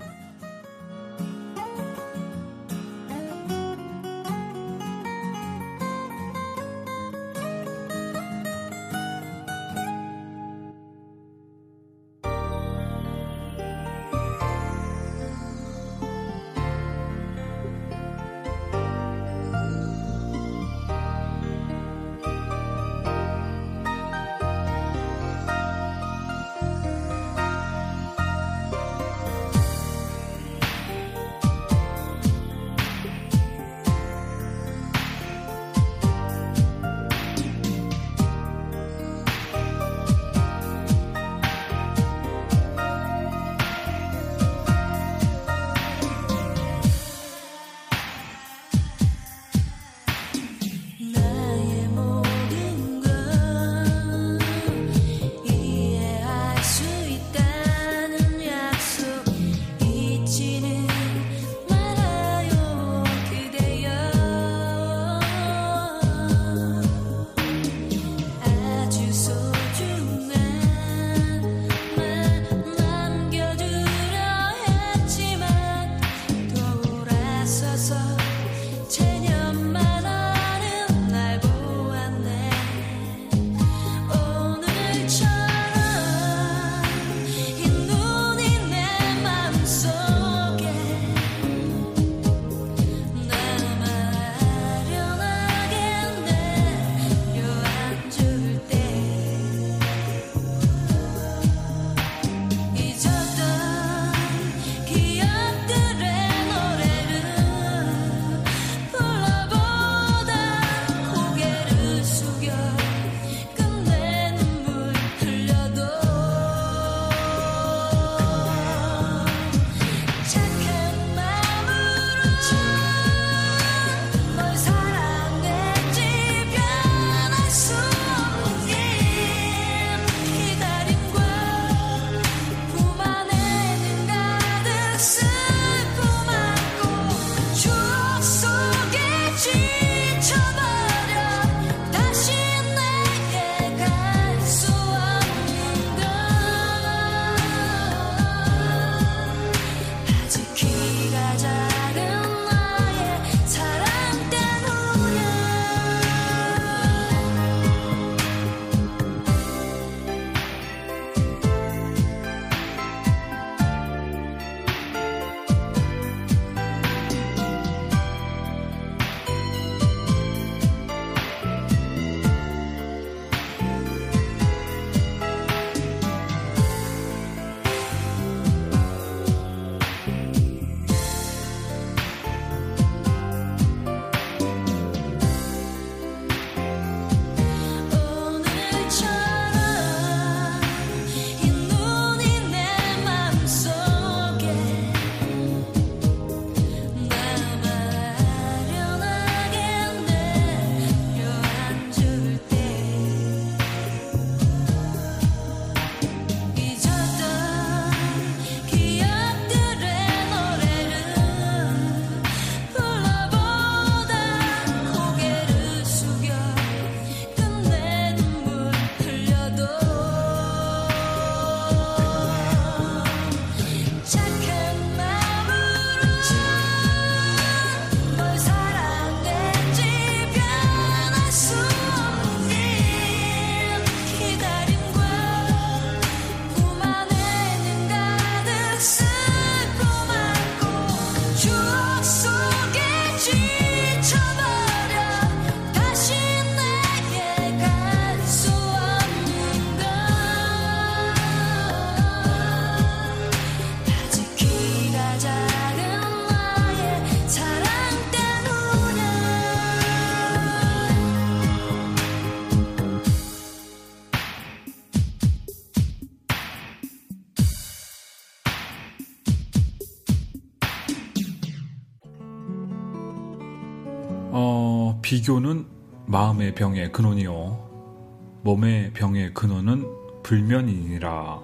비교는 275.11 275.67
마음의 276.07 276.55
병의 276.55 276.93
근원이요. 276.93 278.39
몸의 278.45 278.93
병의 278.93 279.35
근원은 279.35 279.85
불면이니라. 280.23 281.41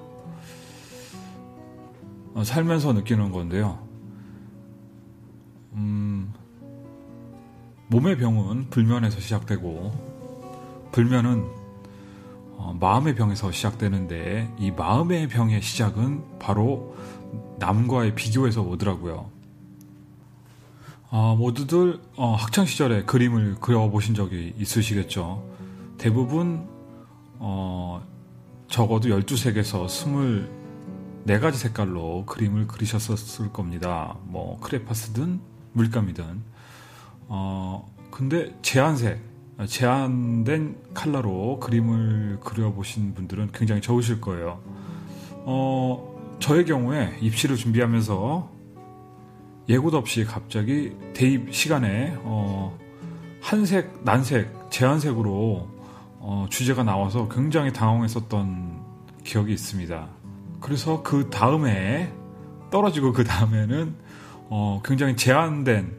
어, 2.35 2.45
살면서 2.45 2.93
느끼는 2.93 3.33
건데요. 3.33 3.85
음, 5.73 6.33
몸의 7.89 8.19
병은 8.19 8.71
불면에서 8.71 9.19
시작되고, 9.19 9.91
불면은 10.93 11.45
어, 12.59 12.73
마음의 12.79 13.17
병에서 13.17 13.51
시작되는데, 13.51 14.55
이 14.61 14.71
마음의 14.71 15.27
병의 15.27 15.61
시작은 15.61 16.39
바로 16.39 16.95
남과의 17.59 18.15
비교에서 18.15 18.63
오더라고요. 18.63 19.36
어, 21.09 21.37
모두들 21.37 22.01
어, 22.17 22.35
학창 22.35 22.67
시절에 22.67 23.05
그림을 23.05 23.57
그려보신 23.61 24.15
적이 24.15 24.55
있으시겠죠. 24.59 25.45
대부분 25.99 26.67
어, 27.39 28.03
적어도 28.69 29.09
12색에서 29.09 29.87
24가지 31.27 31.55
색깔로 31.55 32.25
그림을 32.27 32.67
그리셨었을 32.67 33.53
겁니다. 33.53 34.17
뭐 34.25 34.59
크레파스든 34.61 35.41
물감이든. 35.75 36.43
어, 37.29 37.89
근데 38.11 38.57
제한색, 38.63 39.21
제한된 39.67 40.77
컬러로 40.93 41.61
그림을 41.61 42.41
그려보신 42.43 43.15
분들은 43.15 43.51
굉장히 43.53 43.81
적으실 43.81 44.21
거예요. 44.21 44.61
어, 45.45 46.37
저의 46.41 46.65
경우에 46.65 47.17
입시를 47.21 47.57
준비하면서 47.57 48.56
예고도 49.69 49.99
없이 49.99 50.25
갑자기 50.25 50.97
대입 51.13 51.53
시험에 51.53 52.15
어, 52.23 52.79
한색, 53.41 54.05
난색, 54.05 54.71
제한색으로 54.71 55.69
어, 56.19 56.47
주제가 56.51 56.85
나와서 56.85 57.29
굉장히 57.29 57.73
당황했었던 57.73 58.81
기억이 59.25 59.53
있습니다. 59.53 60.09
그래서 60.61 61.03
그 61.03 61.31
다음에 61.31 62.13
떨어지고 62.71 63.13
그 63.13 63.25
다음에는 63.25 63.95
어, 64.49 64.81
굉장히 64.85 65.17
제한된 65.17 65.93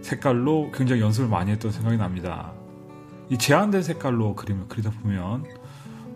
색깔로 0.00 0.70
굉장히 0.72 1.02
연습을 1.02 1.28
많이 1.28 1.50
했던 1.50 1.70
생각이 1.70 1.98
납니다. 1.98 2.52
이 3.30 3.36
제한된 3.36 3.82
색깔로 3.82 4.34
그림을 4.34 4.64
그리다 4.68 4.90
보면 4.90 5.44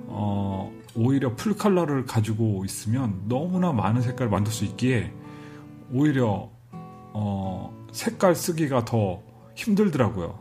어, 0.06 0.72
오히려 0.94 1.34
full 1.36 1.54
color를 1.54 2.06
가지고 2.06 2.64
있으면 2.64 3.22
너무나 3.28 3.72
많은 3.72 4.00
색깔을 4.00 4.30
만들 4.30 4.52
수 4.52 4.64
있기에 4.64 5.12
오히려 5.92 6.51
어, 7.12 7.72
색깔 7.92 8.34
쓰기가 8.34 8.84
더 8.84 9.22
힘들더라고요. 9.54 10.38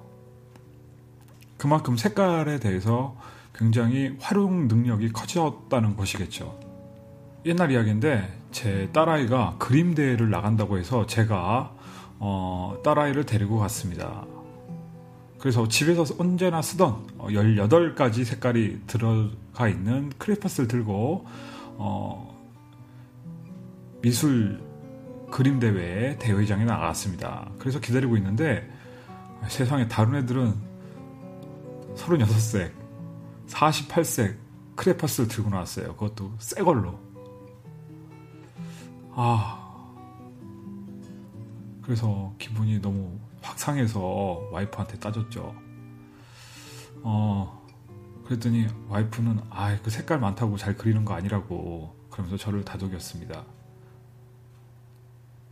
그만큼 1.58 1.98
색깔에 1.98 2.60
대해서 2.60 3.16
굉장히 3.54 4.16
활용 4.20 4.68
능력이 4.68 5.12
커졌다는 5.12 5.96
것이겠죠. 5.96 6.60
옛날 7.46 7.72
이야기인데 7.72 8.42
제 8.52 8.90
딸아이가 8.94 9.56
그림 9.60 9.94
대회를 9.94 10.30
나간다고 10.30 10.78
해서 10.78 11.06
제가 11.06 11.74
어, 12.20 12.78
딸아이를 12.84 13.26
데리고 13.26 13.58
갔습니다. 13.60 14.26
그래서 15.40 15.68
집에서 15.68 16.06
언제나 16.20 16.62
쓰던 16.62 17.08
18가지 17.18 18.24
색깔이 18.24 18.82
들어가 18.86 19.68
있는 19.68 20.12
크레파스를 20.20 20.68
들고 20.68 21.26
어, 21.78 22.40
미술 24.02 24.62
그림 25.32 25.60
대회 25.60 26.18
대회장에 26.20 26.66
나갔습니다. 26.66 27.50
그래서 27.58 27.80
기다리고 27.80 28.18
있는데 28.18 28.70
세상에 29.48 29.88
다른 29.88 30.16
애들은 30.16 30.54
36색, 31.96 32.72
48색 33.48 34.36
크레파스를 34.76 35.28
들고 35.28 35.50
나왔어요. 35.50 35.96
그것도 35.96 36.34
새 36.38 36.62
걸로. 36.62 37.00
아. 39.14 39.58
그래서 41.82 42.34
기분이 42.38 42.80
너무 42.82 43.20
확 43.42 43.58
상해서 43.58 44.48
와이프한테 44.52 45.00
따졌죠. 45.00 45.56
어, 47.04 47.68
그랬더니 48.26 48.68
와이프는 48.88 49.40
아, 49.50 49.78
그 49.82 49.90
색깔 49.90 50.20
많다고 50.20 50.58
잘 50.58 50.78
그리는 50.78 51.04
거 51.04 51.14
아니라고 51.16 51.96
그러면서 52.10 52.38
저를 52.38 52.64
다독였습니다. 52.64 53.44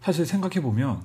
사실 0.01 0.25
생각해보면 0.25 1.01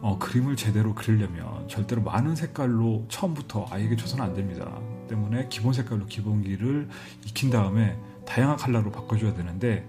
어, 0.00 0.18
그림을 0.18 0.56
제대로 0.56 0.94
그리려면 0.94 1.66
절대로 1.68 2.02
많은 2.02 2.36
색깔로 2.36 3.06
처음부터 3.08 3.66
아이에게 3.70 3.96
줘서는 3.96 4.24
안 4.24 4.34
됩니다. 4.34 4.78
때문에 5.08 5.48
기본 5.48 5.72
색깔로 5.72 6.06
기본기를 6.06 6.88
익힌 7.26 7.50
다음에 7.50 7.98
다양한 8.24 8.56
컬러로 8.56 8.92
바꿔줘야 8.92 9.34
되는데 9.34 9.88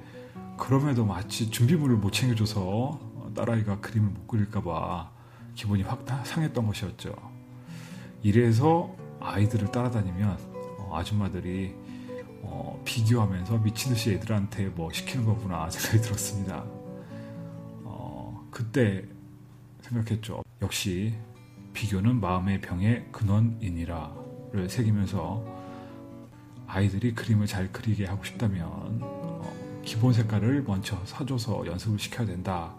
그럼에도 0.58 1.06
마치 1.06 1.52
준비물을 1.52 1.98
못 1.98 2.12
챙겨줘서 2.12 3.00
딸아이가 3.36 3.80
그림을 3.82 4.10
못 4.10 4.28
그릴까봐 4.28 5.12
기분이 5.54 5.84
확 5.84 6.06
상했던 6.24 6.66
것이었죠. 6.66 7.14
이래서 8.24 8.96
아이들을 9.20 9.72
따라다니면 9.72 10.38
어, 10.80 10.98
아줌마들이 10.98 11.76
어, 12.42 12.82
비교하면서 12.84 13.60
미친 13.60 13.94
듯이 13.94 14.14
애들한테 14.14 14.68
뭐 14.68 14.92
시키는 14.92 15.26
거구나 15.26 15.70
생각이 15.70 16.02
들었습니다. 16.02 16.79
그때 18.52 19.06
생각했죠. 19.82 20.44
역시 20.62 21.16
비교는 21.74 22.20
마음의 22.20 22.62
병의 22.62 23.12
근원이니라를 23.12 24.70
새기면서 24.70 25.60
아이들이 26.68 27.14
그림을 27.14 27.48
잘 27.48 27.72
그리게 27.72 28.06
하고 28.06 28.24
싶다면 28.24 29.00
어, 29.02 29.82
기본 29.84 30.14
색깔을 30.14 30.64
먼저 30.64 31.04
사줘서 31.06 31.66
연습을 31.66 31.98
시켜야 31.98 32.28
된다. 32.28 32.76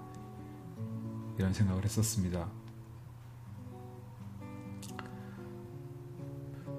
이런 1.38 1.52
생각을 1.52 1.84
했었습니다. 1.84 2.46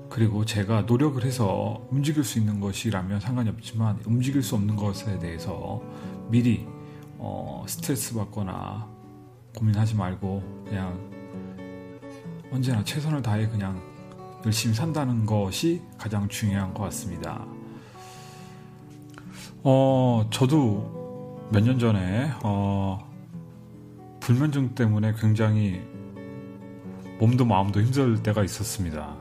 그리고 0.09 0.45
제가 0.45 0.81
노력을 0.81 1.23
해서 1.23 1.87
움직일 1.89 2.23
수 2.23 2.37
있는 2.37 2.59
것이라면 2.59 3.21
상관이 3.21 3.49
없지만 3.49 3.99
움직일 4.05 4.43
수 4.43 4.55
없는 4.55 4.75
것에 4.75 5.17
대해서 5.19 5.81
미리 6.29 6.67
어, 7.23 7.63
스트레스 7.67 8.15
받거나 8.15 8.87
고민하지 9.55 9.95
말고 9.95 10.63
그냥 10.65 10.99
언제나 12.51 12.83
최선을 12.83 13.21
다해 13.21 13.47
그냥 13.47 13.79
열심히 14.43 14.73
산다는 14.73 15.25
것이 15.27 15.83
가장 15.99 16.27
중요한 16.27 16.73
것 16.73 16.83
같습니다. 16.85 17.45
어, 19.63 20.27
저도 20.31 21.47
몇 21.51 21.63
년 21.63 21.77
전에, 21.77 22.31
어, 22.43 23.07
불면증 24.19 24.73
때문에 24.73 25.13
굉장히 25.19 25.81
몸도 27.19 27.45
마음도 27.45 27.81
힘들 27.81 28.23
때가 28.23 28.43
있었습니다. 28.43 29.15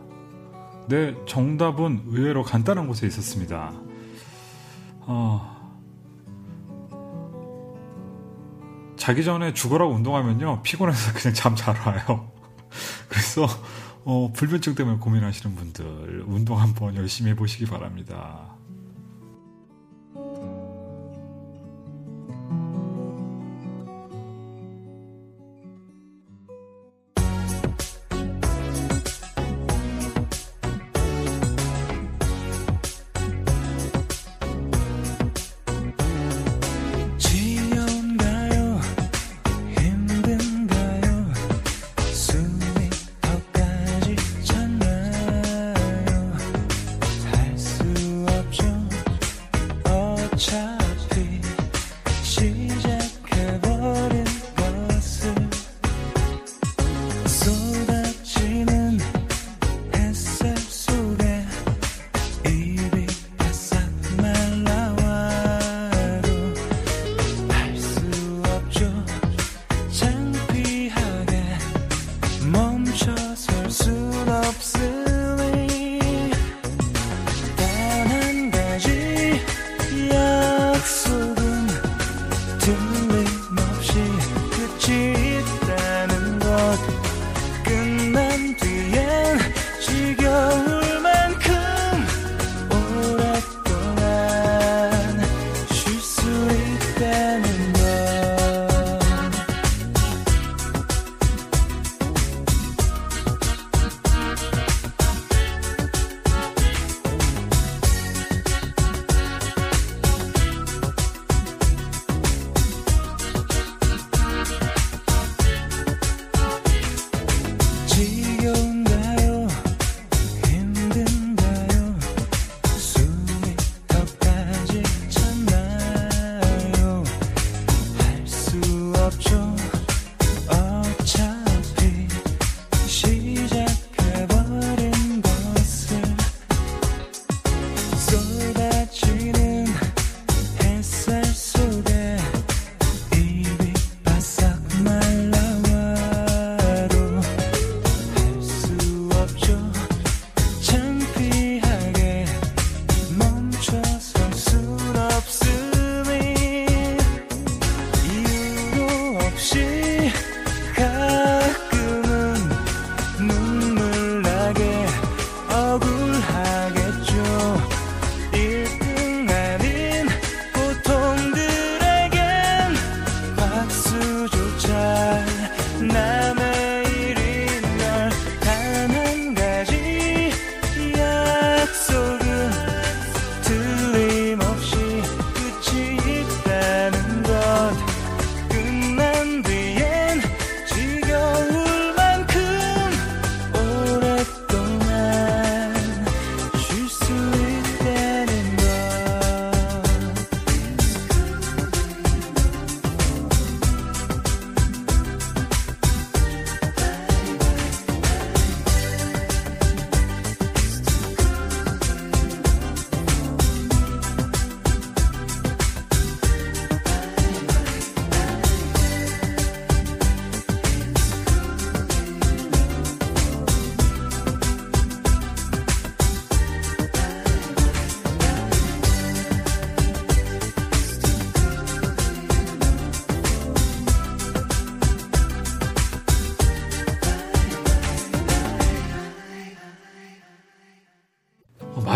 근 0.89 1.19
정답은 1.27 2.05
의외로 2.07 2.43
간단한 2.43 2.87
곳에 2.87 3.07
있었습니다. 3.07 3.73
어, 5.01 5.60
자기 9.01 9.25
전에 9.25 9.55
죽어라 9.55 9.87
운동하면요 9.87 10.63
피곤해서 10.63 11.15
그냥 11.15 11.35
잠 11.35 11.57
잘 11.57 11.75
와요. 11.87 12.31
그래서 13.09 13.47
어, 14.05 14.31
불면증 14.35 14.75
때문에 14.75 14.99
고민하시는 14.99 15.57
분들 15.57 16.25
운동 16.27 16.61
한번 16.61 16.95
열심히 16.97 17.31
해보시기 17.31 17.65
바랍니다. 17.65 18.55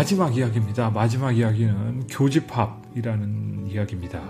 마지막 0.05 0.37
이야기입니다. 0.37 0.91
마지막 0.91 1.31
이야기는 1.31 2.05
교집합이라는 2.05 3.65
이야기입니다. 3.71 4.21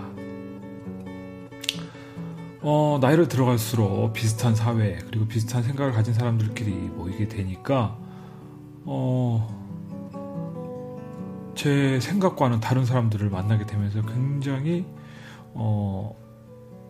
어, 2.62 2.98
나이를 3.02 3.28
들어갈수록 3.28 4.14
비슷한 4.14 4.54
사회 4.54 4.96
그리고 5.06 5.26
비슷한 5.28 5.62
생각을 5.62 5.92
가진 5.92 6.14
사람들끼리 6.14 6.70
모이게 6.70 7.28
되니까 7.28 7.94
어, 8.86 9.46
제 11.54 12.00
생각과는 12.00 12.60
다른 12.60 12.86
사람들을 12.86 13.28
만나게 13.28 13.66
되면서 13.66 14.00
굉장히 14.00 14.86
어, 15.52 16.16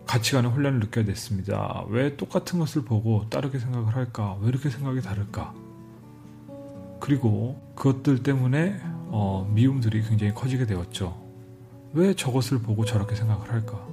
가치관의 0.05 0.49
혼란을 0.49 0.79
느껴야 0.79 1.03
됐습니다. 1.03 1.83
왜 1.89 2.15
똑같은 2.15 2.57
것을 2.57 2.85
보고 2.85 3.27
다르게 3.27 3.59
생각을 3.59 3.97
할까? 3.97 4.37
왜 4.39 4.47
이렇게 4.47 4.69
생각이 4.69 5.01
다를까? 5.01 5.66
그리고 6.99 7.61
그것들 7.75 8.23
때문에 8.23 8.79
어, 9.09 9.49
미움들이 9.53 10.03
굉장히 10.03 10.33
커지게 10.33 10.65
되었죠. 10.65 11.27
왜 11.93 12.13
저것을 12.13 12.59
보고 12.59 12.85
저렇게 12.85 13.15
생각을 13.15 13.51
할까? 13.51 13.85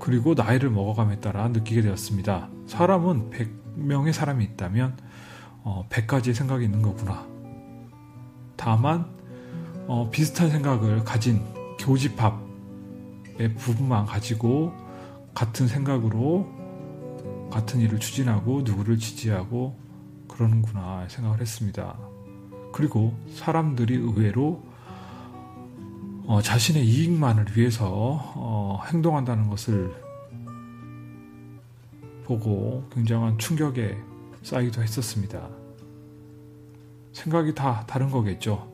그리고 0.00 0.34
나이를 0.34 0.70
먹어감에 0.70 1.20
따라 1.20 1.48
느끼게 1.48 1.82
되었습니다. 1.82 2.48
사람은 2.66 3.30
100명의 3.30 4.12
사람이 4.12 4.44
있다면 4.44 4.96
어, 5.62 5.86
100가지의 5.90 6.34
생각이 6.34 6.64
있는 6.64 6.82
거구나. 6.82 7.26
다만 8.56 9.06
어, 9.86 10.08
비슷한 10.10 10.50
생각을 10.50 11.04
가진 11.04 11.42
교집합의 11.78 13.54
부분만 13.58 14.06
가지고 14.06 14.72
같은 15.34 15.68
생각으로 15.68 16.48
같은 17.50 17.80
일을 17.80 17.98
추진하고 17.98 18.62
누구를 18.62 18.98
지지하고 18.98 19.78
그러는구나 20.28 21.06
생각을 21.08 21.40
했습니다. 21.40 22.11
그리고 22.72 23.14
사람들이 23.34 23.94
의외로 23.94 24.62
어, 26.24 26.40
자신의 26.42 26.86
이익만을 26.86 27.56
위해서 27.56 27.88
어, 28.34 28.80
행동한다는 28.86 29.48
것을 29.48 29.94
보고 32.24 32.88
굉장한 32.92 33.38
충격에 33.38 33.98
쌓이기도 34.42 34.82
했었습니다. 34.82 35.48
생각이 37.12 37.54
다 37.54 37.84
다른 37.86 38.10
거겠죠. 38.10 38.70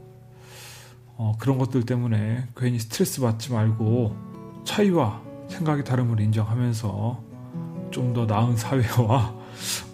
어, 1.16 1.32
그런 1.38 1.58
것들 1.58 1.84
때문에 1.84 2.46
괜히 2.56 2.78
스트레스 2.78 3.20
받지 3.20 3.52
말고 3.52 4.16
차이와 4.64 5.22
생각이 5.48 5.82
다름을 5.82 6.20
인정하면서 6.20 7.24
좀 7.90 8.12
더 8.12 8.26
나은 8.26 8.56
사회와 8.56 9.34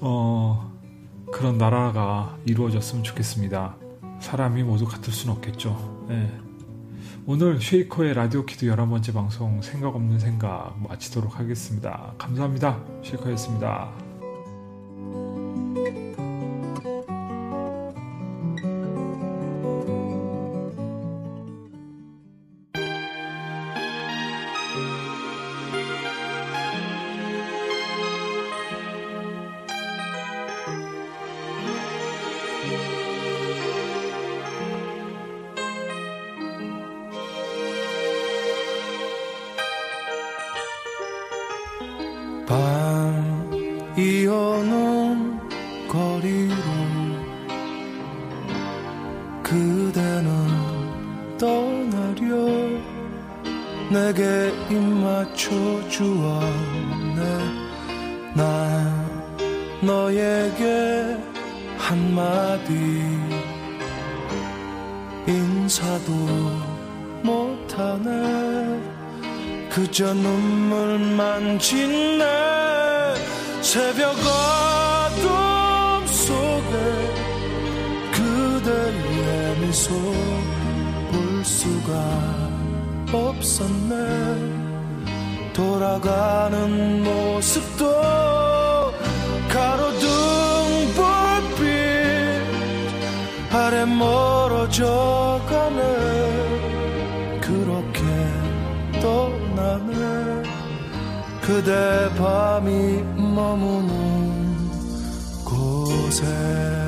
어, 0.01 0.72
그런 1.32 1.59
나라가 1.59 2.36
이루어졌으면 2.44 3.05
좋겠습니다. 3.05 3.76
사람이 4.24 4.62
모두 4.62 4.86
같을 4.86 5.12
수는 5.12 5.34
없겠죠. 5.36 6.06
네. 6.09 6.32
오늘 7.26 7.60
쉐이커의 7.60 8.14
라디오 8.14 8.44
키드 8.44 8.66
11번째 8.66 9.12
방송 9.12 9.60
생각 9.60 9.94
없는 9.94 10.18
생각 10.18 10.74
마치도록 10.88 11.38
하겠습니다. 11.38 12.14
감사합니다. 12.18 12.82
쉐이커였습니다. 13.02 14.03
떠나네 99.65 100.43
그대 101.41 102.11
밤이 102.16 103.03
머무는 103.16 104.69
곳에 105.43 106.84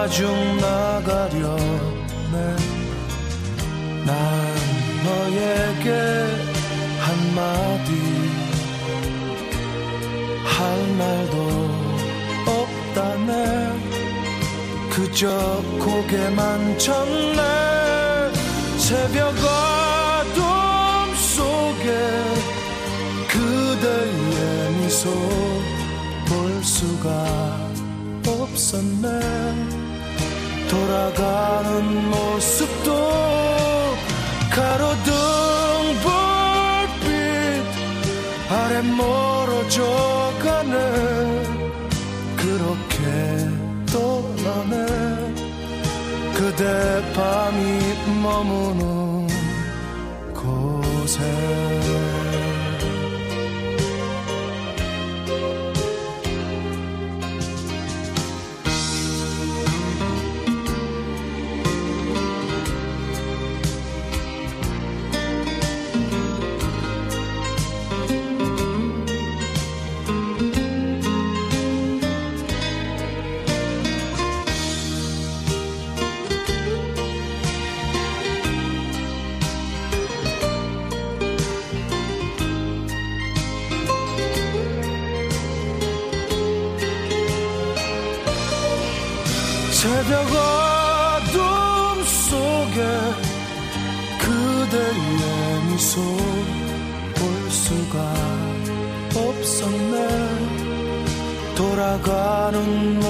마중 0.00 0.56
나가려네. 0.56 1.56
난 4.06 4.16
너에게 5.04 5.90
한마디. 6.98 7.90
할 10.42 10.58
말도 10.96 11.36
없다네. 12.46 13.28
그저 14.88 15.62
고개만 15.78 16.78
쳤네. 16.78 17.40
새벽 18.78 19.34
어둠 19.36 21.14
속에 21.14 21.88
그대의 23.28 24.72
미소 24.80 25.10
볼 26.26 26.64
수가 26.64 27.70
없었네 28.26 29.49
돌아가는 30.70 32.10
모습도 32.10 32.94
가로등 34.52 35.12
불빛 37.00 37.10
아래 38.48 38.80
멀어져 38.82 39.82
가네. 40.40 40.76
그렇게 42.36 43.02
떠나네. 43.90 44.74
그대 46.34 46.62
밤이 47.14 47.60
머무는 48.22 48.99
돌 102.60 103.09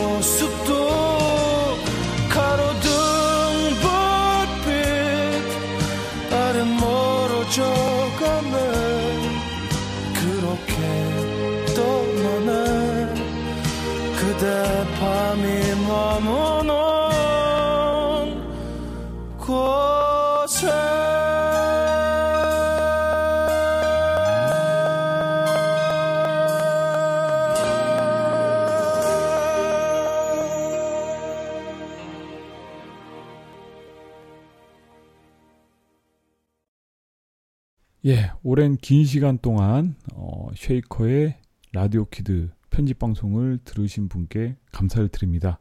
오랜 38.52 38.76
긴 38.78 39.04
시간 39.04 39.38
동안 39.38 39.94
어, 40.12 40.48
쉐이커의 40.56 41.38
라디오 41.72 42.06
키드 42.06 42.50
편집 42.70 42.98
방송을 42.98 43.60
들으신 43.62 44.08
분께 44.08 44.56
감사를 44.72 45.06
드립니다. 45.10 45.60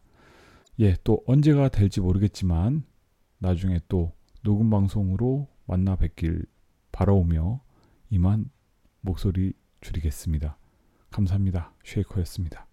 예, 0.80 0.96
또 1.04 1.22
언제가 1.28 1.70
될지 1.70 2.02
모르겠지만 2.02 2.82
나중에 3.38 3.80
또 3.90 4.14
녹음 4.42 4.72
방송으로 4.72 5.48
만나 5.68 5.96
뵙길 5.98 6.48
바라오며 6.92 7.62
이만 8.10 8.50
목소리 9.02 9.54
줄이겠습니다. 9.82 10.58
감사합니다. 11.12 11.76
쉐이커였습니다. 11.86 12.69